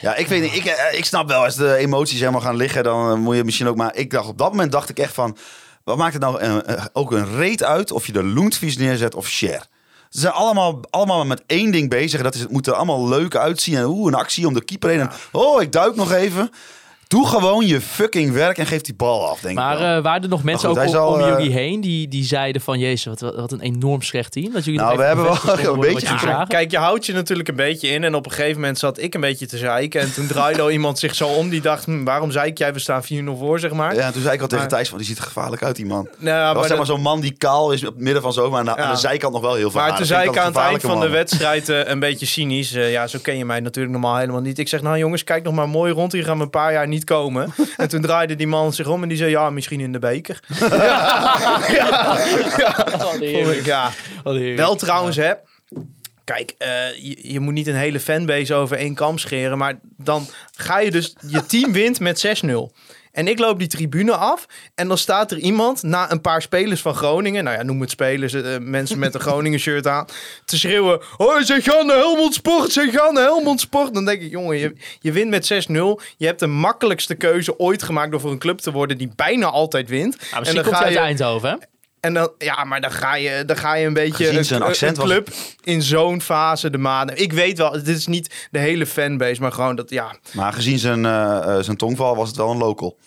Ja, 0.00 0.14
ik 0.14 0.26
weet 0.26 0.42
niet. 0.42 0.54
Ik, 0.54 0.64
eh, 0.64 0.98
ik 0.98 1.04
snap 1.04 1.28
wel, 1.28 1.44
als 1.44 1.54
de 1.54 1.76
emoties 1.76 2.18
helemaal 2.18 2.40
gaan 2.40 2.56
liggen, 2.56 2.82
dan 2.84 3.10
eh, 3.10 3.16
moet 3.16 3.36
je 3.36 3.44
misschien 3.44 3.68
ook 3.68 3.76
maar... 3.76 3.94
Ik 3.94 4.10
dacht, 4.10 4.28
op 4.28 4.38
dat 4.38 4.50
moment 4.50 4.72
dacht 4.72 4.88
ik 4.88 4.98
echt 4.98 5.14
van... 5.14 5.36
Wat 5.84 5.96
maakt 5.96 6.12
het 6.12 6.22
nou 6.22 6.38
eh, 6.38 6.84
ook 6.92 7.12
een 7.12 7.36
reet 7.36 7.62
uit 7.62 7.90
of 7.92 8.06
je 8.06 8.12
de 8.12 8.24
Loentvies 8.24 8.76
neerzet 8.76 9.14
of 9.14 9.26
Cher? 9.26 9.66
Ze 10.08 10.20
zijn 10.20 10.32
allemaal, 10.32 10.80
allemaal 10.90 11.24
met 11.24 11.42
één 11.46 11.70
ding 11.70 11.90
bezig. 11.90 12.18
En 12.18 12.24
dat 12.24 12.34
is, 12.34 12.40
het 12.40 12.50
moet 12.50 12.66
er 12.66 12.72
allemaal 12.72 13.08
leuk 13.08 13.36
uitzien. 13.36 13.76
En 13.76 13.84
oeh, 13.84 14.06
een 14.06 14.18
actie 14.18 14.46
om 14.46 14.54
de 14.54 14.64
keeper 14.64 14.90
heen. 14.90 15.00
En, 15.00 15.10
oh, 15.32 15.62
ik 15.62 15.72
duik 15.72 15.96
nog 15.96 16.12
even. 16.12 16.50
Doe 17.14 17.26
gewoon 17.26 17.66
je 17.66 17.80
fucking 17.80 18.32
werk 18.32 18.58
en 18.58 18.66
geef 18.66 18.80
die 18.80 18.94
bal 18.94 19.28
af, 19.28 19.40
denk 19.40 19.54
Maar 19.54 19.72
ik 19.72 19.78
wel. 19.78 19.96
eh, 19.96 20.02
waren 20.02 20.22
er 20.22 20.28
nog 20.28 20.42
mensen 20.42 20.68
goed, 20.68 20.78
ook 20.78 20.84
om, 20.84 20.90
zal, 20.90 21.12
om 21.12 21.20
eh, 21.20 21.26
jullie 21.28 21.52
heen 21.52 21.80
die, 21.80 22.08
die 22.08 22.24
zeiden 22.24 22.62
van... 22.62 22.78
Jezus, 22.78 23.04
wat, 23.20 23.34
wat 23.36 23.52
een 23.52 23.60
enorm 23.60 24.02
slecht 24.02 24.32
team. 24.32 24.52
Dat 24.52 24.64
jullie 24.64 24.80
Nou, 24.80 24.96
we 24.96 25.02
hebben 25.02 25.24
wel 25.24 25.34
een 25.58 25.64
worden 25.66 25.94
beetje 25.94 26.06
Ja, 26.26 26.44
kijk, 26.44 26.70
je 26.70 26.78
houdt 26.78 27.06
je 27.06 27.12
natuurlijk 27.12 27.48
een 27.48 27.56
beetje 27.56 27.88
in. 27.88 28.04
En 28.04 28.14
op 28.14 28.24
een 28.26 28.32
gegeven 28.32 28.60
moment 28.60 28.78
zat 28.78 28.98
ik 28.98 29.14
een 29.14 29.20
beetje 29.20 29.46
te 29.46 29.56
zeiken. 29.58 30.00
En 30.00 30.12
toen 30.14 30.26
draaide 30.26 30.62
al 30.62 30.70
iemand 30.70 30.98
zich 30.98 31.14
zo 31.14 31.26
om. 31.28 31.48
Die 31.48 31.60
dacht, 31.60 31.84
hm, 31.84 32.04
waarom 32.04 32.30
zeik 32.30 32.58
jij? 32.58 32.72
We 32.72 32.78
staan 32.78 33.02
4-0 33.04 33.06
voor, 33.38 33.58
zeg 33.58 33.72
maar. 33.72 33.94
Ja, 33.94 34.10
toen 34.10 34.22
zei 34.22 34.34
ik 34.34 34.40
al 34.40 34.46
tegen 34.46 34.64
maar- 34.64 34.72
Thijs 34.74 34.88
van, 34.88 34.98
die 34.98 35.06
ziet 35.06 35.18
er 35.18 35.24
gevaarlijk 35.24 35.62
uit, 35.62 35.76
die 35.76 35.86
man. 35.86 36.08
Nou, 36.18 36.44
was 36.46 36.54
maar 36.54 36.66
zeg 36.68 36.76
maar 36.76 36.86
zo'n 36.86 37.00
man 37.00 37.20
die 37.20 37.34
kaal 37.38 37.72
is 37.72 37.80
op 37.86 37.94
het 37.94 38.02
midden 38.02 38.22
van 38.22 38.32
zo, 38.32 38.50
maar 38.50 38.58
aan 38.58 38.64
de, 38.64 38.76
aan 38.76 38.86
Ja. 38.86 38.92
de 38.92 38.98
zijkant 38.98 39.32
nog 39.32 39.42
wel 39.42 39.54
heel 39.54 39.70
veel 39.70 39.80
Maar 39.80 39.96
toen 39.96 40.06
zei 40.06 40.28
ik 40.28 40.38
aan 40.38 40.46
het 40.46 40.56
eind 40.56 40.80
van 40.82 41.00
de 41.00 41.08
wedstrijd 41.08 41.68
eh, 41.68 41.80
een 41.84 41.98
beetje 41.98 42.26
cynisch. 42.26 42.72
eh, 42.74 42.90
ja, 42.92 43.06
zo 43.06 43.18
ken 43.22 43.36
je 43.38 43.44
mij 43.44 43.60
natuurlijk 43.60 43.92
normaal 43.94 44.16
helemaal 44.16 44.40
niet. 44.40 44.58
Ik 44.58 44.68
zeg, 44.68 44.82
nou 44.82 44.98
jongens, 44.98 45.24
kijk 45.24 45.44
nog 45.44 45.54
maar 45.54 45.68
mooi 45.68 45.92
rond. 45.92 46.12
Hier 46.12 46.24
gaan 46.24 46.36
we 46.36 46.42
een 46.42 46.50
paar 46.50 46.72
jaar 46.72 46.88
niet 46.88 47.03
komen. 47.04 47.54
en 47.76 47.88
toen 47.88 48.02
draaide 48.02 48.36
die 48.36 48.46
man 48.46 48.72
zich 48.72 48.88
om 48.88 49.02
en 49.02 49.08
die 49.08 49.18
zei, 49.18 49.30
ja, 49.30 49.50
misschien 49.50 49.80
in 49.80 49.92
de 49.92 49.98
beker. 49.98 50.40
Ja, 53.64 53.90
heerlijk. 54.24 54.56
wel 54.56 54.76
trouwens, 54.76 55.16
hè. 55.16 55.32
Kijk, 56.24 56.54
eh, 56.58 56.68
je, 56.94 57.32
je 57.32 57.40
moet 57.40 57.54
niet 57.54 57.66
een 57.66 57.74
hele 57.74 58.00
fanbase 58.00 58.54
over 58.54 58.76
één 58.76 58.94
kam 58.94 59.18
scheren. 59.18 59.58
Maar 59.58 59.78
dan 59.96 60.26
ga 60.56 60.80
je 60.80 60.90
dus... 60.90 61.16
Je 61.26 61.46
team 61.46 61.72
wint 61.72 62.00
met 62.00 62.42
6-0. 62.44 62.50
En 63.14 63.28
ik 63.28 63.38
loop 63.38 63.58
die 63.58 63.68
tribune 63.68 64.16
af. 64.16 64.46
En 64.74 64.88
dan 64.88 64.98
staat 64.98 65.30
er 65.30 65.38
iemand 65.38 65.82
na 65.82 66.10
een 66.10 66.20
paar 66.20 66.42
spelers 66.42 66.80
van 66.80 66.94
Groningen. 66.94 67.44
Nou 67.44 67.56
ja, 67.56 67.62
noem 67.62 67.80
het 67.80 67.90
spelers. 67.90 68.32
eh, 68.32 68.56
mensen 68.60 68.98
met 68.98 69.14
een 69.14 69.20
Groningen 69.28 69.58
shirt 69.58 69.86
aan. 69.86 70.06
Te 70.44 70.58
schreeuwen. 70.58 71.00
Oh, 71.16 71.40
ze 71.40 71.60
gaan 71.62 71.86
naar 71.86 71.96
Helmond 71.96 72.34
Sport. 72.34 72.72
Ze 72.72 72.88
gaan 72.92 73.14
naar 73.14 73.22
Helmond 73.22 73.60
Sport. 73.60 73.94
Dan 73.94 74.04
denk 74.04 74.22
ik, 74.22 74.30
jongen, 74.30 74.58
je, 74.58 74.72
je 75.00 75.12
wint 75.12 75.30
met 75.30 75.66
6-0. 75.68 75.74
Je 76.16 76.26
hebt 76.26 76.40
de 76.40 76.46
makkelijkste 76.46 77.14
keuze 77.14 77.58
ooit 77.58 77.82
gemaakt 77.82 78.10
door 78.10 78.20
voor 78.20 78.30
een 78.30 78.38
club 78.38 78.58
te 78.58 78.72
worden 78.72 78.98
die 78.98 79.10
bijna 79.16 79.46
altijd 79.46 79.88
wint. 79.88 80.16
Nou, 80.16 80.38
misschien 80.38 80.46
en 80.46 80.54
dan 80.54 80.62
komt 80.64 80.76
ga 80.76 80.78
hij 80.78 80.86
uit 80.86 80.94
je, 80.94 81.24
Eindhoven, 81.24 81.50
hè? 81.50 81.56
En 82.04 82.14
dan, 82.14 82.32
ja, 82.38 82.64
maar 82.64 82.80
dan 82.80 82.90
ga 82.92 83.14
je, 83.14 83.44
dan 83.44 83.56
ga 83.56 83.74
je 83.74 83.86
een 83.86 83.92
beetje 83.92 84.24
Gezien 84.24 84.56
een, 84.56 84.62
accent 84.62 84.96
een 84.96 85.02
was- 85.02 85.12
club 85.12 85.28
in 85.62 85.82
zo'n 85.82 86.20
fase 86.20 86.70
de 86.70 86.78
maanden. 86.78 87.20
Ik 87.22 87.32
weet 87.32 87.58
wel, 87.58 87.70
dit 87.70 87.88
is 87.88 88.06
niet 88.06 88.48
de 88.50 88.58
hele 88.58 88.86
fanbase, 88.86 89.40
maar 89.40 89.52
gewoon 89.52 89.76
dat, 89.76 89.90
ja, 89.90 90.16
Maar 90.32 90.52
gezien 90.52 90.78
zijn, 90.78 91.04
eh, 91.06 91.56
eh, 91.56 91.62
zijn 91.64 91.76
tongval 91.76 92.16
was 92.16 92.28
het 92.28 92.36
wel 92.36 92.50
een 92.50 92.56
local. 92.58 92.98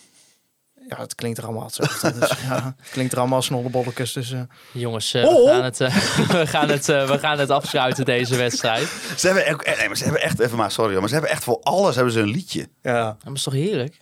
ja 0.90 0.98
het 1.00 1.16
klinkt 1.16 1.38
er 1.38 1.44
allemaal 1.44 1.64
hetzelfde. 1.64 2.20
dus, 2.20 2.30
ja, 2.50 2.76
het 2.82 2.90
klinkt 2.92 3.12
er 3.12 3.18
allemaal 3.20 3.38
als 3.38 3.46
snollebolletjes. 3.46 4.14
Dus, 4.14 4.32
eh. 4.32 4.40
Jongens, 4.72 5.14
eh, 5.14 5.26
Oh. 5.26 5.44
we, 5.46 5.50
gaan 5.52 5.64
het, 5.64 5.78
we, 5.78 6.48
gaan 6.48 6.70
het, 6.70 6.86
we 6.86 7.18
gaan 7.20 7.40
het 7.40 7.50
afsluiten, 7.50 8.06
deze 8.06 8.36
wedstrijd. 8.36 8.88
Ze 9.18 9.28
hebben, 9.28 9.58
nee, 9.78 9.88
maar 9.88 9.98
ze 9.98 10.04
hebben 10.04 10.22
echt, 10.22 10.40
even 10.40 10.58
maar 10.58 10.72
sorry, 10.72 10.92
hoor, 10.92 11.00
maar 11.00 11.08
ze 11.10 11.14
hebben 11.16 11.32
echt 11.34 11.44
voor 11.44 11.60
alles 11.64 11.96
hebben 11.96 12.14
ze 12.14 12.20
een 12.20 12.30
liedje. 12.30 12.68
ja. 12.82 13.18
Dat 13.24 13.34
is 13.36 13.44
toch 13.44 13.54
heerlijk? 13.54 13.98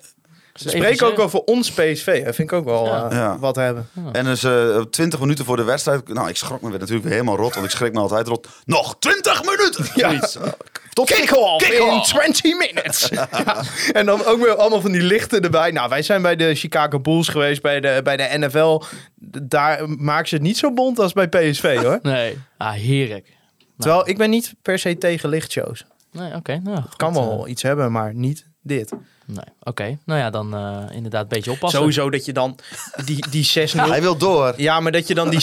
Ze 0.56 0.70
spreken 0.70 1.08
ook 1.08 1.20
over 1.20 1.40
ons 1.40 1.72
PSV. 1.72 2.26
Dat 2.26 2.36
vind 2.36 2.52
ik 2.52 2.54
ook 2.54 2.66
wel 2.66 2.86
Ja. 2.86 3.10
eh, 3.10 3.18
Ja. 3.18 3.40
wat 3.40 3.56
hebben. 3.56 3.90
En 4.12 4.26
dus 4.26 4.44
eh 4.44 4.80
20 4.82 5.20
minuten 5.20 5.46
voor 5.46 5.58
de 5.58 5.64
wedstrijd, 5.64 6.08
nou 6.08 6.30
ik 6.30 6.36
schrok 6.38 6.62
me 6.62 6.70
weer 6.70 6.80
natuurlijk 6.80 7.04
weer 7.06 7.14
helemaal 7.14 7.36
rot, 7.38 7.54
want 7.54 7.66
ik 7.66 7.72
schrik 7.72 7.94
me 7.94 8.00
altijd 8.00 8.28
rot. 8.28 8.48
Nog 8.66 8.96
20 9.00 9.44
minuten! 9.44 9.86
Zoiets. 9.96 10.38
Tot 10.94 11.06
kick-off 11.12 11.64
in 11.66 11.70
Kick-off. 11.72 12.08
20 12.08 12.58
minutes. 12.58 13.08
ja. 13.12 13.28
En 13.94 14.06
dan 14.06 14.26
ook 14.26 14.40
weer 14.44 14.56
allemaal 14.56 14.82
van 14.82 14.92
die 14.92 15.02
lichten 15.02 15.42
erbij. 15.42 15.72
Nou, 15.72 15.90
wij 15.90 16.02
zijn 16.02 16.22
bij 16.22 16.36
de 16.36 16.56
Chicago 16.56 17.00
Bulls 17.00 17.28
geweest, 17.28 17.62
bij 17.62 17.80
de, 17.80 18.00
bij 18.04 18.18
de 18.18 18.38
NFL. 18.38 18.82
Daar 19.44 19.90
maken 19.90 20.28
ze 20.28 20.36
het 20.36 20.44
niet 20.44 20.58
zo 20.58 20.74
bont 20.74 21.00
als 21.00 21.14
bij 21.14 21.28
PSV, 21.28 21.82
hoor. 21.82 22.00
Nee. 22.12 22.38
Ah, 22.58 22.72
heerlijk. 22.74 23.34
Terwijl 23.78 24.10
ik 24.10 24.18
ben 24.18 24.30
niet 24.30 24.54
per 24.62 24.80
se 24.80 24.98
tegen 24.98 25.30
lichtshows. 25.30 25.86
Nee, 26.12 26.34
oké. 26.36 26.60
nou, 26.64 26.82
Het 26.82 26.96
kan 26.96 27.14
wel 27.14 27.48
iets 27.48 27.62
hebben, 27.62 27.92
maar 27.92 28.14
niet 28.14 28.48
dit. 28.62 28.92
Nee, 29.26 29.46
oké. 29.64 29.98
Nou 30.06 30.20
ja, 30.20 30.30
dan 30.30 30.56
eh, 30.56 30.96
inderdaad 30.96 31.22
een 31.22 31.28
beetje 31.28 31.52
oppassen. 31.52 31.80
Sowieso 31.80 32.10
dat 32.10 32.26
je 32.26 32.34
dan 32.34 32.58
die, 33.06 33.30
die 33.30 33.70
6-0... 33.76 33.76
Hij 33.76 34.02
wil 34.02 34.18
door. 34.18 34.54
Ja, 34.58 34.80
maar 34.80 34.92
dat 34.92 35.08
je 35.08 35.14
dan 35.14 35.30
die... 35.30 35.40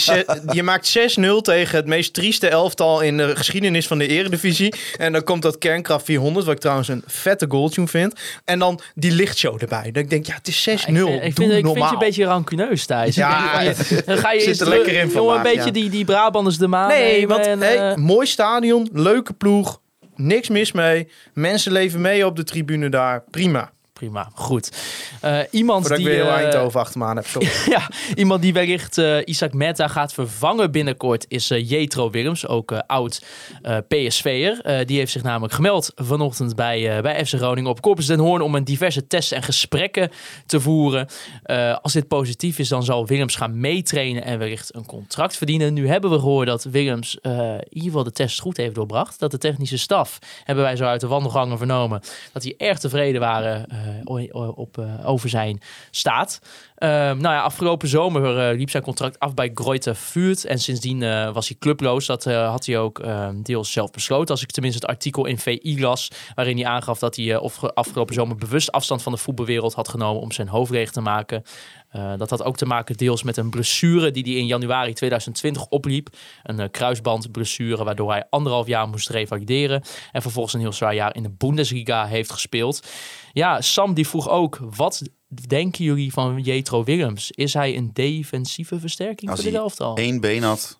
je 0.52 0.62
maakt 0.62 0.98
6-0 0.98 1.22
tegen 1.42 1.76
het 1.76 1.86
meest 1.86 2.14
trieste 2.14 2.48
elftal 2.48 3.00
in 3.00 3.16
de 3.16 3.36
geschiedenis 3.36 3.86
van 3.86 3.98
de 3.98 4.06
eredivisie. 4.06 4.74
En 4.96 5.12
dan 5.12 5.24
komt 5.24 5.42
dat 5.42 5.58
Kernkraft 5.58 6.04
400, 6.04 6.46
wat 6.46 6.54
ik 6.54 6.60
trouwens 6.60 6.88
een 6.88 7.02
vette 7.06 7.46
goaltune 7.48 7.88
vind. 7.88 8.14
En 8.44 8.58
dan 8.58 8.80
die 8.94 9.12
lichtshow 9.12 9.62
erbij. 9.62 9.90
Dat 9.92 10.02
ik 10.02 10.10
denk, 10.10 10.26
ja, 10.26 10.34
het 10.34 10.48
is 10.48 10.68
6-0. 10.68 10.72
Ik 10.72 10.84
vind, 10.84 10.98
ik, 10.98 11.34
Doe 11.34 11.46
vind, 11.46 11.52
ik 11.52 11.74
je 11.74 11.92
een 11.92 11.98
beetje 11.98 12.24
rancuneus, 12.24 12.86
Thijs. 12.86 13.14
Ja, 13.14 13.60
Ik 13.60 14.06
dan 14.06 14.18
ga 14.18 14.32
je 14.32 14.40
zit 14.40 14.60
er 14.60 14.68
lekker 14.68 14.92
in 14.92 15.10
een 15.16 15.42
beetje 15.42 15.64
ja. 15.64 15.70
die, 15.70 15.90
die 15.90 16.04
Brabanders 16.04 16.58
de 16.58 16.66
maan 16.66 16.88
Nee, 16.88 17.28
want 17.28 17.46
en, 17.46 17.60
hey, 17.60 17.90
eh, 17.90 17.96
mooi 17.96 18.26
stadion, 18.26 18.88
leuke 18.92 19.32
ploeg. 19.32 19.80
Niks 20.22 20.48
mis 20.48 20.72
mee. 20.72 21.08
Mensen 21.32 21.72
leven 21.72 22.00
mee 22.00 22.26
op 22.26 22.36
de 22.36 22.44
tribune 22.44 22.88
daar. 22.88 23.24
Prima. 23.30 23.72
Prima, 24.02 24.30
goed. 24.34 24.72
Eh, 25.20 25.38
iemand 25.50 25.80
Voordat 25.80 25.98
die, 25.98 26.08
ik 26.08 26.14
weer 26.14 26.24
heel 26.24 26.34
eh, 26.34 26.42
Eindhoven 26.42 26.80
achter 26.80 26.98
me 26.98 27.04
aan 27.04 27.16
heb. 27.16 27.26
Sorry. 27.26 27.48
ja, 27.76 27.88
iemand 28.14 28.42
die 28.42 28.52
wellicht 28.52 28.98
eh, 28.98 29.18
Isaac 29.24 29.52
Meta 29.52 29.88
gaat 29.88 30.12
vervangen 30.12 30.70
binnenkort 30.70 31.24
is 31.28 31.48
Jetro 31.48 32.10
Willems, 32.10 32.46
ook 32.46 32.72
oud 32.86 33.24
PSV'er. 33.88 34.86
Die 34.86 34.98
heeft 34.98 35.12
zich 35.12 35.22
namelijk 35.22 35.52
gemeld 35.52 35.92
vanochtend 35.94 36.54
bij, 36.54 37.02
bij 37.02 37.26
FC 37.26 37.34
Groningen 37.34 37.70
op 37.70 37.80
Corpus 37.80 38.06
Den 38.06 38.18
Hoorn 38.18 38.40
om 38.40 38.54
een 38.54 38.64
diverse 38.64 39.06
tests 39.06 39.32
en 39.32 39.42
gesprekken 39.42 40.10
te 40.46 40.60
voeren. 40.60 41.08
Als 41.82 41.92
dit 41.92 42.08
positief 42.08 42.58
is, 42.58 42.68
dan 42.68 42.82
zal 42.82 43.06
Willems 43.06 43.36
gaan 43.36 43.60
meetrainen 43.60 44.24
en 44.24 44.38
wellicht 44.38 44.74
een 44.74 44.86
contract 44.86 45.36
verdienen. 45.36 45.74
Nu 45.74 45.88
hebben 45.88 46.10
we 46.10 46.18
gehoord 46.18 46.46
dat 46.46 46.64
Willems 46.64 47.18
in 47.22 47.66
ieder 47.68 47.88
geval 47.88 48.04
de 48.04 48.12
test 48.12 48.40
goed 48.40 48.56
heeft 48.56 48.74
doorbracht. 48.74 49.18
Dat 49.18 49.30
de 49.30 49.38
technische 49.38 49.78
staf, 49.78 50.18
hebben 50.44 50.64
wij 50.64 50.76
zo 50.76 50.84
uit 50.84 51.00
de 51.00 51.06
wandelgangen 51.06 51.58
vernomen, 51.58 52.00
dat 52.32 52.42
die 52.42 52.54
erg 52.56 52.78
tevreden 52.78 53.20
waren 53.20 53.66
op, 54.54 54.78
eh, 54.78 55.08
over 55.08 55.28
zijn 55.28 55.60
staat. 55.90 56.40
Ehm, 56.82 57.18
nou 57.18 57.34
ja, 57.34 57.40
afgelopen 57.40 57.88
zomer 57.88 58.38
eh, 58.38 58.56
liep 58.56 58.70
zijn 58.70 58.82
contract 58.82 59.18
af 59.18 59.34
bij 59.34 59.50
Greuther 59.54 59.94
Fürth. 59.94 60.44
En 60.44 60.58
sindsdien 60.58 61.02
eh, 61.02 61.32
was 61.32 61.48
hij 61.48 61.56
clubloos. 61.58 62.06
Dat 62.06 62.26
eh, 62.26 62.50
had 62.50 62.66
hij 62.66 62.78
ook 62.78 62.98
ehm, 62.98 63.42
deels 63.42 63.72
zelf 63.72 63.90
besloten. 63.90 64.30
Als 64.30 64.42
ik 64.42 64.50
tenminste 64.50 64.80
het 64.80 64.90
artikel 64.90 65.26
in 65.26 65.38
VI 65.38 65.80
las. 65.80 66.10
Waarin 66.34 66.56
hij 66.56 66.66
aangaf 66.66 66.98
dat 66.98 67.16
hij 67.16 67.34
eh, 67.34 67.70
afgelopen 67.74 68.14
zomer 68.14 68.36
bewust 68.36 68.72
afstand 68.72 69.02
van 69.02 69.12
de 69.12 69.18
voetbalwereld 69.18 69.74
had 69.74 69.88
genomen. 69.88 70.22
Om 70.22 70.32
zijn 70.32 70.48
hoofd 70.48 70.70
leeg 70.70 70.90
te 70.90 71.00
maken. 71.00 71.42
Eh, 71.92 72.12
dat 72.16 72.30
had 72.30 72.42
ook 72.42 72.56
te 72.56 72.66
maken 72.66 72.96
deels 72.96 73.22
met 73.22 73.36
een 73.36 73.50
blessure 73.50 74.10
die 74.10 74.22
hij 74.22 74.32
in 74.32 74.46
januari 74.46 74.92
2020 74.92 75.66
opliep. 75.68 76.08
Een 76.42 76.60
eh, 76.60 76.70
kruisbandblessure 76.70 77.84
waardoor 77.84 78.10
hij 78.10 78.26
anderhalf 78.30 78.66
jaar 78.66 78.88
moest 78.88 79.08
revalideren. 79.08 79.82
En 80.12 80.22
vervolgens 80.22 80.54
een 80.54 80.60
heel 80.60 80.72
zwaar 80.72 80.94
jaar 80.94 81.14
in 81.14 81.22
de 81.22 81.30
Bundesliga 81.30 82.06
heeft 82.06 82.32
gespeeld. 82.32 82.86
Ja, 83.32 83.60
Sam 83.60 83.94
die 83.94 84.08
vroeg 84.08 84.28
ook, 84.28 84.58
wat 84.76 85.02
denken 85.46 85.84
jullie 85.84 86.12
van 86.12 86.40
Jetro 86.40 86.84
Willems? 86.84 87.30
Is 87.30 87.54
hij 87.54 87.76
een 87.76 87.90
defensieve 87.92 88.80
versterking 88.80 89.30
Als 89.30 89.40
voor 89.40 89.48
dit 89.48 89.58
hij 89.58 89.62
elftal? 89.62 89.96
één 89.96 90.20
been 90.20 90.42
had, 90.42 90.78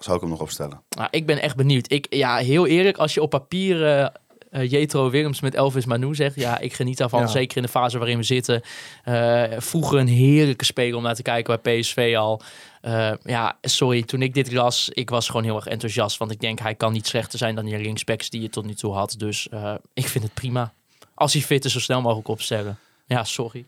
zou 0.00 0.14
ik 0.14 0.20
hem 0.20 0.30
nog 0.30 0.40
opstellen. 0.40 0.82
Nou, 0.88 1.08
ik 1.10 1.26
ben 1.26 1.42
echt 1.42 1.56
benieuwd. 1.56 1.92
Ik, 1.92 2.14
ja, 2.14 2.36
heel 2.36 2.66
eerlijk, 2.66 2.96
als 2.96 3.14
je 3.14 3.22
op 3.22 3.30
papier 3.30 3.86
eh, 3.86 4.08
eh, 4.54 4.70
Jetro 4.70 5.10
Willems 5.10 5.40
met 5.40 5.54
Elvis 5.54 5.84
Manu 5.84 6.14
zegt. 6.14 6.34
Ja, 6.34 6.58
ik 6.58 6.74
geniet 6.74 6.98
daarvan. 6.98 7.20
Ja. 7.20 7.26
Zeker 7.26 7.56
in 7.56 7.62
de 7.62 7.68
fase 7.68 7.98
waarin 7.98 8.16
we 8.16 8.22
zitten. 8.22 8.62
Eh, 9.04 9.42
vroeger 9.56 9.98
een 9.98 10.08
heerlijke 10.08 10.64
speler 10.64 10.96
om 10.96 11.02
naar 11.02 11.14
te 11.14 11.22
kijken 11.22 11.60
bij 11.62 11.80
PSV 11.80 12.14
al. 12.16 12.42
Eh, 12.80 13.12
ja, 13.22 13.58
sorry, 13.60 14.02
toen 14.02 14.22
ik 14.22 14.34
dit 14.34 14.52
las, 14.52 14.88
ik 14.88 15.10
was 15.10 15.26
gewoon 15.26 15.44
heel 15.44 15.56
erg 15.56 15.66
enthousiast. 15.66 16.16
Want 16.16 16.30
ik 16.30 16.40
denk, 16.40 16.58
hij 16.58 16.74
kan 16.74 16.92
niet 16.92 17.06
slechter 17.06 17.38
zijn 17.38 17.54
dan 17.54 17.64
die 17.64 17.78
linksbacks 17.78 18.30
die 18.30 18.40
je 18.40 18.48
tot 18.48 18.64
nu 18.64 18.74
toe 18.74 18.92
had. 18.92 19.14
Dus 19.18 19.48
ik 19.94 20.08
vind 20.08 20.24
het 20.24 20.34
prima. 20.34 20.72
Als 21.14 21.32
hij 21.32 21.42
fit 21.42 21.64
is, 21.64 21.72
zo 21.72 21.80
snel 21.80 22.00
mogelijk 22.00 22.28
opstellen. 22.28 22.78
Ja, 23.06 23.24
sorry. 23.24 23.64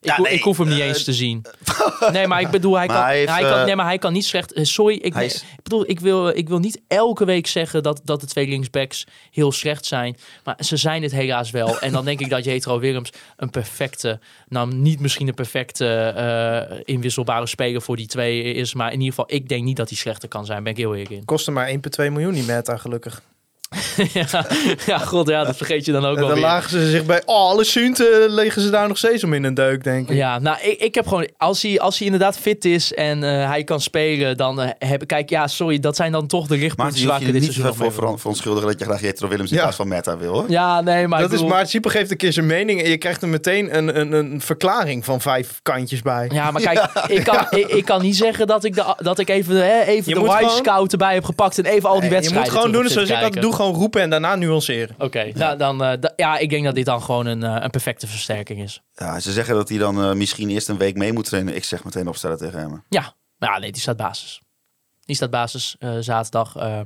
Ik, 0.00 0.08
Ja, 0.10 0.20
nee, 0.20 0.32
ik 0.32 0.42
hoef 0.42 0.58
hem 0.58 0.68
niet 0.68 0.78
eh, 0.78 0.86
eens 0.86 1.04
te 1.04 1.12
zien. 1.12 1.44
Nee, 2.12 2.26
maar 2.26 2.40
ik 2.40 2.50
bedoel, 2.50 2.76
hij 2.76 2.86
Maar 2.86 2.96
kan, 2.96 3.04
hij 3.04 3.16
heeft, 3.18 3.30
hij 3.30 3.42
kan, 3.42 3.58
eh, 3.58 3.64
nee, 3.64 3.76
maar 3.76 3.86
hij 3.86 3.98
kan 3.98 4.12
niet 4.12 4.24
slecht. 4.24 4.52
eh, 4.52 4.64
Sorry, 4.64 4.94
ik, 4.96 5.12
Hij 5.14 5.24
is- 5.24 5.34
ik 5.56 5.62
bedoel, 5.62 5.88
ik 5.90 6.00
wil, 6.00 6.28
ik 6.28 6.48
wil 6.48 6.58
niet 6.58 6.80
elke 6.88 7.24
week 7.24 7.46
zeggen 7.46 7.82
dat, 7.82 8.00
dat 8.04 8.20
de 8.20 8.26
twee 8.26 8.46
linksbacks 8.48 9.06
heel 9.30 9.52
slecht 9.52 9.84
zijn. 9.86 10.16
Maar 10.44 10.56
ze 10.58 10.76
zijn 10.76 11.02
het 11.02 11.12
helaas 11.12 11.50
wel. 11.50 11.78
En 11.78 11.92
dan 11.92 12.04
denk 12.04 12.20
ik 12.20 12.30
dat 12.30 12.44
Jetro 12.44 12.78
Willems 12.78 13.10
een 13.36 13.50
perfecte, 13.50 14.20
nou 14.48 14.74
niet 14.74 15.00
misschien 15.00 15.28
een 15.28 15.34
perfecte 15.34 15.86
eh, 15.88 16.78
inwisselbare 16.84 17.46
speler 17.46 17.82
voor 17.82 17.96
die 17.96 18.06
twee 18.06 18.42
is. 18.42 18.74
Maar 18.74 18.86
in 18.92 19.00
ieder 19.00 19.08
geval, 19.14 19.34
ik 19.36 19.48
denk 19.48 19.64
niet 19.64 19.76
dat 19.76 19.88
hij 19.88 19.98
slechter 19.98 20.28
kan 20.28 20.46
zijn. 20.46 20.62
Ben 20.62 20.72
ik 20.72 20.78
heel 20.78 20.92
eerlijk 20.94 21.10
in. 21.10 21.24
Kostte 21.24 21.50
maar 21.50 21.68
1,2 21.70 21.76
miljoen 22.10 22.32
die 22.32 22.42
meta, 22.44 22.76
gelukkig. 22.76 23.22
ja, 24.12 24.46
ja, 24.86 24.98
god, 24.98 25.28
ja, 25.28 25.44
dat 25.44 25.56
vergeet 25.56 25.84
je 25.84 25.92
dan 25.92 26.04
ook 26.04 26.14
En 26.14 26.18
wel 26.18 26.26
dan 26.28 26.36
weer. 26.36 26.46
lagen 26.46 26.70
ze 26.70 26.90
zich 26.90 27.04
bij 27.04 27.22
oh, 27.24 27.36
alle 27.36 27.64
Sunten 27.64 28.28
leggen 28.30 28.62
ze 28.62 28.70
daar 28.70 28.88
nog 28.88 28.98
steeds 28.98 29.24
om 29.24 29.32
in 29.32 29.44
een 29.44 29.54
deuk, 29.54 29.84
denk 29.84 30.08
ik. 30.08 30.16
Ja, 30.16 30.38
nou, 30.38 30.58
ik, 30.62 30.80
ik 30.80 30.94
heb 30.94 31.06
gewoon, 31.06 31.28
als 31.36 31.62
hij, 31.62 31.80
als 31.80 31.96
hij 31.98 32.06
inderdaad 32.06 32.38
fit 32.38 32.64
is 32.64 32.94
en 32.94 33.22
eh, 33.24 33.48
hij 33.48 33.64
kan 33.64 33.80
spelen, 33.80 34.36
dan 34.36 34.60
eh, 34.60 34.70
heb 34.78 35.02
ik, 35.02 35.08
kijk, 35.08 35.30
ja, 35.30 35.46
sorry, 35.46 35.78
dat 35.78 35.96
zijn 35.96 36.12
dan 36.12 36.26
toch 36.26 36.46
de 36.46 36.56
je 36.58 36.62
hoeft 36.64 36.76
waar 36.76 37.20
je 37.20 37.26
ik 37.26 37.32
dit 37.32 37.42
niet 37.42 37.52
seizoen 37.52 37.92
voor, 37.92 38.18
verontschuldigen 38.18 38.68
dat 38.70 38.78
je 38.78 38.84
graag 38.84 39.00
Jetro 39.00 39.28
Willems 39.28 39.50
in 39.50 39.56
Ja. 39.56 39.62
plaats 39.62 39.76
van 39.76 39.88
Meta 39.88 40.16
wil. 40.18 40.32
Hoor. 40.32 40.44
Ja, 40.48 40.80
nee, 40.80 41.08
maar 41.08 41.18
dat 41.20 41.26
ik 41.28 41.34
bedoel, 41.34 41.50
is, 41.50 41.54
maar 41.54 41.66
Sieper 41.66 41.90
geeft 41.90 42.10
een 42.10 42.16
keer 42.16 42.32
zijn 42.32 42.46
mening 42.46 42.82
en 42.82 42.90
je 42.90 42.96
krijgt 42.98 43.22
er 43.22 43.28
meteen 43.28 43.76
een, 43.76 44.00
een, 44.00 44.12
een 44.12 44.40
verklaring 44.40 45.04
van 45.04 45.20
vijf 45.20 45.58
kantjes 45.62 46.02
bij. 46.02 46.30
Ja, 46.32 46.50
maar 46.50 46.62
kijk, 46.62 46.90
ik, 47.18 47.24
kan, 47.24 47.46
ik, 47.50 47.66
ik 47.66 47.84
kan 47.84 48.02
niet 48.02 48.16
zeggen 48.16 48.46
dat 48.46 48.64
ik, 48.64 48.74
de, 48.74 48.94
dat 48.98 49.18
ik 49.18 49.28
even, 49.28 49.56
hè, 49.56 49.80
even 49.82 50.08
Je 50.08 50.14
de 50.14 50.20
wise 50.26 50.36
gewoon- 50.36 50.50
scout 50.50 50.92
erbij 50.92 51.14
heb 51.14 51.24
gepakt 51.24 51.58
en 51.58 51.64
even 51.64 51.88
al 51.88 52.00
die 52.00 52.00
Nee, 52.00 52.08
je 52.10 52.14
wedstrijden 52.14 52.52
moet 52.52 52.62
gewoon 52.62 52.82
doen 52.82 52.90
zoals 52.90 53.08
ik 53.08 53.14
altijd 53.14 53.42
doe. 53.42 53.52
Gewoon 53.58 53.74
roepen 53.74 54.00
en 54.00 54.10
daarna 54.10 54.34
nuanceren. 54.34 54.94
Oké, 54.98 55.30
nou, 55.34 55.56
dan, 55.58 55.82
eh, 55.84 56.00
da- 56.00 56.12
ja, 56.16 56.38
ik 56.38 56.50
denk 56.50 56.64
dat 56.64 56.74
dit 56.74 56.84
dan 56.86 57.02
gewoon 57.02 57.26
een, 57.26 57.42
eh, 57.42 57.56
een 57.62 57.70
perfecte 57.70 58.06
versterking 58.06 58.60
is. 58.62 58.82
Ja, 58.94 59.20
ze 59.20 59.32
zeggen 59.32 59.54
dat 59.54 59.68
hij 59.68 59.78
dan 59.78 60.02
eh, 60.02 60.12
misschien 60.12 60.50
eerst 60.50 60.68
een 60.68 60.78
week 60.78 60.96
mee 60.96 61.12
moet 61.12 61.24
trainen. 61.24 61.56
Ik 61.56 61.64
zeg 61.64 61.84
meteen 61.84 62.08
opstellen 62.08 62.38
tegen 62.38 62.58
hem. 62.58 62.82
Ja, 62.88 63.14
maar 63.38 63.50
ja, 63.52 63.58
nee, 63.58 63.72
die 63.72 63.80
staat 63.82 63.96
basis. 63.96 64.40
Die 65.04 65.16
staat 65.16 65.30
basis 65.30 65.76
eh, 65.78 65.96
zaterdag. 66.00 66.56
eh, 66.56 66.80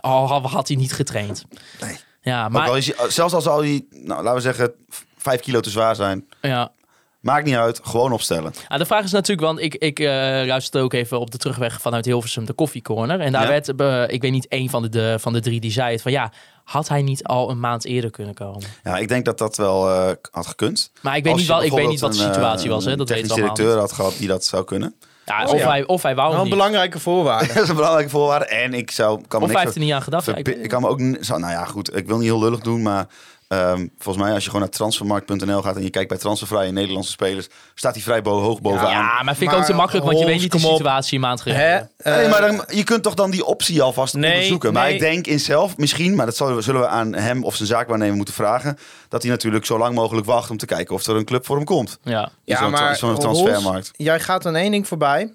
al 0.00 0.28
al 0.32 0.48
had 0.48 0.68
hij 0.68 0.76
niet 0.76 0.92
getraind. 0.92 1.44
Nee. 1.80 1.96
Ja, 2.20 2.44
Ook 2.44 2.50
maar 2.50 2.68
al 2.68 2.76
is 2.76 2.92
hij, 2.96 3.10
zelfs 3.10 3.34
al 3.34 3.40
zou 3.40 3.66
hij, 3.66 3.84
nou, 3.90 4.22
laten 4.22 4.34
we 4.34 4.40
zeggen, 4.40 4.72
vijf 5.16 5.40
kilo 5.40 5.60
te 5.60 5.70
zwaar 5.70 5.94
zijn. 5.94 6.26
ja, 6.40 6.72
Maakt 7.20 7.44
niet 7.44 7.54
uit, 7.54 7.80
gewoon 7.82 8.12
opstellen. 8.12 8.52
Ah, 8.68 8.78
de 8.78 8.86
vraag 8.86 9.04
is 9.04 9.10
natuurlijk, 9.12 9.46
want 9.46 9.60
ik, 9.60 9.74
ik 9.74 9.98
eh 9.98 10.06
luisterde 10.46 10.84
ook 10.84 10.92
even 10.92 11.20
op 11.20 11.30
de 11.30 11.38
terugweg 11.38 11.80
vanuit 11.80 12.04
Hilversum 12.04 12.44
de 12.44 12.52
koffiecorner. 12.52 13.20
En 13.20 13.32
daar 13.32 13.42
Ja. 13.42 13.48
werd, 13.48 13.74
eh, 13.76 14.14
ik 14.14 14.22
weet 14.22 14.30
niet, 14.32 14.48
één 14.48 14.70
van 14.70 14.82
de, 14.82 14.88
de, 14.88 15.16
van 15.20 15.32
de 15.32 15.40
drie 15.40 15.60
die 15.60 15.70
zei 15.72 15.92
het 15.92 16.02
van 16.02 16.12
ja, 16.12 16.32
had 16.64 16.88
hij 16.88 17.02
niet 17.02 17.24
al 17.24 17.50
een 17.50 17.60
maand 17.60 17.84
eerder 17.84 18.10
kunnen 18.10 18.34
komen? 18.34 18.62
Ja, 18.84 18.96
ik 18.96 19.08
denk 19.08 19.24
dat 19.24 19.38
dat 19.38 19.56
wel 19.56 19.90
eh, 19.90 20.10
had 20.30 20.46
gekund. 20.46 20.90
Maar 21.00 21.16
ik 21.16 21.24
weet, 21.24 21.34
niet, 21.36 21.46
wel, 21.46 21.62
ik 21.62 21.72
weet 21.72 21.88
niet 21.88 22.00
wat 22.00 22.12
de 22.12 22.18
situatie 22.18 22.68
een, 22.68 22.74
was, 22.74 22.84
hè? 22.84 22.96
dat 22.96 23.08
weten 23.08 23.22
we 23.22 23.28
technisch 23.28 23.30
allemaal. 23.30 23.54
directeur 23.54 23.80
niet. 23.80 23.90
had 23.90 23.92
gehad 23.98 24.18
die 24.18 24.28
dat 24.28 24.44
zou 24.44 24.64
kunnen. 24.64 24.94
Ja, 25.24 25.44
Oh, 25.44 25.52
of, 25.52 25.58
ja. 25.60 25.68
Hij, 25.68 25.86
of 25.86 26.02
hij 26.02 26.14
wou 26.14 26.26
Wel 26.28 26.36
het 26.36 26.44
een 26.46 26.50
niet. 26.50 26.58
belangrijke 26.64 26.98
voorwaarde. 27.00 27.46
dat 27.54 27.62
is 27.62 27.68
een 27.68 27.74
belangrijke 27.74 28.10
voorwaarde. 28.10 28.44
En 28.46 28.74
ik 28.74 28.90
zou, 28.90 29.20
kan 29.28 29.40
me 29.40 29.46
Of 29.46 29.52
niks 29.52 29.52
hij 29.52 29.62
heeft 29.62 29.74
er 29.74 29.80
niet 29.82 29.92
aan 29.92 30.02
gedacht. 30.02 30.26
Ja, 30.26 30.34
ik 30.34 30.46
weet- 30.46 30.66
kan 30.66 30.80
me 30.82 30.88
ook, 30.88 31.00
zo, 31.20 31.38
nou 31.38 31.52
ja, 31.52 31.64
goed, 31.64 31.96
ik 31.96 32.06
wil 32.06 32.16
niet 32.16 32.26
heel 32.26 32.38
lullig 32.40 32.60
doen, 32.60 32.82
maar 32.82 33.06
ehm, 33.48 33.86
volgens 33.98 34.24
mij 34.24 34.34
als 34.34 34.42
je 34.44 34.50
gewoon 34.50 34.60
naar 34.64 34.74
transfermarkt.nl 34.74 35.62
gaat 35.62 35.76
en 35.76 35.82
je 35.82 35.90
kijkt 35.90 36.08
bij 36.08 36.18
transfervrije 36.18 36.72
Nederlandse 36.72 37.10
spelers, 37.10 37.48
staat 37.74 37.94
hij 37.94 38.02
vrij 38.02 38.22
bo- 38.22 38.40
hoog 38.40 38.60
bovenaan. 38.60 38.90
ja, 38.90 39.22
maar 39.22 39.36
vind 39.36 39.50
ik 39.52 39.56
ook 39.58 39.64
te 39.64 39.72
makkelijk, 39.72 40.06
want 40.06 40.18
je 40.18 40.24
weet 40.24 40.40
niet 40.40 40.52
de 40.52 40.58
situatie 40.58 41.14
een 41.14 41.20
maand 41.20 41.40
geleden. 41.40 41.90
Eh, 41.96 42.14
nee, 42.16 42.28
maar 42.28 42.40
dan, 42.40 42.64
je 42.68 42.84
kunt 42.84 43.02
toch 43.02 43.14
dan 43.14 43.30
die 43.30 43.44
optie 43.44 43.82
alvast 43.82 44.14
Nee, 44.14 44.32
onderzoeken. 44.32 44.72
Maar 44.72 44.84
nee. 44.84 44.94
ik 44.94 45.00
denk 45.00 45.26
in 45.26 45.40
zelf, 45.40 45.76
misschien, 45.76 46.14
maar 46.14 46.26
dat 46.26 46.36
zullen 46.36 46.80
we, 46.80 46.86
aan 46.86 47.14
hem 47.14 47.44
of 47.44 47.54
zijn 47.56 47.68
zaakwaarnemer 47.68 48.16
moeten 48.16 48.34
vragen, 48.34 48.78
dat 49.08 49.22
hij 49.22 49.30
natuurlijk 49.30 49.64
zo 49.66 49.78
lang 49.78 49.94
mogelijk 49.94 50.26
wacht 50.26 50.50
om 50.50 50.56
te 50.56 50.66
kijken 50.66 50.94
of 50.94 51.06
er 51.06 51.16
een 51.16 51.24
club 51.24 51.46
voor 51.46 51.56
hem 51.56 51.64
komt. 51.64 51.98
Ja. 52.02 52.22
In 52.22 52.28
ja, 52.44 52.58
zo'n 52.58 52.70
maar 52.70 52.96
zo'n 52.96 53.08
Hols, 53.08 53.20
transfermarkt. 53.20 53.90
jij 53.96 54.20
gaat 54.20 54.46
aan 54.46 54.56
één 54.56 54.70
ding 54.70 54.88
voorbij. 54.88 55.32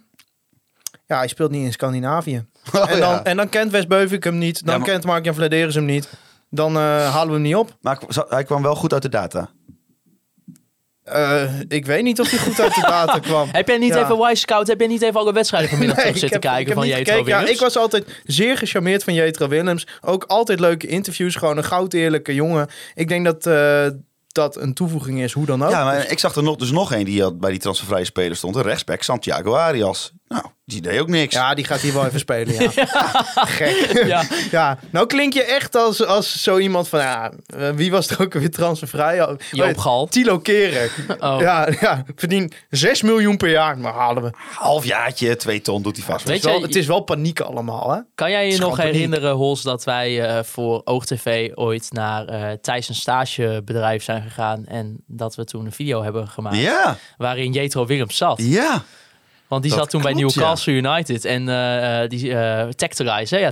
Ja, 1.08 1.17
hij 1.17 1.28
speelt 1.28 1.52
niet 1.52 1.65
in 1.65 1.71
Scandinavië. 1.71 2.45
Oh, 2.76 2.91
en, 2.91 3.00
dan, 3.00 3.10
ja. 3.10 3.24
en 3.24 3.38
dan 3.38 3.50
kent 3.50 3.71
West 3.71 3.88
Beuvik 3.88 4.24
hem 4.24 4.38
niet. 4.38 4.65
Dan 4.65 4.74
Ja, 4.74 4.80
maar- 4.80 4.89
kent 4.89 5.06
Mark-Jan 5.06 5.36
Vladeris 5.36 5.76
hem 5.76 5.86
niet. 5.86 6.10
Dan 6.54 6.76
eh, 6.76 6.82
halen 7.14 7.28
we 7.28 7.34
hem 7.34 7.42
niet 7.42 7.56
op. 7.56 7.78
Maar 7.82 8.00
hij 8.30 8.44
kwam 8.44 8.62
wel 8.62 8.76
goed 8.76 8.94
uit 8.94 9.02
de 9.02 9.10
data. 9.10 9.50
Eh, 11.04 11.60
ik 11.68 11.86
weet 11.86 12.04
niet 12.04 12.20
of 12.20 12.30
hij 12.30 12.40
goed 12.40 12.60
uit 12.60 12.76
de 12.76 12.82
data 12.82 13.20
kwam. 13.30 13.50
Heb 13.52 13.68
jij 13.68 13.78
niet 13.78 13.94
Ja. 13.94 14.04
even 14.04 14.18
Wise 14.18 14.36
Scout, 14.36 14.68
heb 14.68 14.80
jij 14.80 14.88
niet 14.88 15.02
even 15.02 15.20
alle 15.20 15.34
wedstrijden 15.34 15.70
vanmiddag 15.70 15.96
Nee, 16.04 16.06
zitten 16.12 16.30
heb- 16.30 16.42
kijken 16.42 16.74
van 16.74 16.88
Jetro 16.88 17.04
gekeken. 17.04 17.26
Ja, 17.30 17.38
Willems? 17.38 17.56
ik 17.56 17.60
was 17.60 17.78
altijd 17.78 18.22
zeer 18.24 18.58
gecharmeerd 18.58 19.04
van 19.04 19.14
Jetro 19.14 19.48
Willems. 19.48 19.88
Ook 20.02 20.24
altijd 20.24 20.60
leuke 20.60 20.88
interviews. 20.88 21.36
Gewoon 21.36 21.58
een 21.58 21.64
goud 21.64 21.94
eerlijke 21.94 22.34
jongen. 22.34 22.68
Ik 22.94 23.08
denk 23.08 23.26
dat 23.26 23.46
eh, 23.46 23.88
dat 24.28 24.56
een 24.56 24.74
toevoeging 24.74 25.22
is, 25.22 25.34
hoe 25.34 25.46
dan 25.46 25.64
ook. 25.64 25.70
Ja, 25.72 25.84
maar 25.84 26.12
ik 26.12 26.20
zag 26.20 26.36
er 26.36 26.44
nog, 26.44 26.56
dus 26.56 26.72
nog 26.72 26.94
een 26.94 27.04
die 27.06 27.34
bij 27.36 27.50
die 27.52 27.60
transfervrije 27.60 28.06
speler 28.06 28.36
stond. 28.36 28.56
Een 28.56 28.62
rechtsback, 28.62 29.02
Santiago 29.04 29.54
Arias. 29.56 30.12
Nou, 30.32 30.46
die 30.65 30.82
deed 30.82 31.00
ook 31.00 31.08
niks. 31.08 31.34
Ja, 31.36 31.54
die 31.54 31.65
gaat 31.65 31.80
hier 31.80 31.94
wel 31.94 32.06
even 32.06 32.20
spelen, 32.20 32.54
ja. 32.54 32.70
Gek. 33.58 34.04
Ja. 34.06 34.24
Ja, 34.52 34.78
nou 34.89 35.08
klink 35.08 35.34
je 35.34 35.44
echt 35.44 35.76
als, 35.76 36.06
als 36.06 36.41
zo 36.44 36.58
iemand 36.58 36.88
van, 36.88 37.00
ja, 37.00 37.32
eh, 37.46 37.70
wie 37.70 37.91
was 37.91 38.10
er 38.10 38.22
ook 38.22 38.34
weer 38.34 38.52
transfervrij? 38.52 39.36
Joop 39.52 39.78
Gal. 39.78 40.08
Tilo 40.08 40.39
Keren. 40.39 40.89
Oh. 41.20 41.38
Ja, 41.39 41.67
ja, 41.80 42.04
verdien 42.15 42.52
6 42.70 43.02
miljoen 43.02 43.38
per 43.38 43.50
jaar, 43.50 43.78
maar 43.78 43.94
halen 43.94 44.24
we. 44.24 44.30
Halfjaartje, 44.56 45.36
twee 45.36 45.62
ton 45.62 45.82
doet 45.82 45.98
hij 45.98 46.06
vast. 46.06 46.26
Weet 46.26 46.36
Het 46.36 46.44
is, 46.46 46.52
wel, 46.52 46.60
je- 46.60 46.65
het 46.65 46.76
is 46.76 46.86
wel 46.86 47.00
paniek 47.00 47.39
allemaal, 47.39 47.91
hè? 47.91 48.00
Kan 48.15 48.32
jij 48.32 48.52
je 48.52 48.58
nog 48.58 48.78
herinneren, 48.78 49.32
Hols, 49.36 49.62
dat 49.62 49.84
wij 49.84 50.28
eh, 50.28 50.44
voor 50.44 50.82
OogTV 50.84 51.50
ooit 51.56 51.88
naar 51.91 52.26
eh 52.26 52.52
Thijs 52.62 52.89
een 52.89 52.96
stagebedrijf 52.96 54.04
zijn 54.04 54.22
gegaan 54.22 54.65
en 54.65 55.04
dat 55.08 55.36
we 55.36 55.44
toen 55.46 55.65
een 55.65 55.72
video 55.72 56.04
hebben 56.04 56.28
gemaakt 56.28 56.56
Ja, 56.58 56.98
waarin 57.17 57.52
Jetro 57.52 57.86
Willems 57.86 58.17
zat? 58.17 58.41
ja. 58.44 58.84
Want 59.52 59.64
die 59.64 59.72
Dat 59.72 59.80
zat 59.82 59.90
toen 59.90 60.02
bij 60.02 60.14
Newcastle 60.14 60.74
United 60.74 61.26
en 61.26 61.50
eh, 61.50 62.10
die 62.10 62.34
eh 62.36 62.68
Tactorize, 62.70 63.36
hè? 63.36 63.42
Ja. 63.42 63.52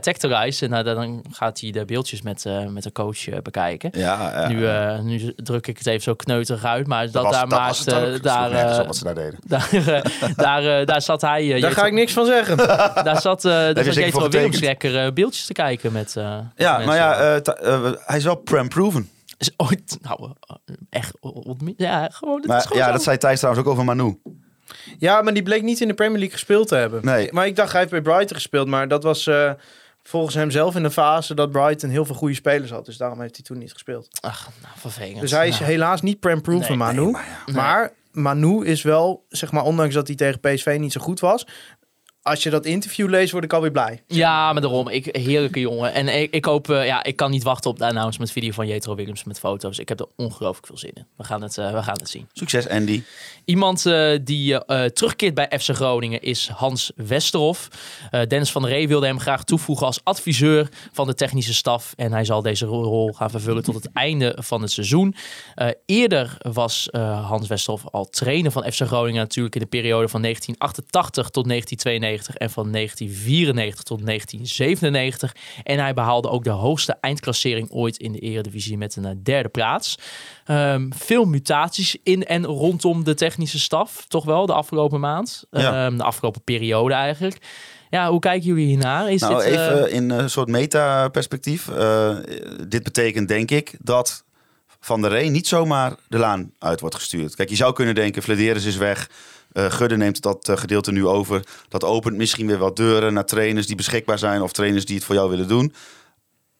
En 0.61 0.69
nou, 0.69 0.83
dan 0.83 1.23
gaat 1.31 1.59
hij 1.59 1.71
de 1.71 1.85
beeldjes 1.85 2.21
met, 2.21 2.45
eh, 2.45 2.65
met 2.65 2.83
de 2.83 2.91
coach 2.91 3.41
bekijken. 3.43 3.89
ja 3.93 4.47
Nu, 4.47 4.67
eh, 4.67 4.99
nu 4.99 5.33
druk 5.35 5.67
ik 5.67 5.77
het 5.77 5.87
even 5.87 6.01
zo 6.01 6.13
kneuterig 6.15 6.63
uit, 6.63 6.87
maar 6.87 7.11
dat, 7.11 7.23
was- 7.23 7.31
daar 7.31 7.47
dat 7.85 8.01
het 8.13 8.23
daar, 8.23 8.51
eh, 8.51 8.85
wat 8.85 8.95
ze 8.95 9.03
daar 9.03 9.15
deden. 9.15 9.39
daar, 9.47 9.69
eh, 9.73 10.01
daar, 10.35 10.85
daar 10.85 11.01
zat 11.01 11.21
hij. 11.21 11.59
Daar 11.59 11.71
ga 11.71 11.85
ik 11.85 11.93
niks 11.93 12.13
van 12.13 12.25
zeggen. 12.25 12.57
Daar 12.57 13.21
zat, 13.21 13.45
eh 13.45 13.51
daar 13.51 13.83
zat 13.83 13.93
Jetro 13.93 14.29
Willems 14.29 14.55
getekend? 14.55 14.61
lekker 14.61 15.13
beeldjes 15.13 15.45
te 15.45 15.53
kijken 15.53 15.91
met. 15.91 16.15
eh, 16.15 16.37
Ja, 16.55 16.77
met 16.77 16.85
maar 16.85 16.95
ja, 16.95 17.41
hij 18.05 18.17
is 18.17 18.23
wel 18.23 18.35
prem-proven. 18.35 19.09
is 19.37 19.51
ooit, 19.57 19.97
nou, 20.01 20.29
echt, 20.89 21.11
ja, 21.77 22.09
gewoon. 22.11 22.43
Maar 22.45 22.61
gewoon 22.61 22.77
ja, 22.77 22.85
zo. 22.85 22.91
dat 22.91 23.03
zei 23.03 23.17
Thijs 23.17 23.39
trouwens 23.39 23.65
ook 23.65 23.71
over 23.71 23.85
Manu. 23.85 24.19
Ja, 24.97 25.21
maar 25.21 25.33
die 25.33 25.43
bleek 25.43 25.63
niet 25.63 25.81
in 25.81 25.87
de 25.87 25.93
Premier 25.93 26.17
League 26.17 26.37
gespeeld 26.37 26.67
te 26.67 26.75
hebben. 26.75 27.05
Nee. 27.05 27.33
Maar 27.33 27.45
ik 27.47 27.55
dacht, 27.55 27.69
hij 27.71 27.79
heeft 27.79 27.91
bij 27.91 28.01
Brighton 28.01 28.35
gespeeld. 28.35 28.67
Maar 28.67 28.87
dat 28.87 29.03
was 29.03 29.27
eh, 29.27 29.51
volgens 30.03 30.35
hem 30.35 30.51
zelf 30.51 30.75
in 30.75 30.83
de 30.83 30.91
fase 30.91 31.33
dat 31.35 31.51
Brighton 31.51 31.89
heel 31.89 32.05
veel 32.05 32.15
goede 32.15 32.33
spelers 32.33 32.71
had. 32.71 32.85
Dus 32.85 32.97
daarom 32.97 33.21
heeft 33.21 33.35
hij 33.35 33.45
toen 33.45 33.57
niet 33.57 33.71
gespeeld. 33.71 34.07
Ach, 34.21 34.49
nou, 34.61 34.73
vervelend. 34.77 35.21
Dus 35.21 35.31
hij 35.31 35.47
is 35.47 35.57
Ja. 35.57 35.65
helaas 35.65 36.01
niet 36.01 36.19
prem-proof 36.19 36.59
Nee, 36.59 36.67
van 36.67 36.77
Manu. 36.77 37.01
nee, 37.03 37.11
maar, 37.11 37.43
maar 37.45 37.91
Manu 38.11 38.65
is 38.65 38.81
wel, 38.81 39.25
zeg 39.29 39.51
maar, 39.51 39.63
ondanks 39.63 39.93
dat 39.93 40.07
hij 40.07 40.15
tegen 40.15 40.39
PSV 40.39 40.77
niet 40.79 40.91
zo 40.91 41.01
goed 41.01 41.19
was. 41.19 41.47
Als 42.21 42.43
je 42.43 42.49
dat 42.49 42.65
interview 42.65 43.09
leest, 43.09 43.31
word 43.31 43.43
ik 43.43 43.53
alweer 43.53 43.71
blij. 43.71 44.03
Ja, 44.07 44.53
maar 44.53 44.61
daarom. 44.61 44.87
Ik, 44.87 45.15
heerlijke 45.15 45.59
jongen. 45.59 45.93
En 45.93 46.07
ik, 46.07 46.33
ik 46.33 46.45
hoop, 46.45 46.69
eh, 46.69 46.85
ja, 46.85 47.03
ik 47.03 47.15
kan 47.15 47.31
niet 47.31 47.43
wachten 47.43 47.69
op 47.69 47.77
de 47.77 47.85
announcement 47.85 48.31
video 48.31 48.51
van 48.51 48.67
Jetro 48.67 48.95
Willems 48.95 49.23
met 49.23 49.39
foto's. 49.39 49.79
Ik 49.79 49.89
heb 49.89 49.99
er 49.99 50.07
ongelooflijk 50.15 50.67
veel 50.67 50.77
zin 50.77 50.91
in. 50.93 51.07
We 51.17 51.23
gaan 51.23 51.41
het, 51.41 51.57
eh, 51.57 51.73
we 51.73 51.83
gaan 51.83 51.97
het 51.97 52.09
zien. 52.09 52.27
Succes, 52.33 52.67
Andy. 52.67 53.03
Iemand 53.45 53.85
eh, 53.85 54.17
die 54.21 54.57
terugkeert 54.93 55.33
bij 55.33 55.59
FC 55.59 55.69
Groningen 55.75 56.21
is 56.21 56.47
Hans 56.47 56.91
Westerhof. 56.95 57.69
Eh, 58.11 58.21
Dennis 58.27 58.51
van 58.51 58.61
der 58.61 58.71
Ree 58.71 58.87
wilde 58.87 59.05
hem 59.05 59.19
graag 59.19 59.43
toevoegen 59.43 59.85
als 59.85 59.99
adviseur 60.03 60.69
van 60.91 61.07
de 61.07 61.13
technische 61.13 61.53
staf. 61.53 61.93
En 61.95 62.11
hij 62.11 62.25
zal 62.25 62.41
deze 62.41 62.65
rol 62.65 63.13
gaan 63.13 63.29
vervullen 63.29 63.63
tot 63.63 63.75
het 63.75 63.89
einde 64.07 64.37
van 64.39 64.61
het 64.61 64.71
seizoen. 64.71 65.15
Eh, 65.55 65.67
eerder 65.85 66.37
was 66.51 66.89
eh, 66.89 67.27
Hans 67.27 67.47
Westerhof 67.47 67.87
al 67.91 68.09
trainer 68.09 68.51
van 68.51 68.71
FC 68.71 68.81
Groningen 68.81 69.21
natuurlijk 69.21 69.55
in 69.55 69.61
de 69.61 69.67
periode 69.67 70.07
van 70.07 70.21
1988 70.21 71.29
tot 71.29 71.47
1992 71.47 72.08
en 72.17 72.49
van 72.49 72.71
1994 72.71 73.83
tot 73.83 74.05
1997. 74.05 75.35
En 75.63 75.79
hij 75.79 75.93
behaalde 75.93 76.29
ook 76.29 76.43
de 76.43 76.49
hoogste 76.49 76.97
eindklassering 77.01 77.71
ooit 77.71 77.97
in 77.97 78.11
de 78.11 78.19
eredivisie 78.19 78.77
met 78.77 78.95
een 78.95 79.05
eh, 79.05 79.15
derde 79.23 79.49
plaats. 79.49 79.95
Ehm, 80.45 80.89
veel 80.95 81.25
mutaties 81.25 81.97
in 82.03 82.25
en 82.25 82.45
rondom 82.45 83.03
de 83.03 83.13
technische 83.13 83.59
staf, 83.59 84.05
toch 84.07 84.25
wel, 84.25 84.45
de 84.45 84.53
afgelopen 84.53 84.99
maand. 84.99 85.43
Ja. 85.51 85.85
Ehm, 85.85 85.97
de 85.97 86.03
afgelopen 86.03 86.43
periode 86.43 86.93
eigenlijk. 86.93 87.37
Ja, 87.89 88.09
hoe 88.09 88.19
kijken 88.19 88.47
jullie 88.47 88.65
hiernaar? 88.65 89.11
Is 89.11 89.21
Nou, 89.21 89.35
dit, 89.35 89.43
eh, 89.43 89.51
even 89.51 89.91
in 89.91 90.09
een 90.09 90.29
soort 90.29 90.47
meta-perspectief. 90.47 91.69
Eh, 91.69 92.15
dit 92.67 92.83
betekent 92.83 93.27
denk 93.27 93.51
ik 93.51 93.77
dat 93.81 94.23
Van 94.79 95.01
der 95.01 95.11
Rey 95.11 95.29
niet 95.29 95.47
zomaar 95.47 95.95
de 96.07 96.17
laan 96.17 96.51
uit 96.59 96.79
wordt 96.79 96.95
gestuurd. 96.95 97.35
Kijk, 97.35 97.49
je 97.49 97.55
zou 97.55 97.73
kunnen 97.73 97.95
denken, 97.95 98.21
Flederis 98.21 98.65
is 98.65 98.77
weg. 98.77 99.09
Eh 99.51 99.71
Gudde 99.71 99.97
neemt 99.97 100.21
dat 100.21 100.49
eh, 100.49 100.57
gedeelte 100.57 100.91
nu 100.91 101.07
over. 101.07 101.45
Dat 101.67 101.83
opent 101.83 102.17
misschien 102.17 102.47
weer 102.47 102.57
wat 102.57 102.75
deuren 102.75 103.13
naar 103.13 103.25
trainers 103.25 103.67
die 103.67 103.75
beschikbaar 103.75 104.19
zijn... 104.19 104.41
of 104.41 104.51
trainers 104.51 104.85
die 104.85 104.95
het 104.95 105.05
voor 105.05 105.15
jou 105.15 105.29
willen 105.29 105.47
doen. 105.47 105.73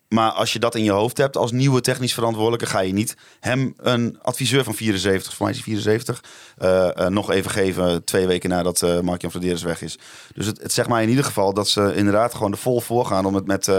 Maar 0.08 0.32
als 0.32 0.54
je 0.54 0.60
dat 0.60 0.76
in 0.76 0.84
je 0.84 0.92
hoofd 0.92 1.18
hebt 1.18 1.38
als 1.38 1.52
nieuwe 1.52 1.82
technisch 1.82 2.14
verantwoordelijke... 2.14 2.66
ga 2.66 2.80
je 2.80 2.94
niet 2.94 3.16
hem 3.40 3.74
een 3.78 4.20
adviseur 4.22 4.64
van 4.64 4.74
74, 4.74 5.34
voor 5.34 5.46
mij 5.46 5.56
is 5.56 5.66
hij 5.66 5.74
74... 5.74 6.24
eh, 6.58 7.08
nog 7.08 7.32
even 7.32 7.52
geven 7.52 8.04
twee 8.04 8.28
weken 8.28 8.50
nadat 8.50 8.82
eh 8.82 9.00
Mark-Jan 9.00 9.32
Flederis 9.32 9.64
weg 9.64 9.82
is. 9.82 9.98
Dus 10.34 10.46
het, 10.46 10.62
het 10.62 10.72
zegt 10.72 10.90
mij 10.90 11.04
in 11.04 11.10
ieder 11.10 11.24
geval 11.24 11.54
dat 11.54 11.70
ze 11.70 11.96
inderdaad 11.96 12.34
gewoon 12.34 12.52
er 12.52 12.58
vol 12.58 12.82
voor 12.82 13.06
gaan... 13.06 13.26
om 13.26 13.36
het 13.36 13.48
met 13.48 13.72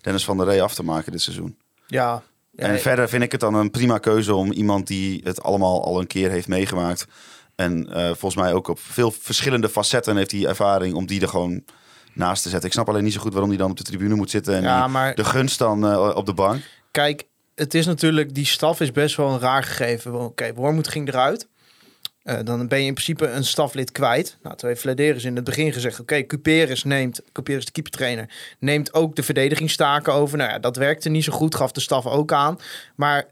Dennis 0.00 0.24
van 0.24 0.36
der 0.36 0.46
Rey 0.46 0.62
af 0.62 0.74
te 0.74 0.84
maken 0.84 1.12
dit 1.12 1.20
seizoen. 1.20 1.56
Ja. 1.86 2.22
ja 2.50 2.66
En 2.66 2.80
verder 2.80 3.08
vind 3.08 3.22
ik 3.22 3.32
het 3.32 3.40
dan 3.40 3.54
een 3.54 3.70
prima 3.70 3.98
keuze 3.98 4.34
om 4.34 4.52
iemand 4.52 4.86
die 4.86 5.20
het 5.24 5.42
allemaal 5.42 5.84
al 5.84 6.00
een 6.00 6.06
keer 6.06 6.30
heeft 6.30 6.48
meegemaakt. 6.48 7.06
En 7.54 7.92
eh, 7.92 8.04
volgens 8.06 8.34
mij 8.36 8.52
ook 8.52 8.68
op 8.68 8.78
veel 8.80 9.10
verschillende 9.10 9.68
facetten 9.68 10.16
heeft 10.16 10.30
hij 10.30 10.46
ervaring 10.46 10.94
om 10.94 11.06
die 11.06 11.20
er 11.20 11.28
gewoon 11.28 11.64
naast 12.14 12.42
te 12.42 12.48
zetten. 12.48 12.66
Ik 12.68 12.74
snap 12.74 12.88
alleen 12.88 13.04
niet 13.04 13.12
zo 13.12 13.20
goed 13.20 13.32
waarom 13.32 13.50
hij 13.50 13.58
dan 13.58 13.70
op 13.70 13.76
de 13.76 13.82
tribune 13.82 14.14
moet 14.14 14.30
zitten 14.30 14.54
en 14.54 14.62
Ja, 14.62 14.82
die- 14.82 14.92
maar- 14.92 15.14
de 15.14 15.24
gunst 15.24 15.58
dan 15.58 15.86
eh, 15.86 16.10
op 16.14 16.26
de 16.26 16.34
bank. 16.34 16.62
Kijk, 16.90 17.22
het 17.54 17.74
is 17.74 17.86
natuurlijk, 17.86 18.34
die 18.34 18.46
staf 18.46 18.80
is 18.80 18.92
best 18.92 19.16
wel 19.16 19.30
een 19.30 19.40
raar 19.40 19.62
gegeven. 19.62 20.14
Oké, 20.20 20.54
Wormoed 20.54 20.88
ging 20.88 21.08
eruit. 21.08 21.48
Eh, 22.22 22.38
dan 22.44 22.68
ben 22.68 22.80
je 22.80 22.86
in 22.86 22.92
principe 22.94 23.26
een 23.26 23.44
staflid 23.44 23.92
kwijt. 23.92 24.38
Nou, 24.42 24.56
toen 24.56 24.68
heeft 24.68 24.80
Flederis 24.80 25.24
in 25.24 25.36
het 25.36 25.44
begin 25.44 25.72
gezegd... 25.72 26.00
oké, 26.00 26.22
Cuperes 26.26 26.84
neemt, 26.84 27.20
Cuperes 27.32 27.64
de 27.64 27.72
keepertrainer... 27.72 28.28
neemt 28.58 28.94
ook 28.94 29.16
de 29.16 29.22
verdedigingstaken 29.22 30.12
over. 30.12 30.38
Nou 30.38 30.50
ja, 30.50 30.58
dat 30.58 30.76
werkte 30.76 31.08
niet 31.08 31.24
zo 31.24 31.32
goed, 31.32 31.54
gaf 31.54 31.72
de 31.72 31.80
staf 31.80 32.06
ook 32.06 32.32
aan. 32.32 32.58
Maar 32.96 33.24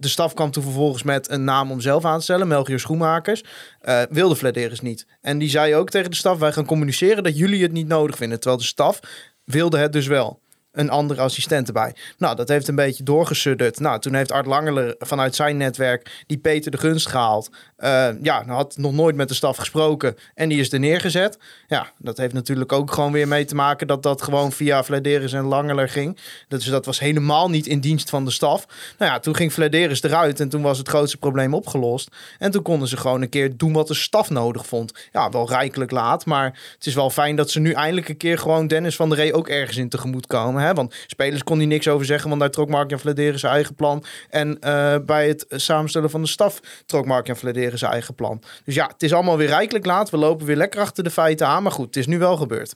de 0.00 0.08
staf 0.08 0.34
kwam 0.34 0.50
toen 0.50 0.62
vervolgens 0.62 1.02
met 1.02 1.30
een 1.30 1.44
naam 1.44 1.70
om 1.70 1.80
zelf 1.80 2.04
aan 2.04 2.18
te 2.18 2.24
stellen. 2.24 2.48
Melchior 2.48 2.80
Schoenmakers. 2.80 3.44
Eh, 3.80 4.02
wilde 4.10 4.36
Flederis 4.36 4.80
niet. 4.80 5.06
En 5.20 5.38
die 5.38 5.48
zei 5.48 5.74
ook 5.74 5.90
tegen 5.90 6.10
de 6.10 6.16
staf... 6.16 6.38
wij 6.38 6.52
gaan 6.52 6.66
communiceren 6.66 7.22
dat 7.22 7.38
jullie 7.38 7.62
het 7.62 7.72
niet 7.72 7.88
nodig 7.88 8.16
vinden. 8.16 8.40
Terwijl 8.40 8.60
de 8.60 8.66
staf 8.66 9.00
wilde 9.44 9.78
het 9.78 9.92
dus 9.92 10.06
wel 10.06 10.39
een 10.72 10.90
andere 10.90 11.20
assistent 11.20 11.66
erbij. 11.66 11.94
Nou, 12.18 12.36
dat 12.36 12.48
heeft 12.48 12.68
een 12.68 12.74
beetje 12.74 13.04
doorgesudderd. 13.04 13.80
Nou, 13.80 14.00
toen 14.00 14.14
heeft 14.14 14.32
Art 14.32 14.46
Langeler 14.46 14.94
vanuit 14.98 15.34
zijn 15.34 15.56
netwerk 15.56 16.24
die 16.26 16.38
Peter 16.38 16.70
de 16.70 16.78
Gunst 16.78 17.08
gehaald. 17.08 17.50
Eh, 17.76 18.08
ja, 18.22 18.44
had 18.46 18.76
nog 18.76 18.92
nooit 18.92 19.16
met 19.16 19.28
de 19.28 19.34
staf 19.34 19.56
gesproken 19.56 20.16
en 20.34 20.48
die 20.48 20.60
is 20.60 20.72
er 20.72 20.78
neergezet. 20.78 21.38
Ja, 21.66 21.92
dat 21.98 22.16
heeft 22.16 22.34
natuurlijk 22.34 22.72
ook 22.72 22.92
gewoon 22.92 23.12
weer 23.12 23.28
mee 23.28 23.44
te 23.44 23.54
maken 23.54 23.86
dat 23.86 24.02
dat 24.02 24.22
gewoon 24.22 24.52
via 24.52 24.84
Vladeris 24.84 25.32
en 25.32 25.44
Langeler 25.44 25.88
ging. 25.88 26.18
Dus 26.48 26.64
dat 26.64 26.86
was 26.86 27.00
helemaal 27.00 27.50
niet 27.50 27.66
in 27.66 27.80
dienst 27.80 28.10
van 28.10 28.24
de 28.24 28.30
staf. 28.30 28.66
Nou 28.98 29.12
ja, 29.12 29.18
toen 29.18 29.36
ging 29.36 29.52
Vladeris 29.52 30.02
eruit 30.02 30.40
en 30.40 30.48
toen 30.48 30.62
was 30.62 30.78
het 30.78 30.88
grootste 30.88 31.16
probleem 31.16 31.54
opgelost. 31.54 32.08
En 32.38 32.50
toen 32.50 32.62
konden 32.62 32.88
ze 32.88 32.96
gewoon 32.96 33.22
een 33.22 33.28
keer 33.28 33.56
doen 33.56 33.72
wat 33.72 33.86
de 33.86 33.94
staf 33.94 34.30
nodig 34.30 34.66
vond. 34.66 34.92
Ja, 35.12 35.30
wel 35.30 35.48
rijkelijk 35.48 35.90
laat, 35.90 36.26
maar 36.26 36.58
het 36.74 36.86
is 36.86 36.94
wel 36.94 37.10
fijn 37.10 37.36
dat 37.36 37.50
ze 37.50 37.60
nu 37.60 37.72
eindelijk 37.72 38.08
een 38.08 38.16
keer 38.16 38.38
gewoon 38.38 38.66
Dennis 38.66 38.96
van 38.96 39.08
der 39.08 39.18
Rey 39.18 39.32
ook 39.32 39.48
ergens 39.48 39.76
in 39.76 39.88
tegemoet 39.88 40.26
komen. 40.26 40.59
Hè? 40.60 40.74
Want 40.74 40.94
spelers 41.06 41.44
kon 41.44 41.56
hij 41.56 41.66
niks 41.66 41.88
over 41.88 42.06
zeggen, 42.06 42.28
want 42.28 42.40
daar 42.40 42.50
trok 42.50 42.68
Mark-Jan 42.68 43.00
Vladeris 43.00 43.40
zijn 43.40 43.52
eigen 43.52 43.74
plan. 43.74 44.04
En 44.28 44.58
eh, 44.60 44.96
bij 45.06 45.28
het 45.28 45.44
samenstellen 45.48 46.10
van 46.10 46.22
de 46.22 46.28
staf 46.28 46.60
trok 46.86 47.06
Mark-Jan 47.06 47.36
Vladeris 47.36 47.80
zijn 47.80 47.92
eigen 47.92 48.14
plan. 48.14 48.42
Dus 48.64 48.74
ja, 48.74 48.86
het 48.86 49.02
is 49.02 49.12
allemaal 49.12 49.36
weer 49.36 49.48
rijkelijk 49.48 49.86
laat. 49.86 50.10
We 50.10 50.16
lopen 50.16 50.46
weer 50.46 50.56
lekker 50.56 50.80
achter 50.80 51.04
de 51.04 51.10
feiten 51.10 51.46
aan. 51.46 51.62
Maar 51.62 51.72
goed, 51.72 51.86
het 51.86 51.96
is 51.96 52.06
nu 52.06 52.18
wel 52.18 52.36
gebeurd. 52.36 52.74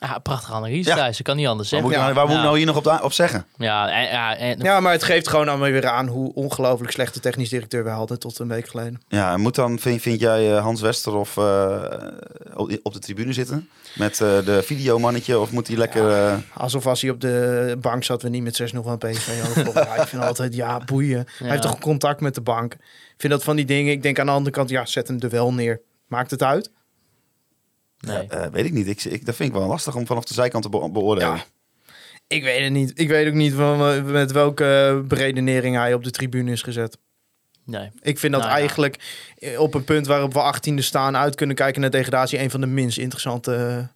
Ja, 0.00 0.18
prachtige 0.18 0.52
analyse, 0.52 0.88
Ja. 0.90 1.06
Ik 1.06 1.24
kan 1.24 1.36
niet 1.36 1.46
anders 1.46 1.70
Waar 1.70 1.80
moet 1.80 1.90
zeggen. 1.92 2.14
nou, 2.14 2.18
waar 2.18 2.26
moet 2.26 2.36
ik 2.36 2.40
Ja. 2.40 2.46
nou 2.46 2.56
hier 2.58 2.66
nog 2.66 2.76
op, 2.76 3.04
op 3.04 3.12
zeggen? 3.12 3.46
Ja, 3.56 3.88
en, 3.90 4.02
ja, 4.02 4.36
en, 4.36 4.58
Ja, 4.58 4.80
maar 4.80 4.92
het 4.92 5.02
geeft 5.02 5.28
gewoon 5.28 5.48
allemaal 5.48 5.70
weer 5.70 5.86
aan 5.86 6.06
hoe 6.06 6.34
ongelooflijk 6.34 6.92
slechte 6.92 7.20
technisch 7.20 7.48
directeur 7.48 7.84
we 7.84 7.90
hadden 7.90 8.18
tot 8.18 8.38
een 8.38 8.48
week 8.48 8.68
geleden. 8.68 9.00
Ja, 9.08 9.32
en 9.32 9.40
moet 9.40 9.54
dan, 9.54 9.78
vind, 9.78 10.02
vind 10.02 10.20
jij 10.20 10.56
eh, 10.56 10.62
Hans 10.62 10.80
Westerhof 10.80 11.36
eh, 11.36 11.82
op, 12.54 12.78
op 12.82 12.92
de 12.92 12.98
tribune 12.98 13.32
zitten? 13.32 13.68
Met 13.94 14.20
eh, 14.20 14.44
de 14.44 14.62
videomannetje? 14.62 15.38
Of 15.38 15.50
moet 15.52 15.68
hij 15.68 15.76
lekker... 15.76 16.38
Alsof 16.54 16.86
als 16.86 17.00
hij 17.00 17.10
op 17.10 17.20
de 17.20 17.76
bank 17.80 18.04
zat, 18.04 18.22
we 18.22 18.28
niet 18.28 18.42
met 18.42 18.72
6-0 18.74 18.78
van 18.82 18.98
PSV 18.98 19.28
over. 19.48 19.74
Ja, 19.74 19.94
ik 19.94 20.08
vind 20.08 20.22
altijd, 20.22 20.54
ja, 20.54 20.78
boeien. 20.78 21.26
Hij 21.38 21.50
heeft 21.50 21.62
toch 21.62 21.78
contact 21.78 22.20
met 22.20 22.34
de 22.34 22.40
bank. 22.40 22.74
Ik 22.74 22.80
vind 23.16 23.32
dat 23.32 23.44
van 23.44 23.56
die 23.56 23.64
dingen. 23.64 23.92
Ik 23.92 24.02
denk 24.02 24.18
aan 24.18 24.26
de 24.26 24.32
andere 24.32 24.54
kant, 24.56 24.70
ja, 24.70 24.84
zet 24.86 25.08
hem 25.08 25.20
er 25.20 25.30
wel 25.30 25.52
neer. 25.52 25.80
Maakt 26.06 26.30
het 26.30 26.42
uit? 26.42 26.70
Nee. 28.00 28.26
eh, 28.26 28.46
weet 28.52 28.64
ik 28.64 28.72
niet. 28.72 28.86
Ik, 28.86 29.04
ik, 29.04 29.26
dat 29.26 29.34
vind 29.36 29.48
ik 29.48 29.54
wel 29.58 29.66
lastig 29.68 29.94
om 29.94 30.06
vanaf 30.06 30.24
de 30.24 30.34
zijkant 30.34 30.62
te 30.62 30.68
be- 30.70 30.90
beoordelen. 30.90 31.34
Ja. 31.34 31.44
Ik 32.26 32.42
weet 32.42 32.62
het 32.62 32.72
niet. 32.72 32.92
Ik 32.94 33.08
weet 33.08 33.26
ook 33.28 33.34
niet 33.34 33.52
van, 33.52 33.80
eh, 33.88 34.02
met 34.02 34.32
welke 34.32 35.02
beredenering 35.08 35.76
hij 35.76 35.94
op 35.94 36.04
de 36.04 36.10
tribune 36.10 36.50
is 36.52 36.62
gezet. 36.62 36.98
nee. 37.64 37.90
Ik 38.02 38.18
vind 38.18 38.32
dat 38.32 38.42
Nou 38.42 38.54
eigenlijk 38.54 38.96
eh, 39.38 39.60
op 39.60 39.74
een 39.74 39.84
punt 39.84 40.06
waarop 40.06 40.32
we 40.32 40.54
18e 40.70 40.74
staan 40.74 41.16
uit 41.16 41.34
kunnen 41.34 41.56
kijken 41.56 41.80
naar 41.80 41.90
degradatie 41.90 42.38
een 42.38 42.50
van 42.50 42.60
de 42.60 42.66
minst 42.66 42.98
interessante 42.98 43.88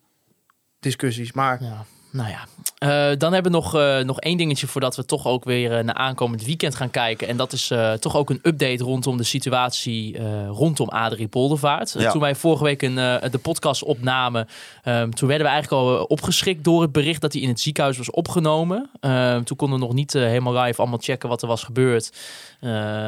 discussies. 0.80 1.32
Maar 1.32 1.62
Ja, 1.62 1.84
nou 2.10 2.28
ja. 2.28 2.46
Eh, 2.84 3.10
dan 3.18 3.32
hebben 3.32 3.52
we 3.52 3.58
nog, 3.58 3.74
eh, 3.74 3.98
nog 3.98 4.20
één 4.20 4.36
dingetje 4.36 4.66
voordat 4.66 4.96
we 4.96 5.04
toch 5.04 5.26
ook 5.26 5.44
weer 5.44 5.78
eh, 5.78 5.84
naar 5.84 5.94
aankomend 5.94 6.44
weekend 6.44 6.74
gaan 6.74 6.90
kijken. 6.90 7.28
En 7.28 7.36
dat 7.36 7.52
is 7.52 7.72
toch 8.00 8.16
ook 8.16 8.30
een 8.30 8.40
update 8.42 8.84
rondom 8.84 9.16
de 9.16 9.22
situatie 9.22 10.16
rondom 10.48 10.88
Adrie 10.88 11.28
Poldervaart. 11.28 11.94
Ja. 11.98 12.10
toen 12.10 12.20
wij 12.20 12.34
vorige 12.34 12.64
week 12.64 12.82
een, 12.82 12.94
de 12.94 13.40
podcast 13.42 13.82
opnamen, 13.82 14.48
ehm, 14.82 15.10
toen 15.10 15.28
werden 15.28 15.46
we 15.46 15.52
eigenlijk 15.52 15.82
al 15.82 16.04
opgeschrikt 16.04 16.64
door 16.64 16.82
het 16.82 16.92
bericht 16.92 17.20
dat 17.20 17.32
hij 17.32 17.42
in 17.42 17.48
het 17.48 17.60
ziekenhuis 17.60 17.96
was 17.96 18.10
opgenomen. 18.10 18.90
Ehm, 19.00 19.42
toen 19.42 19.56
konden 19.56 19.78
we 19.78 19.84
nog 19.84 19.94
niet 19.94 20.12
helemaal 20.12 20.62
live 20.62 20.80
allemaal 20.80 20.98
checken 20.98 21.28
wat 21.28 21.42
er 21.42 21.48
was 21.48 21.62
gebeurd. 21.62 22.12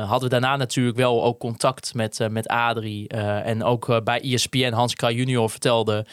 Hadden 0.07 0.21
we 0.21 0.29
daarna 0.29 0.57
natuurlijk 0.57 0.97
wel 0.97 1.25
ook 1.25 1.39
contact 1.39 1.95
met, 1.95 2.19
met 2.31 2.49
Adrie. 2.49 3.09
en 3.09 3.65
ook 3.65 4.05
bij 4.05 4.21
ESPN, 4.21 4.73
Hans 4.73 4.95
Kraaij 4.95 5.15
junior 5.15 5.51
vertelde, 5.51 6.07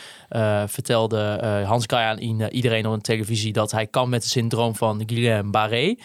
vertelde 0.68 1.39
Hans 1.66 1.86
Kraaij 1.86 2.07
aan 2.07 2.49
iedereen 2.49 2.88
op 2.88 2.95
de 2.95 3.01
televisie 3.01 3.53
dat 3.54 3.72
hij 3.72 3.88
kan 3.88 4.10
met 4.10 4.22
het 4.24 4.32
syndroom 4.32 4.76
van 4.76 5.04
Guillain-Barré. 5.06 5.95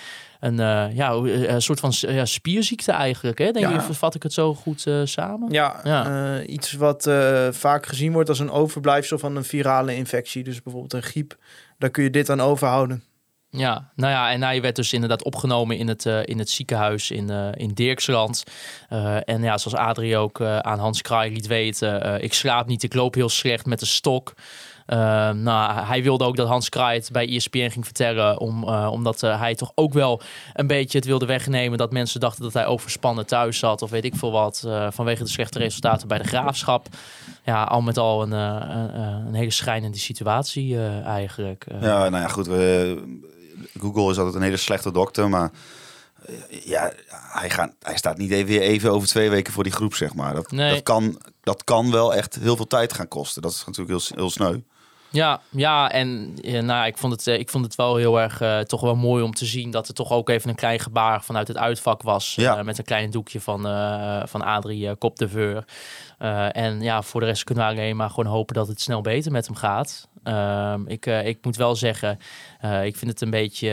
Een, 0.41 0.61
eh, 0.61 0.87
ja, 0.97 1.15
hoe- 1.17 1.49
een 1.49 1.63
soort 1.63 1.81
van 1.81 1.93
ja, 1.99 2.25
spierziekte 2.25 2.93
eigenlijk. 2.93 3.39
Hè? 3.39 3.51
Denk 3.51 3.67
Ja. 3.67 3.73
je, 3.87 3.95
vat 3.95 4.15
ik 4.15 4.23
het 4.23 4.33
zo 4.33 4.55
goed 4.55 4.87
eh, 4.87 5.01
samen? 5.05 5.51
ja, 5.53 5.81
Ja. 5.85 6.37
eh, 6.39 6.49
iets 6.53 6.73
wat 6.73 7.07
eh, 7.07 7.49
vaak 7.51 7.87
gezien 7.87 8.13
wordt 8.13 8.29
als 8.29 8.39
een 8.39 8.51
overblijfsel 8.51 9.19
van 9.19 9.37
een 9.37 9.45
virale 9.45 9.97
infectie. 9.97 10.45
Dus 10.45 10.63
bijvoorbeeld 10.63 10.93
een 10.93 11.03
griep. 11.03 11.37
Daar 11.79 11.91
kun 11.91 12.03
je 12.03 12.11
dit 12.11 12.31
aan 12.31 12.41
overhouden. 12.41 13.03
Ja, 13.51 13.91
nou 13.97 14.13
ja, 14.13 14.31
en 14.33 14.43
hij 14.43 14.61
werd 14.63 14.77
dus 14.77 14.93
inderdaad 14.93 15.25
opgenomen 15.25 15.77
in 15.77 15.89
het, 15.89 16.07
eh, 16.07 16.19
in 16.25 16.39
het 16.39 16.51
ziekenhuis 16.51 17.11
in, 17.11 17.31
eh, 17.31 17.49
in 17.55 17.69
Dirksland. 17.75 18.45
Eh, 18.89 19.17
en 19.29 19.43
ja, 19.43 19.59
zoals 19.59 19.77
Adrie 19.79 20.17
ook 20.17 20.41
eh, 20.41 20.59
aan 20.59 20.79
Hans 20.79 21.03
Kraai 21.03 21.33
liet 21.33 21.47
weten, 21.47 22.03
eh, 22.03 22.23
ik 22.25 22.35
slaap 22.35 22.67
niet, 22.67 22.83
ik 22.83 22.95
loop 22.95 23.15
heel 23.15 23.29
slecht 23.29 23.67
met 23.67 23.81
de 23.81 23.87
stok. 23.87 24.35
Eh, 24.89 25.31
nou, 25.31 25.87
hij 25.87 26.03
wilde 26.03 26.25
ook 26.25 26.37
dat 26.37 26.49
Hans 26.49 26.69
Kraai 26.69 26.99
het 26.99 27.13
bij 27.13 27.29
ESPN 27.29 27.69
ging 27.69 27.85
vertellen, 27.85 28.39
om, 28.39 28.69
eh, 28.69 28.89
omdat 28.93 29.23
eh, 29.23 29.41
hij 29.41 29.55
toch 29.55 29.73
ook 29.75 29.93
wel 29.93 30.21
een 30.55 30.67
beetje 30.67 30.99
het 30.99 31.07
wilde 31.07 31.27
wegnemen 31.27 31.79
dat 31.79 31.93
mensen 31.93 32.21
dachten 32.21 32.43
dat 32.43 32.53
hij 32.53 32.67
overspannen 32.67 33.27
thuis 33.27 33.59
zat 33.59 33.83
of 33.83 33.91
weet 33.91 34.05
ik 34.05 34.15
veel 34.15 34.31
wat, 34.31 34.63
eh, 34.67 34.87
vanwege 34.91 35.23
de 35.23 35.29
slechte 35.29 35.59
resultaten 35.59 36.09
bij 36.09 36.19
de 36.19 36.25
graafschap. 36.25 36.87
Ja, 37.45 37.65
al 37.65 37.81
met 37.81 37.99
al 37.99 38.23
een, 38.23 38.33
een, 38.33 39.01
een 39.27 39.35
hele 39.35 39.51
schrijnende 39.51 39.99
situatie 39.99 40.79
eigenlijk. 41.05 41.67
Ja, 41.81 42.09
nou 42.09 42.23
ja, 42.23 42.29
goed. 42.29 42.47
We, 42.47 43.19
Google 43.79 44.11
is 44.11 44.17
altijd 44.17 44.35
een 44.35 44.43
hele 44.43 44.57
slechte 44.57 44.93
dokter, 44.93 45.29
maar 45.29 45.51
ja, 46.65 46.93
hij, 47.11 47.51
gaat, 47.51 47.73
hij 47.83 47.97
staat 47.97 48.19
niet 48.19 48.31
even, 48.31 48.47
weer 48.47 48.61
even 48.61 48.93
over 48.93 49.09
twee 49.09 49.31
weken 49.31 49.53
voor 49.53 49.63
die 49.63 49.73
groep, 49.73 49.95
zeg 49.95 50.15
maar. 50.15 50.35
Dat, 50.35 50.51
Nee. 50.51 50.71
dat, 50.71 50.83
kan, 50.83 51.21
dat 51.43 51.65
kan 51.65 51.91
wel 51.91 52.15
echt 52.15 52.35
heel 52.35 52.57
veel 52.57 52.67
tijd 52.67 52.93
gaan 52.93 53.09
kosten. 53.09 53.43
Dat 53.43 53.53
is 53.53 53.65
natuurlijk 53.67 53.89
heel, 53.89 54.17
heel 54.17 54.31
sneu. 54.31 54.59
Ja, 55.11 55.41
ja 55.51 55.91
en 55.91 56.33
ja, 56.41 56.61
nou, 56.61 56.87
ik, 56.87 56.99
vond 56.99 57.13
het, 57.13 57.27
eh, 57.27 57.39
ik 57.39 57.51
vond 57.51 57.65
het 57.65 57.75
wel 57.75 57.97
heel 57.97 58.21
erg 58.21 58.41
eh, 58.41 58.59
toch 58.59 58.81
wel 58.81 58.97
mooi 58.97 59.23
om 59.23 59.35
te 59.35 59.45
zien 59.45 59.71
dat 59.71 59.89
er 59.89 59.95
toch 59.95 60.13
ook 60.13 60.29
even 60.29 60.49
een 60.49 60.55
klein 60.55 60.79
gebaar 60.81 61.23
vanuit 61.23 61.49
het 61.49 61.57
uitvak 61.57 62.03
was. 62.03 62.35
Ja. 62.35 62.59
eh, 62.59 62.65
met 62.65 62.79
een 62.79 62.85
klein 62.85 63.11
doekje 63.11 63.41
van, 63.41 63.67
eh, 63.67 64.23
van 64.25 64.43
Adrie 64.43 64.97
uh. 66.19 66.47
Eh, 66.47 66.65
en 66.65 66.81
ja, 66.81 67.03
voor 67.03 67.21
de 67.21 67.27
rest 67.27 67.45
kunnen 67.45 67.65
we 67.65 67.71
alleen 67.71 67.97
maar 67.97 68.11
gewoon 68.11 68.27
hopen 68.27 68.55
dat 68.55 68.69
het 68.69 68.81
snel 68.81 69.01
beter 69.01 69.33
met 69.33 69.47
hem 69.47 69.55
gaat. 69.55 70.09
Ehm, 70.23 70.87
ik, 70.87 71.07
eh, 71.07 71.27
ik 71.27 71.39
moet 71.43 71.57
wel 71.57 71.75
zeggen, 71.75 72.19
eh, 72.61 72.85
ik 72.85 72.97
vind 72.97 73.11
het 73.11 73.21
een 73.21 73.31
beetje, 73.31 73.69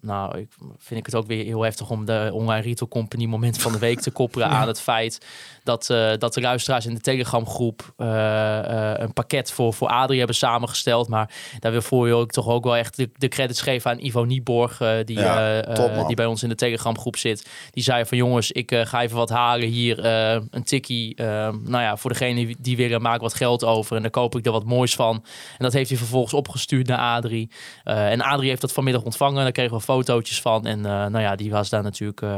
nou, 0.00 0.38
ik 0.38 0.48
vind 0.78 1.00
ik 1.00 1.06
het 1.06 1.14
ook 1.14 1.26
weer 1.26 1.44
heel 1.44 1.62
heftig 1.62 1.90
om 1.90 2.04
de 2.04 2.30
Online 2.32 2.62
Retail 2.62 2.90
Company 2.90 3.26
moment 3.26 3.58
van 3.58 3.72
de 3.72 3.78
week 3.78 4.00
te 4.00 4.10
koppelen 4.20 4.48
aan 4.48 4.68
het 4.68 4.80
feit 4.80 5.26
dat, 5.62 5.86
dat 6.18 6.34
de 6.34 6.40
luisteraars 6.40 6.86
in 6.86 6.94
de 6.94 7.00
Telegram 7.00 7.46
groep 7.46 7.92
een 7.96 9.12
pakket 9.12 9.52
voor, 9.52 9.74
voor 9.74 9.88
Adrie 9.88 10.18
hebben 10.18 10.36
samengesteld. 10.36 11.08
Maar 11.08 11.30
daar 11.58 11.72
wil 11.72 11.82
voor 11.82 12.06
je 12.06 12.14
ook 12.14 12.30
toch 12.30 12.48
ook 12.48 12.64
wel 12.64 12.76
echt 12.76 12.96
de, 12.96 13.10
de 13.16 13.28
credits 13.28 13.60
geven 13.60 13.90
aan 13.90 13.98
Ivo 13.98 14.24
Nieborg, 14.24 14.78
die, 15.04 15.18
Ja, 15.18 15.60
top, 15.60 15.94
man. 15.94 16.06
die 16.06 16.16
bij 16.16 16.26
ons 16.26 16.42
in 16.42 16.48
de 16.48 16.54
Telegram 16.54 16.98
groep 16.98 17.16
zit. 17.16 17.48
Die 17.70 17.82
zei 17.82 18.06
van 18.06 18.16
jongens, 18.16 18.52
ik 18.52 18.74
ga 18.74 19.02
even 19.02 19.16
wat 19.16 19.30
halen 19.30 19.68
hier, 19.68 20.04
een 20.04 20.64
tikkie. 20.64 21.14
Eh, 21.52 21.68
nou 21.70 21.82
ja, 21.82 21.96
voor 21.96 22.10
degene 22.10 22.54
die- 22.58 22.76
willen, 22.76 23.02
maak 23.02 23.20
wat 23.20 23.34
geld 23.34 23.64
over 23.64 23.96
en 23.96 24.02
dan 24.02 24.10
koop 24.10 24.36
ik 24.36 24.46
er 24.46 24.52
wat 24.52 24.64
moois 24.64 24.94
van. 24.94 25.14
En 25.58 25.64
dat 25.64 25.72
heeft 25.72 25.88
hij 25.88 25.98
vervolgens 25.98 26.34
opgestuurd 26.34 26.86
naar 26.86 26.98
Adrie. 26.98 27.50
Eh, 27.84 28.10
en 28.10 28.20
Adrie 28.20 28.48
heeft 28.48 28.60
dat 28.60 28.72
vanmiddag 28.72 29.02
ontvangen. 29.02 29.42
Daar 29.42 29.52
kregen 29.52 29.76
we 29.76 29.82
fotootjes 29.82 30.40
van. 30.40 30.66
En 30.66 30.78
eh, 30.78 30.92
nou 30.92 31.20
ja, 31.20 31.36
die 31.36 31.50
was 31.50 31.68
daar 31.68 31.82
natuurlijk 31.82 32.20
eh, 32.22 32.30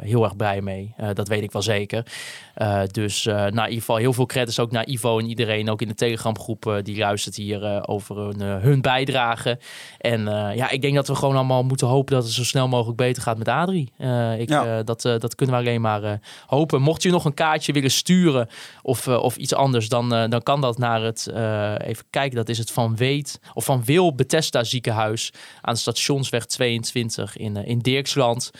heel 0.00 0.24
erg 0.24 0.36
blij 0.36 0.60
mee. 0.60 0.92
Eh, 0.96 1.08
dat 1.14 1.28
weet 1.28 1.42
ik 1.42 1.52
wel 1.52 1.62
zeker. 1.62 2.06
Eh, 2.54 2.82
dus 2.86 3.26
eh 3.26 3.34
nou, 3.34 3.48
in 3.48 3.54
ieder 3.62 3.72
geval 3.78 3.96
heel 3.96 4.12
veel 4.12 4.26
credits 4.26 4.58
ook 4.58 4.70
naar 4.70 4.86
Ivo 4.86 5.18
en 5.18 5.26
iedereen. 5.28 5.70
Ook 5.70 5.82
in 5.82 5.88
de 5.88 5.94
Telegram 5.94 6.38
groep 6.38 6.66
eh, 6.66 6.74
die 6.82 6.98
luistert 6.98 7.36
hier 7.36 7.64
eh, 7.64 7.82
over 7.86 8.16
hun, 8.16 8.40
eh, 8.40 8.56
hun 8.62 8.80
bijdrage. 8.80 9.58
En 9.98 10.28
eh, 10.28 10.56
ja, 10.56 10.70
ik 10.70 10.82
denk 10.82 10.94
dat 10.94 11.08
we 11.08 11.14
gewoon 11.14 11.34
allemaal 11.36 11.62
moeten 11.62 11.86
hopen 11.86 12.14
dat 12.14 12.24
het 12.24 12.32
zo 12.32 12.44
snel 12.44 12.68
mogelijk 12.68 12.96
beter 12.96 13.22
gaat 13.22 13.38
met 13.38 13.48
Adrie. 13.48 13.92
Eh, 13.98 14.40
ik, 14.40 14.48
Ja. 14.48 14.64
eh, 14.78 14.84
dat, 14.84 15.04
eh, 15.04 15.18
dat 15.18 15.34
kunnen 15.34 15.54
we 15.54 15.60
alleen 15.60 15.80
maar 15.80 16.02
eh, 16.02 16.12
hopen. 16.46 16.82
Mocht 16.82 17.02
je 17.02 17.10
nog 17.10 17.24
een 17.24 17.34
kaartje 17.34 17.72
willen 17.72 17.90
sturen 17.90 18.48
of, 18.82 19.06
eh, 19.06 19.22
of 19.22 19.36
iets 19.36 19.54
anders, 19.54 19.88
dan, 19.88 20.14
eh, 20.14 20.28
dan 20.28 20.42
kan 20.42 20.60
dat 20.60 20.78
naar 20.78 21.02
het, 21.02 21.26
eh, 21.26 21.74
even 21.78 22.04
kijken, 22.10 22.36
dat 22.36 22.48
is 22.48 22.58
het 22.58 22.70
Van 22.70 22.96
Weet 22.96 23.40
of 23.54 23.64
Van 23.64 23.84
Wil 23.84 24.14
Bethesda 24.14 24.64
ziekenhuis 24.64 25.32
aan 25.60 25.76
Stationsweg 25.76 26.46
22 26.46 27.36
in, 27.36 27.56
in 27.56 27.78
Dirksland. 27.78 28.50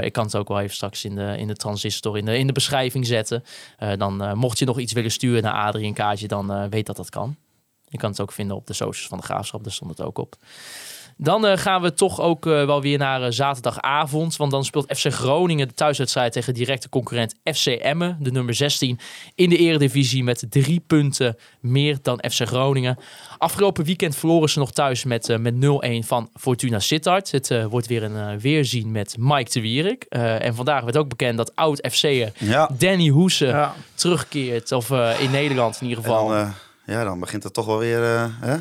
Ik 0.00 0.12
kan 0.12 0.24
het 0.24 0.36
ook 0.36 0.48
wel 0.48 0.60
even 0.60 0.74
straks 0.74 1.04
in 1.04 1.14
de, 1.14 1.34
in 1.38 1.46
de 1.46 1.56
transistor 1.56 2.18
in 2.18 2.24
de, 2.24 2.38
in 2.38 2.46
de 2.46 2.52
beschrijving 2.52 3.06
zetten. 3.06 3.44
Dan 3.96 4.38
mocht 4.38 4.58
je 4.58 4.64
nog 4.64 4.78
iets 4.78 4.92
willen 4.92 5.10
sturen 5.10 5.42
naar 5.42 5.52
Adrie 5.52 5.86
een 5.86 5.94
kaartje, 5.94 6.28
dan 6.28 6.68
weet 6.70 6.86
dat 6.86 6.96
dat 6.96 7.10
kan. 7.10 7.36
Je 7.88 7.98
kan 7.98 8.10
het 8.10 8.20
ook 8.20 8.32
vinden 8.32 8.56
op 8.56 8.66
de 8.66 8.72
socials 8.72 9.08
van 9.08 9.18
de 9.18 9.24
Graafschap, 9.24 9.62
daar 9.64 9.72
stond 9.72 9.90
het 9.90 10.00
ook 10.00 10.18
op. 10.18 10.36
Dan 11.16 11.46
eh, 11.46 11.56
gaan 11.56 11.82
we 11.82 11.94
toch 11.94 12.20
ook 12.20 12.46
eh, 12.46 12.66
wel 12.66 12.80
weer 12.82 12.98
naar 12.98 13.22
eh, 13.22 13.30
zaterdagavond. 13.30 14.36
Want 14.36 14.50
dan 14.50 14.64
speelt 14.64 14.96
FC 14.98 15.06
Groningen 15.12 15.68
de 15.68 15.74
thuiswedstrijd 15.74 16.32
tegen 16.32 16.54
directe 16.54 16.88
concurrent 16.88 17.34
FC 17.44 17.66
Emmen. 17.66 18.16
De 18.20 18.30
nummer 18.30 18.54
16 18.54 18.98
in 19.34 19.48
de 19.48 19.56
eredivisie 19.56 20.24
met 20.24 20.46
drie 20.48 20.80
punten 20.86 21.36
meer 21.60 21.98
dan 22.02 22.24
FC 22.30 22.46
Groningen. 22.46 22.98
Afgelopen 23.38 23.84
weekend 23.84 24.16
verloren 24.16 24.48
ze 24.48 24.58
nog 24.58 24.70
thuis 24.72 25.04
met, 25.04 25.38
met 25.40 25.54
0-1 25.54 26.06
van 26.06 26.28
Fortuna 26.34 26.78
Sittard. 26.78 27.30
Het 27.30 27.66
wordt 27.68 27.86
weer 27.86 28.02
een 28.02 28.40
weerzien 28.40 28.90
met 28.90 29.16
Mike 29.18 29.50
de 29.50 29.60
Wierik. 29.60 30.06
Eh, 30.08 30.44
en 30.44 30.54
vandaag 30.54 30.82
werd 30.84 30.96
ook 30.96 31.08
bekend 31.08 31.36
dat 31.36 31.56
oud-FC'er 31.56 32.32
Ja, 32.38 32.70
Danny 32.78 33.08
Hoese 33.08 33.46
Ja. 33.46 33.74
terugkeert. 33.94 34.72
Of 34.72 34.90
eh, 34.90 35.20
in 35.20 35.30
Nederland 35.30 35.80
in 35.80 35.88
ieder 35.88 36.04
en 36.04 36.10
geval. 36.10 36.28
dan, 36.28 36.52
ja, 36.86 37.04
dan 37.04 37.20
begint 37.20 37.42
het 37.42 37.54
toch 37.54 37.66
wel 37.66 37.78
weer... 37.78 38.04
eh, 38.04 38.24
hè? 38.40 38.56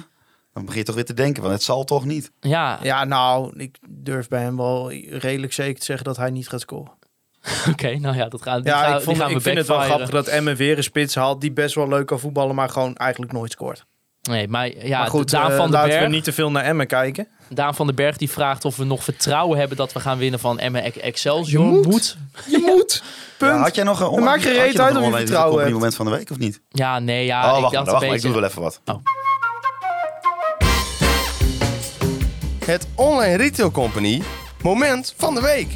Dan 0.54 0.66
begin 0.66 0.80
je 0.80 0.86
toch 0.86 0.96
weer 0.96 1.06
te 1.06 1.14
denken, 1.14 1.42
want 1.42 1.54
het 1.54 1.64
zal 1.64 1.84
toch 1.84 2.06
niet. 2.06 2.32
ja, 2.40 2.80
ja, 2.82 3.04
nou, 3.06 3.60
ik 3.60 3.78
durf 3.90 4.28
bij 4.28 4.42
hem 4.42 4.58
wel 4.58 4.92
redelijk 4.94 5.54
zeker 5.54 5.80
te 5.80 5.86
zeggen 5.86 6.06
dat 6.06 6.18
hij 6.18 6.30
niet 6.30 6.50
gaat 6.50 6.62
scoren. 6.62 6.92
oké. 7.72 8.00
nou 8.00 8.16
ja, 8.16 8.28
dat 8.28 8.42
gaan, 8.42 8.62
die 8.62 8.72
Ja, 8.72 8.84
gaan, 8.84 8.98
ik, 8.98 9.04
vond, 9.04 9.18
gaan 9.18 9.30
ik 9.32 9.42
vind 9.42 9.58
het 9.58 9.68
wel 9.68 9.80
grappig 9.80 10.10
dat 10.10 10.28
Emmen 10.28 10.56
weer 10.56 10.78
een 10.78 10.84
spits 10.84 11.16
haalt 11.16 11.42
die 11.42 11.52
best 11.52 11.76
wel 11.76 11.88
leuk 11.88 12.06
kan 12.06 12.20
voetballen, 12.20 12.56
maar 12.56 12.70
gewoon 12.70 12.96
eigenlijk 12.96 13.32
nooit 13.32 13.52
scoort. 13.52 13.86
Nee, 14.30 14.48
maar 14.48 14.86
ja, 14.86 15.00
maar 15.00 15.08
goed, 15.08 15.30
Daan 15.32 15.52
eh, 15.52 15.58
van 15.58 15.72
den 15.72 15.88
Berg... 15.88 16.02
we 16.02 16.08
niet 16.08 16.24
te 16.24 16.34
veel 16.34 16.52
naar 16.52 16.64
Emmen 16.64 16.88
kijken. 16.88 17.28
Daan 17.50 17.76
van 17.76 17.86
den 17.86 17.96
Berg 17.96 18.18
die 18.18 18.30
vraagt 18.30 18.66
of 18.66 18.76
we 18.76 18.84
nog 18.84 19.04
vertrouwen 19.04 19.60
hebben 19.60 19.78
dat 19.78 19.94
we 19.94 20.00
gaan 20.00 20.18
winnen 20.18 20.40
van 20.40 20.60
Emmen 20.60 20.84
Ex- 20.84 20.98
Excelsior. 20.98 21.66
Je 21.66 21.88
moet. 21.88 22.18
Je 22.48 22.58
moet. 22.58 23.04
Punt. 23.38 23.52
Ja, 23.52 23.58
had 23.62 23.76
jij 23.76 23.84
nog 23.84 24.00
een 24.00 24.28
Het 24.28 24.42
geen 24.42 24.54
reet 24.54 24.80
uit 24.80 24.98
of 24.98 25.06
je 25.06 25.12
vertrouwen 25.12 25.60
hebt. 25.60 25.74
moment 25.74 25.96
van 25.96 26.06
de 26.06 26.12
week 26.12 26.30
of 26.30 26.38
niet? 26.38 26.62
Ja, 26.70 27.00
nee, 27.00 27.26
ja. 27.26 27.52
oh, 27.52 27.56
ik 27.56 27.62
wacht, 27.62 27.74
dacht 27.74 27.86
maar, 27.86 27.94
wacht 27.94 28.04
een 28.04 28.10
maar, 28.10 28.18
ik 28.18 28.24
doe 28.24 28.34
wel 28.34 28.44
even 28.44 28.62
wat. 28.62 28.82
Het 32.66 32.88
Online 32.96 33.36
Retail 33.36 33.72
Company 33.72 34.22
Moment 34.62 35.14
van 35.18 35.36
de 35.36 35.42
Week. 35.42 35.76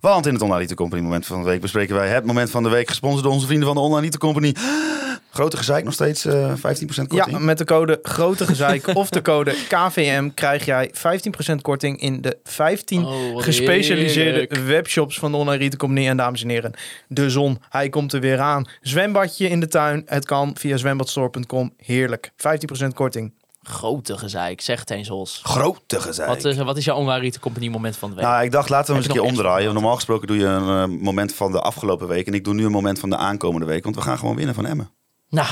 Want 0.00 0.26
in 0.26 0.32
het 0.32 0.42
Online 0.42 0.58
Retail 0.58 0.76
Company 0.76 1.02
moment 1.02 1.26
van 1.26 1.42
de 1.42 1.48
week 1.48 1.60
bespreken 1.60 1.94
wij 1.94 2.08
het 2.08 2.24
moment 2.24 2.50
van 2.50 2.62
de 2.62 2.68
week. 2.68 2.88
Gesponsord 2.88 3.22
door 3.24 3.32
onze 3.32 3.46
vrienden 3.46 3.66
van 3.66 3.76
de 3.76 3.82
Online 3.82 4.00
Retail 4.00 4.32
Company. 4.32 4.54
Grote 5.34 5.56
gezeik, 5.56 5.84
nog 5.84 5.92
steeds 5.92 6.24
eh 6.24 6.52
15% 6.54 6.58
korting. 6.58 7.30
Ja, 7.30 7.38
met 7.38 7.58
de 7.58 7.64
code 7.64 7.98
Grote 8.02 8.46
Gezeik 8.46 8.86
of 8.94 9.08
de 9.08 9.22
code 9.22 9.50
KVM 9.68 10.30
krijg 10.34 10.64
jij 10.64 10.90
15% 11.52 11.54
korting 11.62 12.00
in 12.00 12.20
de 12.20 12.38
15 12.44 13.04
Oh, 13.04 13.32
wat 13.34 13.42
gespecialiseerde 13.42 14.38
heerlijk. 14.38 14.54
webshops 14.54 15.18
van 15.18 15.30
de 15.30 15.36
Online 15.36 15.58
Retail 15.58 15.76
Company. 15.78 16.08
En 16.08 16.16
dames 16.16 16.42
en 16.42 16.48
heren, 16.48 16.72
de 17.08 17.30
zon, 17.30 17.58
hij 17.68 17.88
komt 17.88 18.12
er 18.12 18.20
weer 18.20 18.38
aan. 18.38 18.66
Zwembadje 18.80 19.48
in 19.48 19.60
de 19.60 19.68
tuin, 19.68 20.02
het 20.06 20.24
kan 20.24 20.56
via 20.58 20.76
zwembadstore.com. 20.76 21.72
Heerlijk, 21.76 22.30
15% 22.84 22.86
korting. 22.94 23.32
Grote 23.62 24.18
gezeik, 24.18 24.60
zeg 24.60 24.80
het 24.80 24.90
eens, 24.90 25.08
Hols. 25.08 25.40
Grote 25.42 26.00
gezeik. 26.00 26.28
Wat 26.28 26.44
is, 26.44 26.56
wat 26.56 26.76
is 26.76 26.84
jouw 26.84 26.96
Online 26.96 27.20
Retail 27.20 27.40
Company 27.42 27.68
moment 27.68 27.96
van 27.96 28.08
de 28.10 28.16
week? 28.16 28.24
Nou, 28.24 28.44
ik 28.44 28.50
dacht, 28.52 28.68
laten 28.68 28.86
we 28.86 28.92
hem 28.92 29.02
eens 29.02 29.14
een 29.14 29.20
keer 29.20 29.30
omdraaien. 29.30 29.72
Normaal 29.74 29.94
gesproken 29.94 30.26
doe 30.26 30.36
je 30.36 30.44
een 30.44 30.90
eh, 30.90 31.02
moment 31.02 31.34
van 31.34 31.52
de 31.52 31.60
afgelopen 31.60 32.08
week. 32.08 32.26
En 32.26 32.34
ik 32.34 32.44
doe 32.44 32.54
nu 32.54 32.64
een 32.64 32.70
moment 32.70 32.98
van 32.98 33.10
de 33.10 33.16
aankomende 33.16 33.66
week. 33.66 33.84
Want 33.84 33.96
we 33.96 34.02
gaan 34.02 34.18
gewoon 34.18 34.36
winnen 34.36 34.54
van 34.54 34.66
Emmen. 34.66 34.90
Nou, 35.34 35.48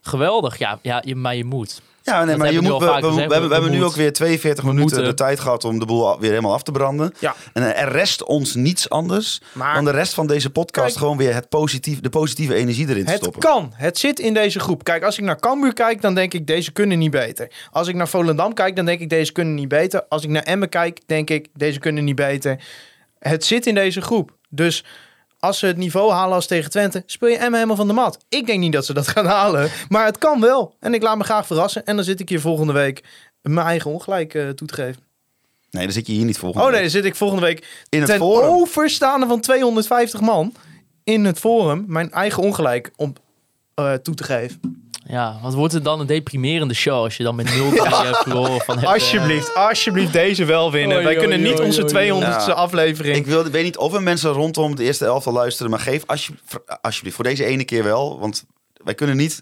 geweldig. 0.00 0.58
Ja, 0.58 0.78
ja 0.82 1.02
je, 1.04 1.16
maar 1.16 1.36
je 1.36 1.44
moet. 1.44 1.82
Ja, 2.02 2.24
nee, 2.24 2.36
maar 2.36 2.52
je 2.52 2.60
moet, 2.60 2.78
we, 2.78 2.78
we, 2.78 2.84
we 2.84 2.92
gezegd, 2.92 3.16
hebben, 3.16 3.40
we 3.40 3.46
we 3.48 3.52
hebben 3.54 3.70
nu 3.72 3.84
ook 3.84 3.94
weer 3.94 4.12
42 4.12 4.64
minuten 4.64 4.84
moeten. 4.86 5.04
de 5.04 5.14
tijd 5.14 5.40
gehad 5.40 5.64
om 5.64 5.78
de 5.78 5.84
boel 5.86 6.18
weer 6.20 6.30
helemaal 6.30 6.52
af 6.52 6.62
te 6.62 6.72
branden. 6.72 7.14
Ja. 7.18 7.34
En 7.52 7.74
eh, 7.74 7.82
er 7.82 7.92
rest 7.92 8.24
ons 8.24 8.54
niets 8.54 8.88
anders 8.90 9.40
Maar- 9.52 9.74
dan 9.74 9.84
de 9.84 9.90
rest 9.90 10.14
van 10.14 10.26
deze 10.26 10.50
podcast 10.50 10.86
Kijk. 10.86 10.98
gewoon 10.98 11.16
weer 11.16 11.34
het 11.34 11.48
positief, 11.48 12.00
de 12.00 12.08
positieve 12.08 12.54
energie 12.54 12.88
erin 12.88 13.04
te 13.04 13.10
Het 13.10 13.20
stoppen. 13.20 13.40
kan. 13.40 13.72
Het 13.74 13.98
zit 13.98 14.18
in 14.18 14.34
deze 14.34 14.60
groep. 14.60 14.84
Kijk, 14.84 15.04
als 15.04 15.18
ik 15.18 15.24
naar 15.24 15.38
Cambuur 15.40 15.72
kijk, 15.72 16.00
dan 16.02 16.14
denk 16.14 16.34
ik, 16.34 16.46
deze 16.46 16.72
kunnen 16.72 16.98
niet 16.98 17.10
beter. 17.10 17.50
Als 17.70 17.88
ik 17.88 17.94
naar 17.94 18.08
Volendam 18.08 18.54
kijk, 18.54 18.76
dan 18.76 18.84
denk 18.84 19.00
ik, 19.00 19.08
deze 19.08 19.32
kunnen 19.32 19.54
niet 19.54 19.68
beter. 19.68 20.04
Als 20.08 20.22
ik 20.22 20.30
naar 20.30 20.42
Emmen 20.42 20.68
kijk, 20.68 21.00
denk 21.06 21.30
ik, 21.30 21.48
deze 21.54 21.78
kunnen 21.78 22.04
niet 22.04 22.14
beter. 22.16 22.60
Het 23.18 23.44
zit 23.44 23.66
in 23.66 23.74
deze 23.74 24.00
groep. 24.00 24.30
Dus 24.48 24.84
als 25.40 25.58
ze 25.58 25.66
het 25.66 25.76
niveau 25.76 26.12
halen 26.12 26.34
als 26.34 26.46
tegen 26.46 26.70
Twente, 26.70 27.02
speel 27.06 27.28
je 27.28 27.36
Emmen 27.36 27.54
helemaal 27.54 27.76
van 27.76 27.86
de 27.86 27.92
mat. 27.92 28.24
Ik 28.28 28.46
denk 28.46 28.58
niet 28.60 28.72
dat 28.72 28.86
ze 28.86 28.92
dat 28.94 29.08
gaan 29.08 29.26
halen, 29.26 29.70
maar 29.88 30.04
het 30.04 30.18
kan 30.18 30.40
wel. 30.40 30.74
En 30.80 30.94
ik 30.94 31.02
laat 31.02 31.16
me 31.16 31.24
graag 31.24 31.46
verrassen. 31.46 31.84
En 31.86 31.96
dan 31.96 32.04
zit 32.04 32.20
ik 32.20 32.28
hier 32.28 32.40
volgende 32.40 32.72
week 32.72 33.04
mijn 33.42 33.66
eigen 33.66 33.90
ongelijk 33.90 34.34
eh, 34.34 34.48
toe 34.48 34.68
te 34.68 34.74
geven. 34.74 35.02
Nee, 35.70 35.84
dan 35.84 35.92
zit 35.92 36.06
je 36.06 36.12
hier 36.12 36.24
niet 36.24 36.38
volgende 36.38 36.66
Oh 36.66 36.72
nee, 36.72 36.80
dan 36.80 36.90
zit 36.90 37.04
ik 37.04 37.14
volgende 37.16 37.42
week 37.42 37.84
In 37.88 37.98
het 37.98 38.08
ten 38.08 38.18
forum. 38.18 38.48
overstaande 38.48 39.26
van 39.26 39.40
250 39.40 40.20
man 40.20 40.54
in 41.04 41.24
het 41.24 41.38
forum 41.38 41.84
mijn 41.86 42.10
eigen 42.12 42.42
ongelijk 42.42 42.90
om 42.96 43.12
eh, 43.74 43.92
toe 43.94 44.14
te 44.14 44.24
geven. 44.24 44.89
Ja, 45.10 45.38
wat 45.42 45.54
wordt 45.54 45.74
het 45.74 45.84
dan 45.84 46.00
een 46.00 46.06
deprimerende 46.06 46.74
show 46.74 47.02
als 47.02 47.16
je 47.16 47.22
dan 47.22 47.34
met 47.34 47.46
0-3 47.50 47.52
hebt 47.54 48.16
verloren 48.22 48.60
van 48.60 48.74
het, 48.76 48.84
eh, 48.84 48.92
Alsjeblieft, 48.92 49.54
alsjeblieft 49.54 50.12
deze 50.12 50.44
wel 50.44 50.70
winnen. 50.72 50.96
Oei, 50.96 51.04
Wij 51.04 51.12
oei, 51.16 51.22
kunnen 51.26 51.42
niet 51.42 51.58
oei, 51.58 51.66
onze 51.66 51.80
oei, 51.82 51.90
200ste 51.90 52.46
Ja. 52.50 52.52
aflevering. 52.52 53.16
Ik 53.16 53.26
wil, 53.26 53.44
weet 53.44 53.64
niet 53.64 53.76
of 53.76 53.94
er 53.94 54.02
mensen 54.02 54.30
rondom 54.32 54.76
de 54.76 54.84
eerste 54.84 55.04
elftal 55.04 55.32
luisteren, 55.32 55.70
maar 55.70 55.80
geef 55.80 56.02
alsje- 56.06 56.32
alsjeblieft 56.80 57.16
voor 57.16 57.24
deze 57.24 57.44
ene 57.44 57.64
keer 57.64 57.84
wel. 57.84 58.18
Want 58.18 58.44
wij 58.84 58.94
kunnen 58.94 59.16
niet 59.16 59.40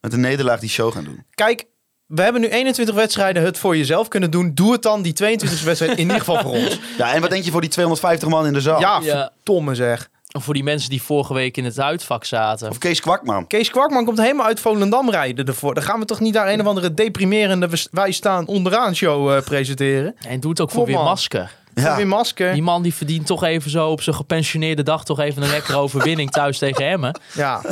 met 0.00 0.12
een 0.12 0.20
nederlaag 0.20 0.60
die 0.60 0.68
show 0.70 0.92
gaan 0.92 1.04
doen. 1.04 1.24
Kijk, 1.34 1.64
we 2.06 2.22
hebben 2.22 2.40
nu 2.40 2.48
21 2.48 2.94
wedstrijden 2.94 3.42
het 3.42 3.58
voor 3.58 3.76
jezelf 3.76 4.08
kunnen 4.08 4.30
doen. 4.30 4.54
Doe 4.54 4.72
het 4.72 4.82
dan 4.82 5.02
die 5.02 5.12
22e 5.12 5.64
wedstrijd 5.64 5.92
in 5.92 5.98
ieder 5.98 6.18
geval 6.18 6.40
voor 6.40 6.50
ons. 6.52 6.78
Ja, 6.98 7.12
en 7.12 7.20
wat 7.20 7.30
denk 7.30 7.44
je 7.44 7.50
voor 7.50 7.60
die 7.60 7.70
250 7.70 8.28
man 8.28 8.46
in 8.46 8.52
de 8.52 8.60
zaal? 8.60 8.80
Ja, 8.80 9.00
Ja. 9.02 9.30
verdomme 9.36 9.74
zeg. 9.74 10.08
Of 10.32 10.44
voor 10.44 10.54
die 10.54 10.64
mensen 10.64 10.90
die 10.90 11.02
vorige 11.02 11.34
week 11.34 11.56
in 11.56 11.64
het 11.64 11.80
uitvak 11.80 12.24
zaten. 12.24 12.70
Of 12.70 12.78
Kees 12.78 13.00
Kwakman. 13.00 13.46
Kees 13.46 13.70
Kwakman 13.70 14.04
komt 14.04 14.18
helemaal 14.20 14.46
uit 14.46 14.60
Volendam 14.60 15.10
rijden 15.10 15.46
ervoor. 15.46 15.74
Dan 15.74 15.82
gaan 15.82 15.98
we 16.00 16.04
toch 16.06 16.20
niet 16.20 16.34
daar 16.34 16.48
een 16.52 16.60
of 16.60 16.66
andere 16.66 16.94
deprimerende 16.94 17.68
we- 17.68 17.88
wij 17.90 18.12
staan 18.12 18.46
onderaan 18.46 18.94
show 18.94 19.32
eh, 19.36 19.42
presenteren. 19.42 20.14
En 20.26 20.40
doe 20.40 20.50
het 20.50 20.60
ook 20.60 20.70
voor 20.70 20.86
weer 20.86 20.98
masker. 20.98 21.58
Ja. 21.74 21.96
Weer 21.96 22.06
masker. 22.06 22.52
Die 22.52 22.62
man 22.62 22.82
die 22.82 22.94
verdient 22.94 23.26
toch 23.26 23.44
even 23.44 23.70
zo 23.70 23.88
op 23.90 24.02
zijn 24.02 24.16
gepensioneerde 24.16 24.82
dag 24.82 25.04
toch 25.04 25.18
even 25.20 25.42
een 25.42 25.50
lekkere 25.50 25.78
overwinning 25.78 26.30
thuis 26.30 26.58
tegen 26.68 26.86
Emmen. 26.86 27.20
Ja. 27.34 27.62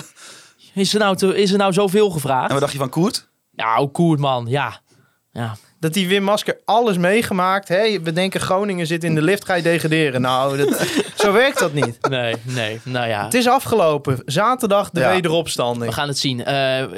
Is 0.74 0.92
er 0.92 0.98
nou, 1.00 1.16
te, 1.16 1.36
is 1.36 1.50
er 1.52 1.58
nou 1.58 1.72
zoveel 1.72 2.10
gevraagd? 2.10 2.46
En 2.46 2.52
wat 2.52 2.60
dacht 2.60 2.72
je 2.72 2.78
van 2.78 2.88
Koert? 2.88 3.28
Nou, 3.52 3.88
Koert 3.88 4.20
man, 4.20 4.46
ja. 4.48 4.80
Ja, 5.32 5.56
Dat 5.80 5.92
die 5.92 6.08
Wim 6.08 6.22
Masker 6.22 6.58
alles 6.64 6.96
meegemaakt. 6.96 7.68
Hè? 7.68 8.00
We 8.02 8.12
denken 8.12 8.40
Groningen 8.40 8.86
zit 8.86 9.04
in 9.04 9.14
de 9.14 9.22
lift, 9.22 9.44
ga 9.44 9.54
je 9.54 9.62
degraderen. 9.62 10.20
Nou, 10.20 10.56
dat, 10.56 10.86
zo 11.22 11.32
werkt 11.32 11.58
dat 11.58 11.72
niet. 11.72 11.98
nee, 12.08 12.34
nee, 12.42 12.80
nou 12.84 13.08
ja. 13.08 13.24
Het 13.24 13.34
is 13.34 13.48
afgelopen. 13.48 14.22
Zaterdag 14.26 14.90
de 14.90 15.00
Ja. 15.00 15.10
wederopstanding. 15.12 15.84
We 15.90 15.92
gaan 15.92 16.08
het 16.08 16.18
zien. 16.18 16.44
Eh, 16.44 16.54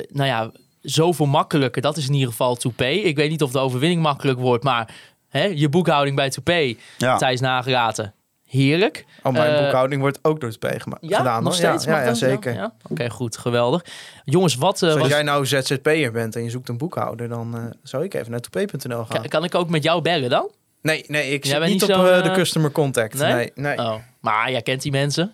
nou 0.08 0.26
ja, 0.26 0.50
zoveel 0.80 1.26
makkelijker. 1.26 1.82
Dat 1.82 1.96
is 1.96 2.06
in 2.06 2.12
ieder 2.14 2.28
geval 2.28 2.56
Toupé. 2.56 2.88
Ik 2.88 3.16
weet 3.16 3.30
niet 3.30 3.42
of 3.42 3.50
de 3.50 3.58
overwinning 3.58 4.02
makkelijk 4.02 4.38
wordt, 4.38 4.64
maar 4.64 4.94
hè, 5.28 5.44
je 5.44 5.68
boekhouding 5.68 6.16
bij 6.16 6.30
Toupé, 6.30 6.74
Ja. 6.98 7.16
Thijs 7.16 7.40
nagelaten. 7.40 8.14
Heerlijk. 8.50 9.04
Oh, 9.22 9.32
mijn 9.32 9.54
Eh, 9.54 9.62
boekhouding 9.62 10.00
wordt 10.00 10.18
ook 10.22 10.40
door 10.40 10.48
het 10.48 10.58
P 10.58 10.82
gema- 10.82 10.96
Ja, 11.00 11.16
gedaan. 11.18 11.42
nog 11.42 11.54
steeds? 11.54 11.84
Ja, 11.84 12.14
zeker. 12.14 12.54
Ja? 12.54 12.72
Oké, 12.90 13.10
goed. 13.10 13.36
Geweldig. 13.36 13.84
Jongens, 14.24 14.54
wat... 14.54 14.74
eh, 14.74 14.80
Dus 14.80 14.90
als 14.90 14.98
was- 15.00 15.08
jij 15.08 15.22
nou 15.22 15.46
ZZP'er 15.46 16.12
bent 16.12 16.36
en 16.36 16.42
je 16.44 16.50
zoekt 16.50 16.68
een 16.68 16.78
boekhouder, 16.78 17.28
dan 17.28 17.54
eh, 17.56 17.62
zou 17.82 18.04
ik 18.04 18.14
even 18.14 18.30
naar 18.30 18.40
toepay.nl 18.40 19.04
gaan. 19.04 19.06
kan, 19.20 19.28
kan 19.28 19.44
ik 19.44 19.54
ook 19.54 19.68
met 19.68 19.82
jou 19.82 20.02
bellen 20.02 20.30
dan? 20.30 20.50
Nee, 20.82 21.04
nee, 21.08 21.30
ik 21.32 21.44
zit 21.44 21.60
niet 21.60 21.68
niet 21.68 21.82
op 21.82 21.88
de 22.24 22.30
customer 22.34 22.72
contact. 22.72 23.14
Nee? 23.18 23.32
Nee, 23.32 23.50
nee. 23.54 23.78
Oh. 23.78 23.94
Maar 24.20 24.50
jij 24.50 24.62
kent 24.62 24.82
die 24.82 24.92
mensen. 24.92 25.32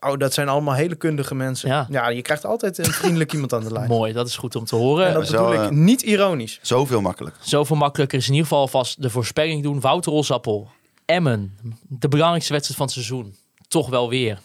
Oh, 0.00 0.16
dat 0.18 0.32
zijn 0.34 0.48
allemaal 0.48 0.74
hele 0.74 0.94
kundige 0.94 1.34
mensen. 1.34 1.68
Ja. 1.68 1.86
Ja, 1.90 2.08
je 2.08 2.22
krijgt 2.22 2.44
altijd 2.46 2.78
een 2.78 2.84
vriendelijk 2.84 3.32
iemand 3.32 3.52
aan 3.52 3.64
de 3.64 3.72
lijn. 3.72 3.88
Mooi, 3.98 4.12
dat 4.12 4.26
is 4.28 4.36
goed 4.36 4.56
om 4.56 4.64
te 4.64 4.76
horen. 4.76 5.06
En 5.06 5.12
dat 5.14 5.30
bedoel 5.30 5.52
ik 5.64 5.70
niet 5.70 6.02
ironisch. 6.02 6.58
Zoveel 6.62 7.00
makkelijk. 7.00 7.36
Zoveel 7.40 7.76
makkelijker 7.76 8.18
is 8.18 8.26
in 8.26 8.32
ieder 8.32 8.48
geval 8.48 8.68
vast 8.68 9.02
de 9.02 9.10
voorspelling 9.10 9.62
doen. 9.62 9.80
Wouter 9.80 10.12
Rosappel, 10.12 10.68
Emmen, 11.08 11.58
de 11.88 12.08
belangrijkste 12.08 12.52
wedstrijd 12.52 12.78
van 12.78 12.86
het 12.86 12.94
seizoen. 12.94 13.36
Toch 13.68 13.88
wel 13.88 14.08
weer 14.08 14.38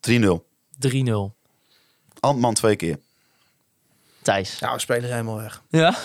3-0. 0.00 0.44
3-0. 0.78 1.34
Antman 2.20 2.54
twee 2.54 2.76
keer. 2.76 2.98
Thijs. 4.22 4.58
Ja, 4.58 4.72
we 4.72 4.80
spelen 4.80 5.10
helemaal 5.10 5.36
weg. 5.36 5.60
5-0. 5.60 5.64
Ja, 5.70 5.96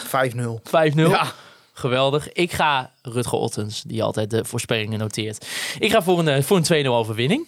5-0. 0.63 0.95
Ja. 0.95 1.31
Geweldig. 1.73 2.31
Ik 2.31 2.51
ga 2.51 2.93
Rutger 3.01 3.37
Ottens, 3.37 3.81
die 3.81 4.03
altijd 4.03 4.29
de 4.29 4.45
voorspellingen 4.45 4.99
noteert. 4.99 5.47
Ik 5.79 5.91
ga 5.91 6.01
voor 6.03 6.19
een, 6.19 6.27
eh, 6.27 6.43
voor 6.43 6.57
een 6.57 6.63
2-0 6.63 6.95
overwinning. 6.95 7.47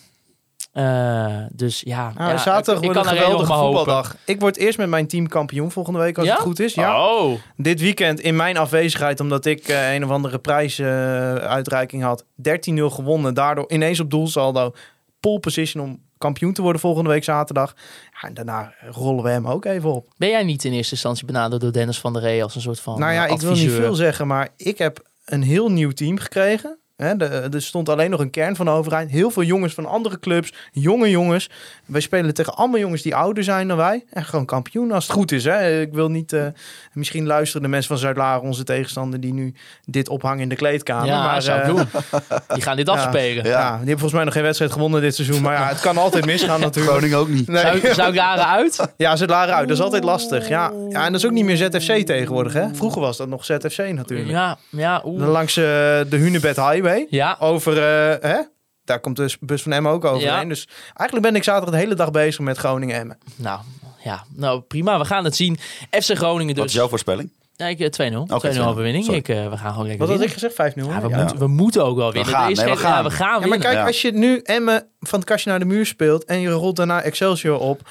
Eh, 0.75 1.35
dus 1.51 1.81
ja, 1.85 2.11
Nou, 2.17 2.29
ja, 2.31 2.37
zaterdag 2.37 2.83
wordt 2.83 2.99
een 2.99 3.05
geweldige 3.05 3.53
hopen. 3.53 3.75
voetbaldag. 3.75 4.15
Ik 4.25 4.39
word 4.39 4.57
eerst 4.57 4.77
met 4.77 4.89
mijn 4.89 5.07
team 5.07 5.27
kampioen 5.27 5.71
volgende 5.71 5.99
week, 5.99 6.17
als 6.17 6.27
Ja? 6.27 6.33
het 6.33 6.41
goed 6.41 6.59
is. 6.59 6.73
Ja. 6.73 7.09
Oh, 7.09 7.39
Dit 7.57 7.79
weekend 7.79 8.19
in 8.19 8.35
mijn 8.35 8.57
afwezigheid, 8.57 9.19
omdat 9.19 9.45
ik 9.45 9.67
eh, 9.67 9.93
een 9.93 10.03
of 10.03 10.09
andere 10.09 10.39
prijsuitreiking 10.39 12.03
had. 12.03 12.25
13-0 12.35 12.89
gewonnen. 12.89 13.33
Daardoor 13.33 13.65
ineens 13.71 13.99
op 13.99 14.09
doelsaldo. 14.11 14.73
Pole 15.19 15.39
position 15.39 15.83
om 15.83 15.99
kampioen 16.17 16.53
te 16.53 16.61
worden 16.61 16.81
volgende 16.81 17.09
week 17.09 17.23
zaterdag. 17.23 17.73
Ja, 18.21 18.27
en 18.27 18.33
daarna 18.33 18.73
rollen 18.91 19.23
we 19.23 19.29
hem 19.29 19.47
ook 19.47 19.65
even 19.65 19.91
op. 19.93 20.07
ben 20.17 20.29
jij 20.29 20.43
niet 20.43 20.63
in 20.65 20.73
eerste 20.73 20.93
instantie 20.93 21.25
benaderd 21.25 21.61
door 21.61 21.71
Dennis 21.71 21.99
van 21.99 22.13
der 22.13 22.21
Rey 22.21 22.43
als 22.43 22.55
een 22.55 22.61
soort 22.61 22.79
van 22.79 22.99
nou 22.99 23.13
ja, 23.13 23.25
eh, 23.27 23.33
ik 23.33 23.39
wil 23.41 23.51
niet 23.51 23.71
veel 23.71 23.95
zeggen, 23.95 24.27
maar 24.27 24.49
ik 24.57 24.77
heb 24.77 24.99
een 25.25 25.41
heel 25.43 25.71
nieuw 25.71 25.91
team 25.91 26.17
gekregen. 26.17 26.77
Hè, 26.95 27.15
de, 27.15 27.25
er 27.25 27.61
stond 27.61 27.89
alleen 27.89 28.09
nog 28.09 28.19
een 28.19 28.29
kern 28.29 28.55
van 28.55 28.69
overheid. 28.69 29.09
Heel 29.09 29.31
veel 29.31 29.43
jongens 29.43 29.73
van 29.73 29.85
andere 29.85 30.19
clubs. 30.19 30.53
Jonge 30.71 31.09
jongens. 31.09 31.49
Wij 31.85 32.01
spelen 32.01 32.33
tegen 32.33 32.55
allemaal 32.55 32.79
jongens 32.79 33.01
die 33.01 33.15
ouder 33.15 33.43
zijn 33.43 33.67
dan 33.67 33.77
wij. 33.77 34.03
En 34.09 34.25
gewoon 34.25 34.45
kampioen 34.45 34.91
als 34.91 35.03
het 35.03 35.13
goed 35.13 35.31
is. 35.31 35.43
Hè. 35.43 35.81
Ik 35.81 35.93
wil 35.93 36.09
niet... 36.09 36.33
eh, 36.33 36.45
misschien 36.93 37.25
luisteren 37.25 37.61
de 37.61 37.67
mensen 37.67 37.87
van 37.89 37.97
Zuid-Laren, 37.97 38.41
onze 38.41 38.63
tegenstander... 38.63 39.19
die 39.19 39.33
nu 39.33 39.53
dit 39.85 40.09
ophangen 40.09 40.39
in 40.39 40.49
de 40.49 40.55
kleedkamer. 40.55 41.05
Ja, 41.07 41.23
maar, 41.23 41.41
zou 41.41 41.59
ik 41.59 41.65
eh, 41.65 41.75
doen. 41.75 41.85
Die 42.55 42.63
gaan 42.63 42.75
dit 42.75 42.87
ja. 42.87 42.93
afspelen. 42.93 43.43
Ja. 43.45 43.67
die 43.69 43.77
hebben 43.77 43.89
volgens 43.89 44.13
mij 44.13 44.23
nog 44.23 44.33
geen 44.33 44.43
wedstrijd 44.43 44.71
gewonnen 44.71 45.01
dit 45.01 45.15
seizoen. 45.15 45.41
Maar 45.41 45.53
ja, 45.53 45.67
het 45.67 45.79
kan 45.79 45.97
altijd 45.97 46.25
misgaan 46.25 46.59
natuurlijk. 46.67 46.95
Groningen 46.95 47.17
ook 47.17 47.29
niet. 47.29 47.47
Nee. 47.47 47.93
Zou, 47.93 48.13
daar 48.13 48.37
uit? 48.37 48.87
Ja, 48.97 49.15
Zuid-Laren 49.15 49.55
uit. 49.55 49.67
Dat 49.67 49.77
is 49.77 49.83
altijd 49.83 50.03
lastig. 50.03 50.47
Ja. 50.47 50.71
ja, 50.89 51.05
en 51.05 51.11
dat 51.11 51.21
is 51.21 51.25
ook 51.25 51.31
niet 51.33 51.45
meer 51.45 51.57
ZFC 51.57 52.05
tegenwoordig. 52.05 52.53
Hè. 52.53 52.75
Vroeger 52.75 53.01
was 53.01 53.17
dat 53.17 53.27
nog 53.27 53.45
ZFC 53.45 53.77
natuurlijk. 53.77 54.29
Ja, 54.29 54.57
ja, 54.69 55.01
oeh. 55.05 55.27
Langs 55.27 55.57
eh, 55.57 55.63
de 55.63 56.05
Hunebed 56.09 56.55
Highway. 56.55 56.83
Ja, 57.09 57.37
Over, 57.39 57.77
eh, 57.77 58.29
hè? 58.31 58.37
Daar 58.85 58.99
komt 58.99 59.15
de 59.15 59.35
bus 59.39 59.61
van 59.61 59.71
Emmen 59.71 59.91
ook 59.91 60.05
overheen. 60.05 60.41
Ja. 60.41 60.45
Dus 60.45 60.67
eigenlijk 60.93 61.21
ben 61.27 61.35
ik 61.35 61.43
zaterdag 61.43 61.73
de 61.73 61.79
hele 61.79 61.95
dag 61.95 62.11
bezig 62.11 62.39
met 62.39 62.57
Groningen 62.57 62.95
Emmen. 62.99 63.17
nou, 63.35 63.59
ja, 64.03 64.23
nou 64.35 64.61
prima. 64.61 64.99
We 64.99 65.05
gaan 65.05 65.23
het 65.23 65.35
zien. 65.35 65.57
FC 65.91 66.11
Groningen 66.15 66.55
Wat 66.55 66.63
dus. 66.63 66.73
is 66.73 66.79
jouw 66.79 66.87
voorspelling? 66.87 67.31
Ja, 67.55 67.65
ik, 67.67 67.79
eh, 67.79 67.87
2-0. 67.89 67.89
2-0 67.89 68.35
Oké, 68.35 68.49
2-0. 68.49 68.65
overwinning. 68.67 69.07
Ik, 69.07 69.29
eh, 69.29 69.49
we 69.49 69.57
gaan 69.57 69.71
gewoon 69.71 69.87
lekker 69.87 70.07
Wat 70.07 70.15
had 70.15 70.25
ik 70.25 70.33
winnen. 70.33 70.33
gezegd? 70.33 70.53
5-0. 70.55 70.87
Ja, 70.89 71.01
we, 71.01 71.09
Ja. 71.09 71.17
Moeten, 71.17 71.37
we 71.39 71.47
moeten 71.47 71.85
ook 71.85 71.97
wel 71.97 72.11
winnen. 72.11 72.33
gaan, 72.33 72.51
is 72.51 72.57
nee, 72.57 72.69
we 72.69 72.75
gaan. 72.77 73.03
Ja, 73.03 73.09
we 73.09 73.11
gaan 73.15 73.27
Ja, 73.27 73.31
maar 73.31 73.41
winnen. 73.41 73.59
kijk, 73.59 73.73
Ja. 73.73 73.85
als 73.85 74.01
je 74.01 74.11
nu 74.11 74.39
Emmen 74.43 74.87
van 74.99 75.19
het 75.19 75.27
kastje 75.27 75.49
naar 75.49 75.59
de 75.59 75.65
muur 75.65 75.85
speelt... 75.85 76.25
en 76.25 76.39
je 76.39 76.49
rolt 76.49 76.75
daarna 76.75 77.01
Excelsior 77.01 77.59
op... 77.59 77.81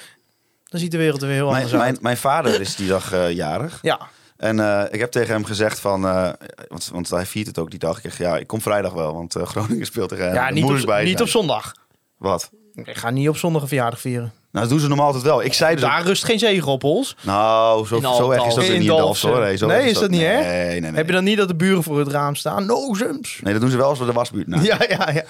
dan 0.64 0.80
ziet 0.80 0.90
de 0.90 0.97
wereld 0.97 1.20
er 1.22 1.26
weer 1.26 1.36
heel 1.36 1.51
Mijn, 1.51 1.57
anders 1.62 1.74
uit. 1.80 1.82
mijn, 1.90 1.99
mijn 2.03 2.16
vader 2.16 2.61
is 2.61 2.76
die 2.76 2.88
dag 2.88 3.12
eh, 3.12 3.30
jarig. 3.30 3.78
Ja, 3.82 4.01
En 4.45 4.61
eh, 4.61 4.82
ik 4.90 5.01
heb 5.01 5.11
tegen 5.11 5.32
hem 5.34 5.45
gezegd 5.45 5.80
van... 5.80 6.07
eh, 6.07 6.30
want, 6.68 6.90
want 6.92 7.11
hij 7.11 7.26
viert 7.26 7.47
het 7.47 7.59
ook 7.59 7.70
die 7.70 7.78
dag. 7.78 7.97
Ik 7.97 8.03
zeg, 8.03 8.18
ja, 8.18 8.36
ik 8.36 8.47
kom 8.47 8.61
vrijdag 8.61 8.92
wel. 8.92 9.14
Want 9.14 9.36
eh, 9.36 9.47
Groningen 9.47 9.86
speelt 9.86 10.09
tegen 10.09 10.24
hem. 10.24 10.34
ja 10.34 10.51
niet, 10.51 10.64
op, 10.64 10.86
bij 10.86 11.05
niet 11.05 11.20
op 11.20 11.28
zondag. 11.28 11.74
Wat? 12.18 12.51
Ik 12.74 12.97
ga 12.97 13.11
niet 13.11 13.28
op 13.28 13.36
zondag 13.36 13.62
een 13.62 13.68
verjaardag 13.68 14.01
vieren. 14.01 14.32
Nou, 14.51 14.64
dat 14.66 14.68
doen 14.68 14.80
ze 14.80 14.88
normaal 14.88 15.07
altijd 15.07 15.24
wel. 15.24 15.42
Ik 15.42 15.53
zei 15.53 15.72
dus... 15.74 15.84
Daar 15.84 16.03
rust 16.03 16.24
geen 16.24 16.38
zegen 16.38 16.72
op, 16.72 16.82
Hols. 16.82 17.16
Nou, 17.20 17.86
zo, 17.86 17.97
In 17.97 18.03
zo 18.03 18.30
erg 18.30 18.47
is 18.47 18.55
dat 18.55 18.64
In 18.64 18.72
niet 18.72 18.82
in 18.82 18.88
hoor. 18.88 19.40
Nee, 19.40 19.57
zo 19.57 19.66
Nee, 19.66 19.90
is 19.90 19.99
dat 19.99 20.11
niet 20.11 20.22
erg? 20.22 20.47
Nee, 20.47 20.68
nee, 20.68 20.80
nee. 20.80 20.92
Heb 20.92 21.07
je 21.07 21.12
dan 21.12 21.24
niet 21.24 21.36
dat 21.36 21.49
de 21.49 21.57
buren 21.57 21.82
voor 21.82 21.99
het 21.99 22.09
raam 22.09 22.34
staan? 22.34 22.66
No, 22.66 22.95
zums. 22.95 23.40
Nee, 23.42 23.53
dat 23.53 23.62
doen 23.62 23.70
ze 23.70 23.76
wel 23.76 23.88
als 23.88 23.99
we 23.99 24.05
de 24.05 24.12
wasbuurt 24.12 24.47
naar. 24.47 24.62
Ja, 24.64 24.78
ja, 24.88 25.11
ja. 25.11 25.24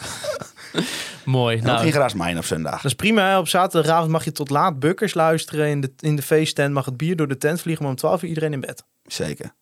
Mooi. 1.24 1.58
En 1.58 1.64
Nou, 1.64 1.78
geen 1.78 1.92
graas 1.92 2.14
mijn 2.14 2.38
op 2.38 2.44
zondag. 2.44 2.74
Dat 2.74 2.84
is 2.84 2.94
prima. 2.94 3.28
hè. 3.28 3.38
Op 3.38 3.48
zaterdagavond 3.48 4.10
mag 4.10 4.24
je 4.24 4.32
tot 4.32 4.50
laat 4.50 4.78
bukkers 4.78 5.14
luisteren. 5.14 5.68
In 5.68 5.80
de, 5.80 5.92
in 6.00 6.16
de 6.16 6.22
feesttent 6.22 6.74
mag 6.74 6.84
het 6.84 6.96
bier 6.96 7.16
door 7.16 7.28
de 7.28 7.38
tent 7.38 7.60
vliegen. 7.60 7.82
Maar 7.82 7.92
om 7.92 7.98
12 7.98 8.22
uur 8.22 8.28
iedereen 8.28 8.52
in 8.52 8.60
bed. 8.60 8.84
Zeker. 9.06 9.54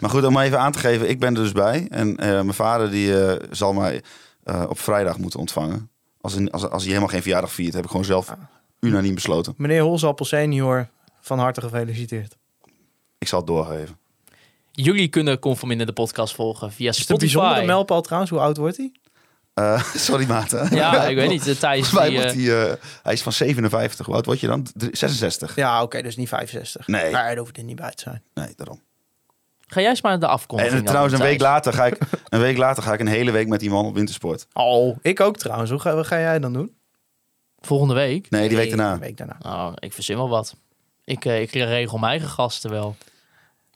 Maar 0.00 0.10
goed, 0.10 0.24
om 0.24 0.38
even 0.38 0.60
aan 0.60 0.72
te 0.72 0.78
geven, 0.78 1.08
ik 1.08 1.20
ben 1.20 1.34
er 1.34 1.42
dus 1.42 1.52
bij. 1.52 1.86
En 1.90 2.16
eh, 2.16 2.28
mijn 2.28 2.54
vader 2.54 2.90
die 2.90 3.24
eh, 3.24 3.48
zal 3.50 3.72
mij 3.72 4.02
eh, 4.44 4.64
op 4.68 4.78
vrijdag 4.78 5.18
moeten 5.18 5.40
ontvangen. 5.40 5.90
Als, 6.20 6.34
een, 6.34 6.50
als, 6.50 6.62
als 6.62 6.82
hij 6.82 6.86
helemaal 6.86 7.08
geen 7.08 7.22
verjaardag 7.22 7.52
viert, 7.52 7.74
heb 7.74 7.84
ik 7.84 7.90
gewoon 7.90 8.04
zelf 8.04 8.34
unaniem 8.80 9.14
besloten. 9.14 9.54
Meneer 9.56 9.82
Holzappel 9.82 10.24
senior, 10.24 10.88
van 11.20 11.38
harte 11.38 11.60
gefeliciteerd. 11.60 12.36
Ik 13.18 13.28
zal 13.28 13.38
het 13.38 13.48
doorgeven. 13.48 13.98
jullie 14.72 15.08
kunnen 15.08 15.38
Conforminder 15.38 15.86
de 15.86 15.92
podcast 15.92 16.34
volgen 16.34 16.72
via 16.72 16.90
Is 16.90 16.98
het 16.98 17.10
een 17.10 17.16
bijzondere 17.16 17.52
Spotify. 17.52 17.72
mijlpaal 17.72 18.02
trouwens? 18.02 18.30
Hoe 18.30 18.40
oud 18.40 18.56
wordt 18.56 18.76
hij? 18.76 18.92
Eh, 19.58 19.82
sorry 20.08 20.26
maat. 20.26 20.50
Ja, 20.70 21.04
ik 21.04 21.16
weet 21.16 21.28
niet. 21.28 21.58
Thijs, 21.60 21.90
die, 21.90 21.98
eh, 22.00 22.32
hij, 22.32 22.70
eh, 22.70 22.74
hij 23.02 23.12
is 23.12 23.22
van 23.22 23.32
57. 23.32 24.06
Hoe 24.06 24.14
oud 24.14 24.26
word 24.26 24.40
je 24.40 24.46
dan? 24.46 24.66
Drie- 24.74 24.96
66. 24.96 25.54
Ja, 25.54 25.82
oké, 25.82 26.02
dus 26.02 26.16
niet 26.16 26.28
65. 26.28 26.86
Nee. 26.86 27.10
Maar 27.12 27.22
daar 27.28 27.36
hoeft 27.36 27.56
er 27.56 27.62
niet 27.62 27.76
bij 27.76 27.90
te 27.90 28.02
zijn. 28.02 28.22
Nee, 28.34 28.52
daarom. 28.56 28.80
ga 29.66 29.80
jij 29.80 29.90
eens 29.90 30.02
maar 30.02 30.20
de 30.20 30.26
afkondiging 30.26 30.78
En 30.78 30.84
trouwens, 30.84 31.14
een 31.14 31.20
week, 31.20 31.40
later 31.40 31.72
ga 31.72 31.86
ik, 31.86 31.98
een 32.28 32.40
week 32.40 32.56
later 32.56 32.82
ga 32.82 32.92
ik 32.92 33.00
een 33.00 33.06
hele 33.06 33.30
week 33.30 33.48
met 33.48 33.60
die 33.60 33.70
man 33.70 33.86
op 33.86 33.94
wintersport. 33.94 34.46
Oh, 34.52 34.96
ik 35.02 35.20
ook 35.20 35.36
trouwens. 35.36 35.70
Hoe 35.70 35.80
ga, 35.80 35.94
wat 35.94 36.06
ga 36.06 36.18
jij 36.18 36.38
dan 36.38 36.52
doen? 36.52 36.76
Volgende 37.60 37.94
week? 37.94 38.30
Nee, 38.30 38.48
die 38.48 38.56
week 38.56 38.68
daarna. 38.68 38.98
Week 38.98 39.16
daarna. 39.16 39.36
Nou, 39.40 39.72
ik 39.78 39.92
verzin 39.92 40.16
wel 40.16 40.28
wat. 40.28 40.54
Ik, 41.04 41.24
ik 41.24 41.52
regel 41.52 41.98
mijn 41.98 42.10
eigen 42.10 42.28
gasten 42.28 42.70
wel. 42.70 42.96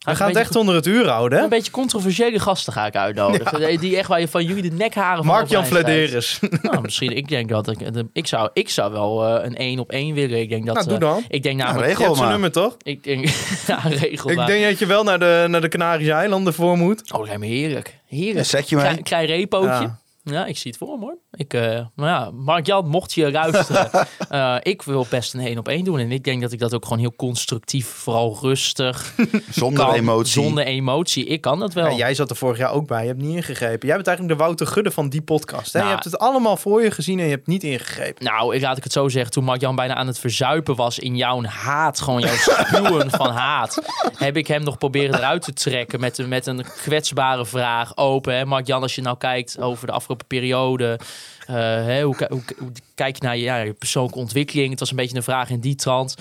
We 0.05 0.16
gaan 0.16 0.28
een 0.28 0.34
het 0.34 0.42
echt 0.42 0.57
onder 0.57 0.74
het 0.74 0.86
uur 0.86 1.09
houden, 1.09 1.38
hè? 1.38 1.44
Een 1.44 1.50
beetje 1.50 1.70
controversiële 1.70 2.38
gasten 2.38 2.72
ga 2.72 2.86
ik 2.86 2.96
uitnodigen. 2.96 3.80
Die 3.80 3.96
echt 3.96 4.09
waar 4.09 4.20
je 4.20 4.28
van 4.28 4.44
jullie 4.44 4.62
de 4.62 4.76
nekharen 4.76 5.16
van 5.16 5.26
Mark-Jan. 5.26 5.66
Flederis. 5.66 6.38
Nou, 6.62 6.80
misschien. 6.80 7.16
Ik 7.16 7.28
denk 7.28 7.48
dat 7.48 7.68
ik... 7.68 7.78
Ik 8.12 8.26
zou, 8.26 8.50
ik 8.53 8.68
zou 8.68 8.92
wel 8.92 9.26
eh, 9.26 9.44
een 9.44 9.57
één 9.57 9.78
op 9.78 9.90
één 9.90 10.14
willen. 10.14 10.40
Ik 10.40 10.48
denk 10.48 10.66
dat... 10.66 10.74
Nou, 10.74 10.88
doe 10.88 10.94
eh, 10.94 11.00
dan. 11.00 11.24
Ik 11.28 11.42
denk 11.42 11.59
namelijk... 11.59 11.86
regel 11.86 12.05
hebt 12.05 12.16
zijn 12.16 12.28
maar. 12.28 12.38
nummer, 12.38 12.53
toch? 12.53 12.76
ik 12.82 13.05
denk... 13.05 13.28
ja, 13.66 13.80
regel 13.84 14.30
Ik 14.30 14.36
maar. 14.36 14.46
denk 14.46 14.64
dat 14.64 14.78
je 14.78 14.86
wel 14.86 15.05
naar 15.05 15.18
de, 15.18 15.46
naar 15.48 15.61
de 15.61 15.68
Canarische 15.68 16.12
eilanden 16.12 16.55
voor 16.55 16.76
moet. 16.76 17.12
Oh, 17.12 17.18
dat 17.18 17.26
lijkt 17.26 17.40
me 17.40 17.46
heerlijk. 17.46 17.98
Heerlijk. 18.09 18.36
Ja, 18.36 18.42
zet 18.42 18.68
je 18.68 18.76
mee. 18.76 18.84
Klein, 18.84 19.03
klein 19.03 19.26
repootje. 19.26 19.68
Ja. 19.68 20.00
Ja. 20.24 20.46
ik 20.46 20.56
zie 20.56 20.70
het 20.70 20.80
voor 20.80 20.98
me 20.98 21.04
hoor. 21.04 21.18
Ik, 21.30 21.54
eh 21.54 21.62
nou 21.62 22.08
ja, 22.08 22.30
Mark-Jan, 22.30 22.88
mocht 22.88 23.12
je 23.12 23.30
luisteren. 23.30 23.90
eh, 24.28 24.56
ik 24.62 24.82
wil 24.82 25.06
best 25.10 25.34
een 25.34 25.40
één 25.40 25.58
op 25.58 25.68
één 25.68 25.84
doen. 25.84 25.98
En 25.98 26.12
ik 26.12 26.24
denk 26.24 26.42
dat 26.42 26.52
ik 26.52 26.58
dat 26.58 26.74
ook 26.74 26.82
gewoon 26.82 26.98
heel 26.98 27.14
constructief, 27.16 27.86
vooral 27.86 28.38
rustig. 28.40 29.14
Zonder 29.50 29.84
kan, 29.84 29.94
emotie. 29.94 30.42
Zonder 30.42 30.64
emotie. 30.64 31.26
Ik 31.26 31.40
kan 31.40 31.58
dat 31.58 31.72
wel. 31.72 31.86
Ja, 31.86 31.96
jij 31.96 32.14
zat 32.14 32.30
er 32.30 32.36
vorig 32.36 32.58
jaar 32.58 32.72
ook 32.72 32.86
bij. 32.86 33.02
Je 33.02 33.08
hebt 33.08 33.20
niet 33.20 33.34
ingegrepen. 33.34 33.86
Jij 33.86 33.96
bent 33.96 34.06
eigenlijk 34.06 34.38
de 34.38 34.44
Wouter 34.44 34.66
Gudde 34.66 34.90
van 34.90 35.08
die 35.08 35.22
podcast. 35.22 35.72
Hè? 35.72 35.78
Nou. 35.78 35.90
je 35.90 35.94
hebt 35.94 36.12
het 36.12 36.18
allemaal 36.18 36.56
voor 36.56 36.82
je 36.82 36.90
gezien 36.90 37.18
en 37.18 37.24
je 37.24 37.30
hebt 37.30 37.46
niet 37.46 37.62
ingegrepen. 37.62 38.24
Nou, 38.24 38.54
ik 38.54 38.62
laat 38.62 38.76
ik 38.76 38.84
het 38.84 38.92
zo 38.92 39.08
zeggen. 39.08 39.32
Toen 39.32 39.44
Mark-Jan 39.44 39.76
bijna 39.76 39.94
aan 39.94 40.06
het 40.06 40.18
verzuipen 40.18 40.76
was 40.76 40.98
in 40.98 41.16
jouw 41.16 41.42
haat, 41.42 42.00
gewoon 42.00 42.20
jouw 42.20 42.34
spuwen 42.36 43.10
van 43.10 43.30
haat, 43.30 43.82
heb 44.16 44.36
ik 44.36 44.46
hem 44.46 44.62
nog 44.62 44.78
proberen 44.78 45.14
eruit 45.14 45.42
te 45.42 45.52
trekken 45.52 46.00
met 46.00 46.18
een, 46.18 46.28
met 46.28 46.46
een 46.46 46.64
kwetsbare 46.82 47.46
vraag 47.46 47.96
open. 47.96 48.34
Hè? 48.34 48.44
Mark-Jan, 48.44 48.82
als 48.82 48.94
je 48.94 49.02
nou 49.02 49.16
kijkt 49.16 49.60
over 49.60 49.86
de 49.86 49.92
afgelopen 49.92 50.11
periode, 50.16 50.98
eh, 51.46 51.54
hè, 51.56 52.02
hoe, 52.02 52.16
ki- 52.16 52.26
hoe, 52.30 52.42
hoe 52.58 52.72
kijk 52.94 53.16
je 53.16 53.22
naar 53.24 53.36
je, 53.36 53.42
ja, 53.42 53.56
je 53.56 53.72
persoonlijke 53.72 54.18
ontwikkeling? 54.18 54.70
Het 54.70 54.80
was 54.80 54.90
een 54.90 54.96
beetje 54.96 55.16
een 55.16 55.22
vraag 55.22 55.50
in 55.50 55.60
die 55.60 55.74
trant. 55.74 56.14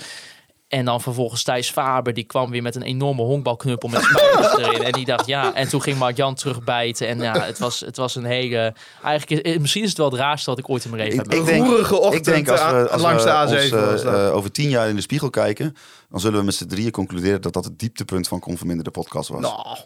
En 0.68 0.84
dan 0.84 1.00
vervolgens 1.00 1.42
Thijs 1.42 1.70
Faber, 1.70 2.14
die 2.14 2.24
kwam 2.24 2.50
weer 2.50 2.62
met 2.62 2.74
een 2.74 2.82
enorme 2.82 3.22
honkbalknuppel 3.22 3.88
met 3.88 4.02
spijkers 4.02 4.56
erin. 4.66 4.82
En 4.82 4.92
die 4.92 5.04
dacht, 5.04 5.26
ja. 5.26 5.54
En 5.54 5.68
toen 5.68 5.82
ging 5.82 5.98
Mark-Jan 5.98 6.34
terugbijten. 6.34 7.08
En 7.08 7.18
ja, 7.20 7.40
het 7.40 7.58
was, 7.58 7.80
het 7.80 7.96
was 7.96 8.14
een 8.14 8.24
hele... 8.24 8.74
Eigenlijk, 9.02 9.46
is- 9.46 9.58
misschien 9.58 9.82
is 9.82 9.88
het 9.88 9.98
wel 9.98 10.10
het 10.10 10.18
raarste 10.18 10.50
wat 10.50 10.58
ik 10.58 10.68
ooit 10.70 10.84
in 10.84 10.90
mijn 10.90 11.02
leven 11.02 11.24
Ik, 11.24 11.30
heb 11.30 11.40
ik 11.40 11.46
denk, 11.46 11.66
roerige 11.66 11.96
ochtend, 12.00 12.26
ik 12.26 12.34
denk 12.34 12.48
als 12.48 12.60
we, 12.60 12.66
eh, 12.66 12.92
als 12.92 13.02
langs 13.02 13.24
we 13.24 13.28
de 13.30 13.36
ons, 13.36 13.50
A7 13.70 13.70
was 13.90 14.02
eh, 14.04 14.12
dat. 14.12 14.28
eh, 14.28 14.34
over 14.36 14.52
tien 14.52 14.68
jaar 14.68 14.88
in 14.88 14.94
de 14.96 15.00
spiegel 15.00 15.30
kijken, 15.30 15.76
dan 16.10 16.20
zullen 16.20 16.38
we 16.38 16.44
met 16.44 16.54
z'n 16.54 16.66
drieën 16.66 16.90
concluderen 16.90 17.40
dat 17.42 17.52
dat 17.52 17.64
het 17.64 17.78
dieptepunt 17.78 18.28
van 18.28 18.40
Conforminder 18.40 18.84
de 18.84 18.90
podcast 18.90 19.28
was. 19.28 19.40
Nou, 19.40 19.76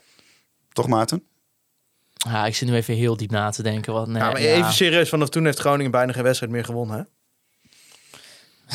Toch, 0.72 0.86
Maarten? 0.88 1.22
Ja, 2.28 2.46
ik 2.46 2.56
zit 2.56 2.68
nu 2.68 2.74
even 2.74 2.94
heel 2.94 3.16
diep 3.16 3.30
na 3.30 3.50
te 3.50 3.62
denken. 3.62 3.92
Want, 3.92 4.06
nee, 4.06 4.20
nou, 4.20 4.32
maar 4.32 4.42
ja. 4.42 4.48
even 4.48 4.72
serieus. 4.72 5.08
Vanaf 5.08 5.28
toen 5.28 5.44
heeft 5.44 5.58
Groningen 5.58 5.90
bijna 5.90 6.12
geen 6.12 6.22
wedstrijd 6.22 6.52
meer 6.52 6.64
gewonnen. 6.64 6.96
Hè? 6.96 7.02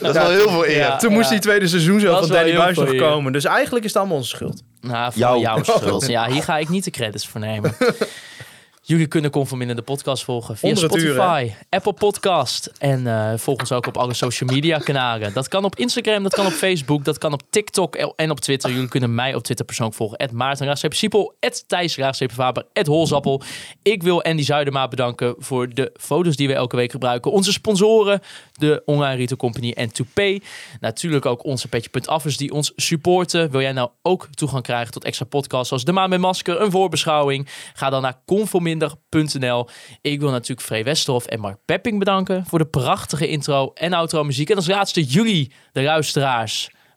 Dat 0.00 0.14
is 0.16 0.22
wel 0.22 0.30
heel 0.30 0.48
veel 0.50 0.66
eer. 0.66 0.76
Ja. 0.76 0.96
Toen 0.96 1.12
moest 1.12 1.30
die 1.30 1.38
tweede 1.38 1.68
seizoen 1.68 2.00
zo 2.00 2.06
Dat 2.06 2.18
van 2.18 2.36
Danny 2.36 2.56
Buis 2.56 2.76
nog 2.76 2.92
ja. 2.92 2.98
komen. 2.98 3.32
Dus 3.32 3.44
eigenlijk 3.44 3.84
is 3.84 3.90
het 3.90 3.98
allemaal 4.00 4.18
onze 4.18 4.28
schuld. 4.28 4.62
Nou, 4.80 5.12
voor 5.12 5.20
Jouw. 5.20 5.40
jouw 5.40 5.62
schuld. 5.76 6.06
Ja, 6.06 6.30
hier 6.30 6.42
ga 6.42 6.58
ik 6.58 6.68
niet 6.68 6.84
de 6.84 6.90
credits 6.90 7.26
voor 7.28 7.40
nemen. 7.40 7.74
Jullie 8.90 9.06
kunnen 9.06 9.30
Conforminder 9.30 9.76
de 9.76 9.82
podcast 9.82 10.24
volgen 10.24 10.56
via 10.56 10.74
Spotify, 10.74 11.50
Apple 11.68 11.92
Podcast. 11.92 12.66
En 12.78 13.00
uh, 13.00 13.32
volg 13.36 13.60
ons 13.60 13.72
ook 13.72 13.86
op 13.86 13.96
alle 13.96 14.14
social 14.14 14.50
media 14.52 14.78
kanalen. 14.78 15.32
Dat 15.32 15.48
kan 15.48 15.64
op 15.64 15.76
Instagram, 15.76 16.22
dat 16.22 16.34
kan 16.34 16.46
op 16.46 16.52
Facebook, 16.52 17.04
dat 17.04 17.18
kan 17.18 17.32
op 17.32 17.42
TikTok 17.50 17.94
en 17.96 18.30
op 18.30 18.40
Twitter. 18.40 18.70
Jullie 18.70 18.88
kunnen 18.88 19.14
mij 19.14 19.34
op 19.34 19.42
Twitter 19.42 19.64
persoonlijk 19.64 19.98
volgen. 19.98 20.16
At 20.16 20.32
Maarten 20.32 20.76
Siepel, 20.76 21.34
at 21.40 21.64
Thijs 21.68 21.98
Vaber, 22.32 22.66
Het 22.72 22.86
Holzappel. 22.86 23.42
Ik 23.82 24.02
wil 24.02 24.22
Andy 24.22 24.42
Zuidema 24.42 24.88
bedanken 24.88 25.34
voor 25.38 25.68
de 25.74 25.92
foto's 25.96 26.36
die 26.36 26.48
we 26.48 26.54
elke 26.54 26.76
week 26.76 26.90
gebruiken. 26.90 27.30
Onze 27.30 27.52
sponsoren, 27.52 28.20
de 28.52 28.82
online 28.84 29.16
retail 29.16 29.36
company 29.36 29.70
en 29.70 29.92
2 29.92 30.42
Natuurlijk 30.80 31.26
ook 31.26 31.44
onze 31.44 31.68
petje.affers 31.68 32.36
die 32.36 32.52
ons 32.52 32.72
supporten. 32.76 33.50
Wil 33.50 33.60
jij 33.60 33.72
nou 33.72 33.90
ook 34.02 34.28
toegang 34.34 34.62
krijgen 34.62 34.92
tot 34.92 35.04
extra 35.04 35.24
podcasts 35.24 35.68
zoals 35.68 35.84
De 35.84 35.92
Maan 35.92 36.10
met 36.10 36.20
Masker, 36.20 36.60
een 36.60 36.70
voorbeschouwing? 36.70 37.48
Ga 37.74 37.90
dan 37.90 38.02
naar 38.02 38.20
Conforminder 38.26 38.79
ik 40.00 40.20
wil 40.20 40.30
natuurlijk 40.30 40.66
Free 40.66 40.84
Westerhof 40.84 41.26
en 41.26 41.40
Mark 41.40 41.58
Pepping 41.64 41.98
bedanken 41.98 42.46
voor 42.46 42.58
de 42.58 42.66
prachtige 42.66 43.28
intro 43.28 43.72
en 43.74 43.92
outro 43.92 44.24
muziek. 44.24 44.50
En 44.50 44.56
als 44.56 44.66
laatste 44.66 45.04
jullie, 45.04 45.52
de 45.72 45.82
luisteraars. 45.82 46.70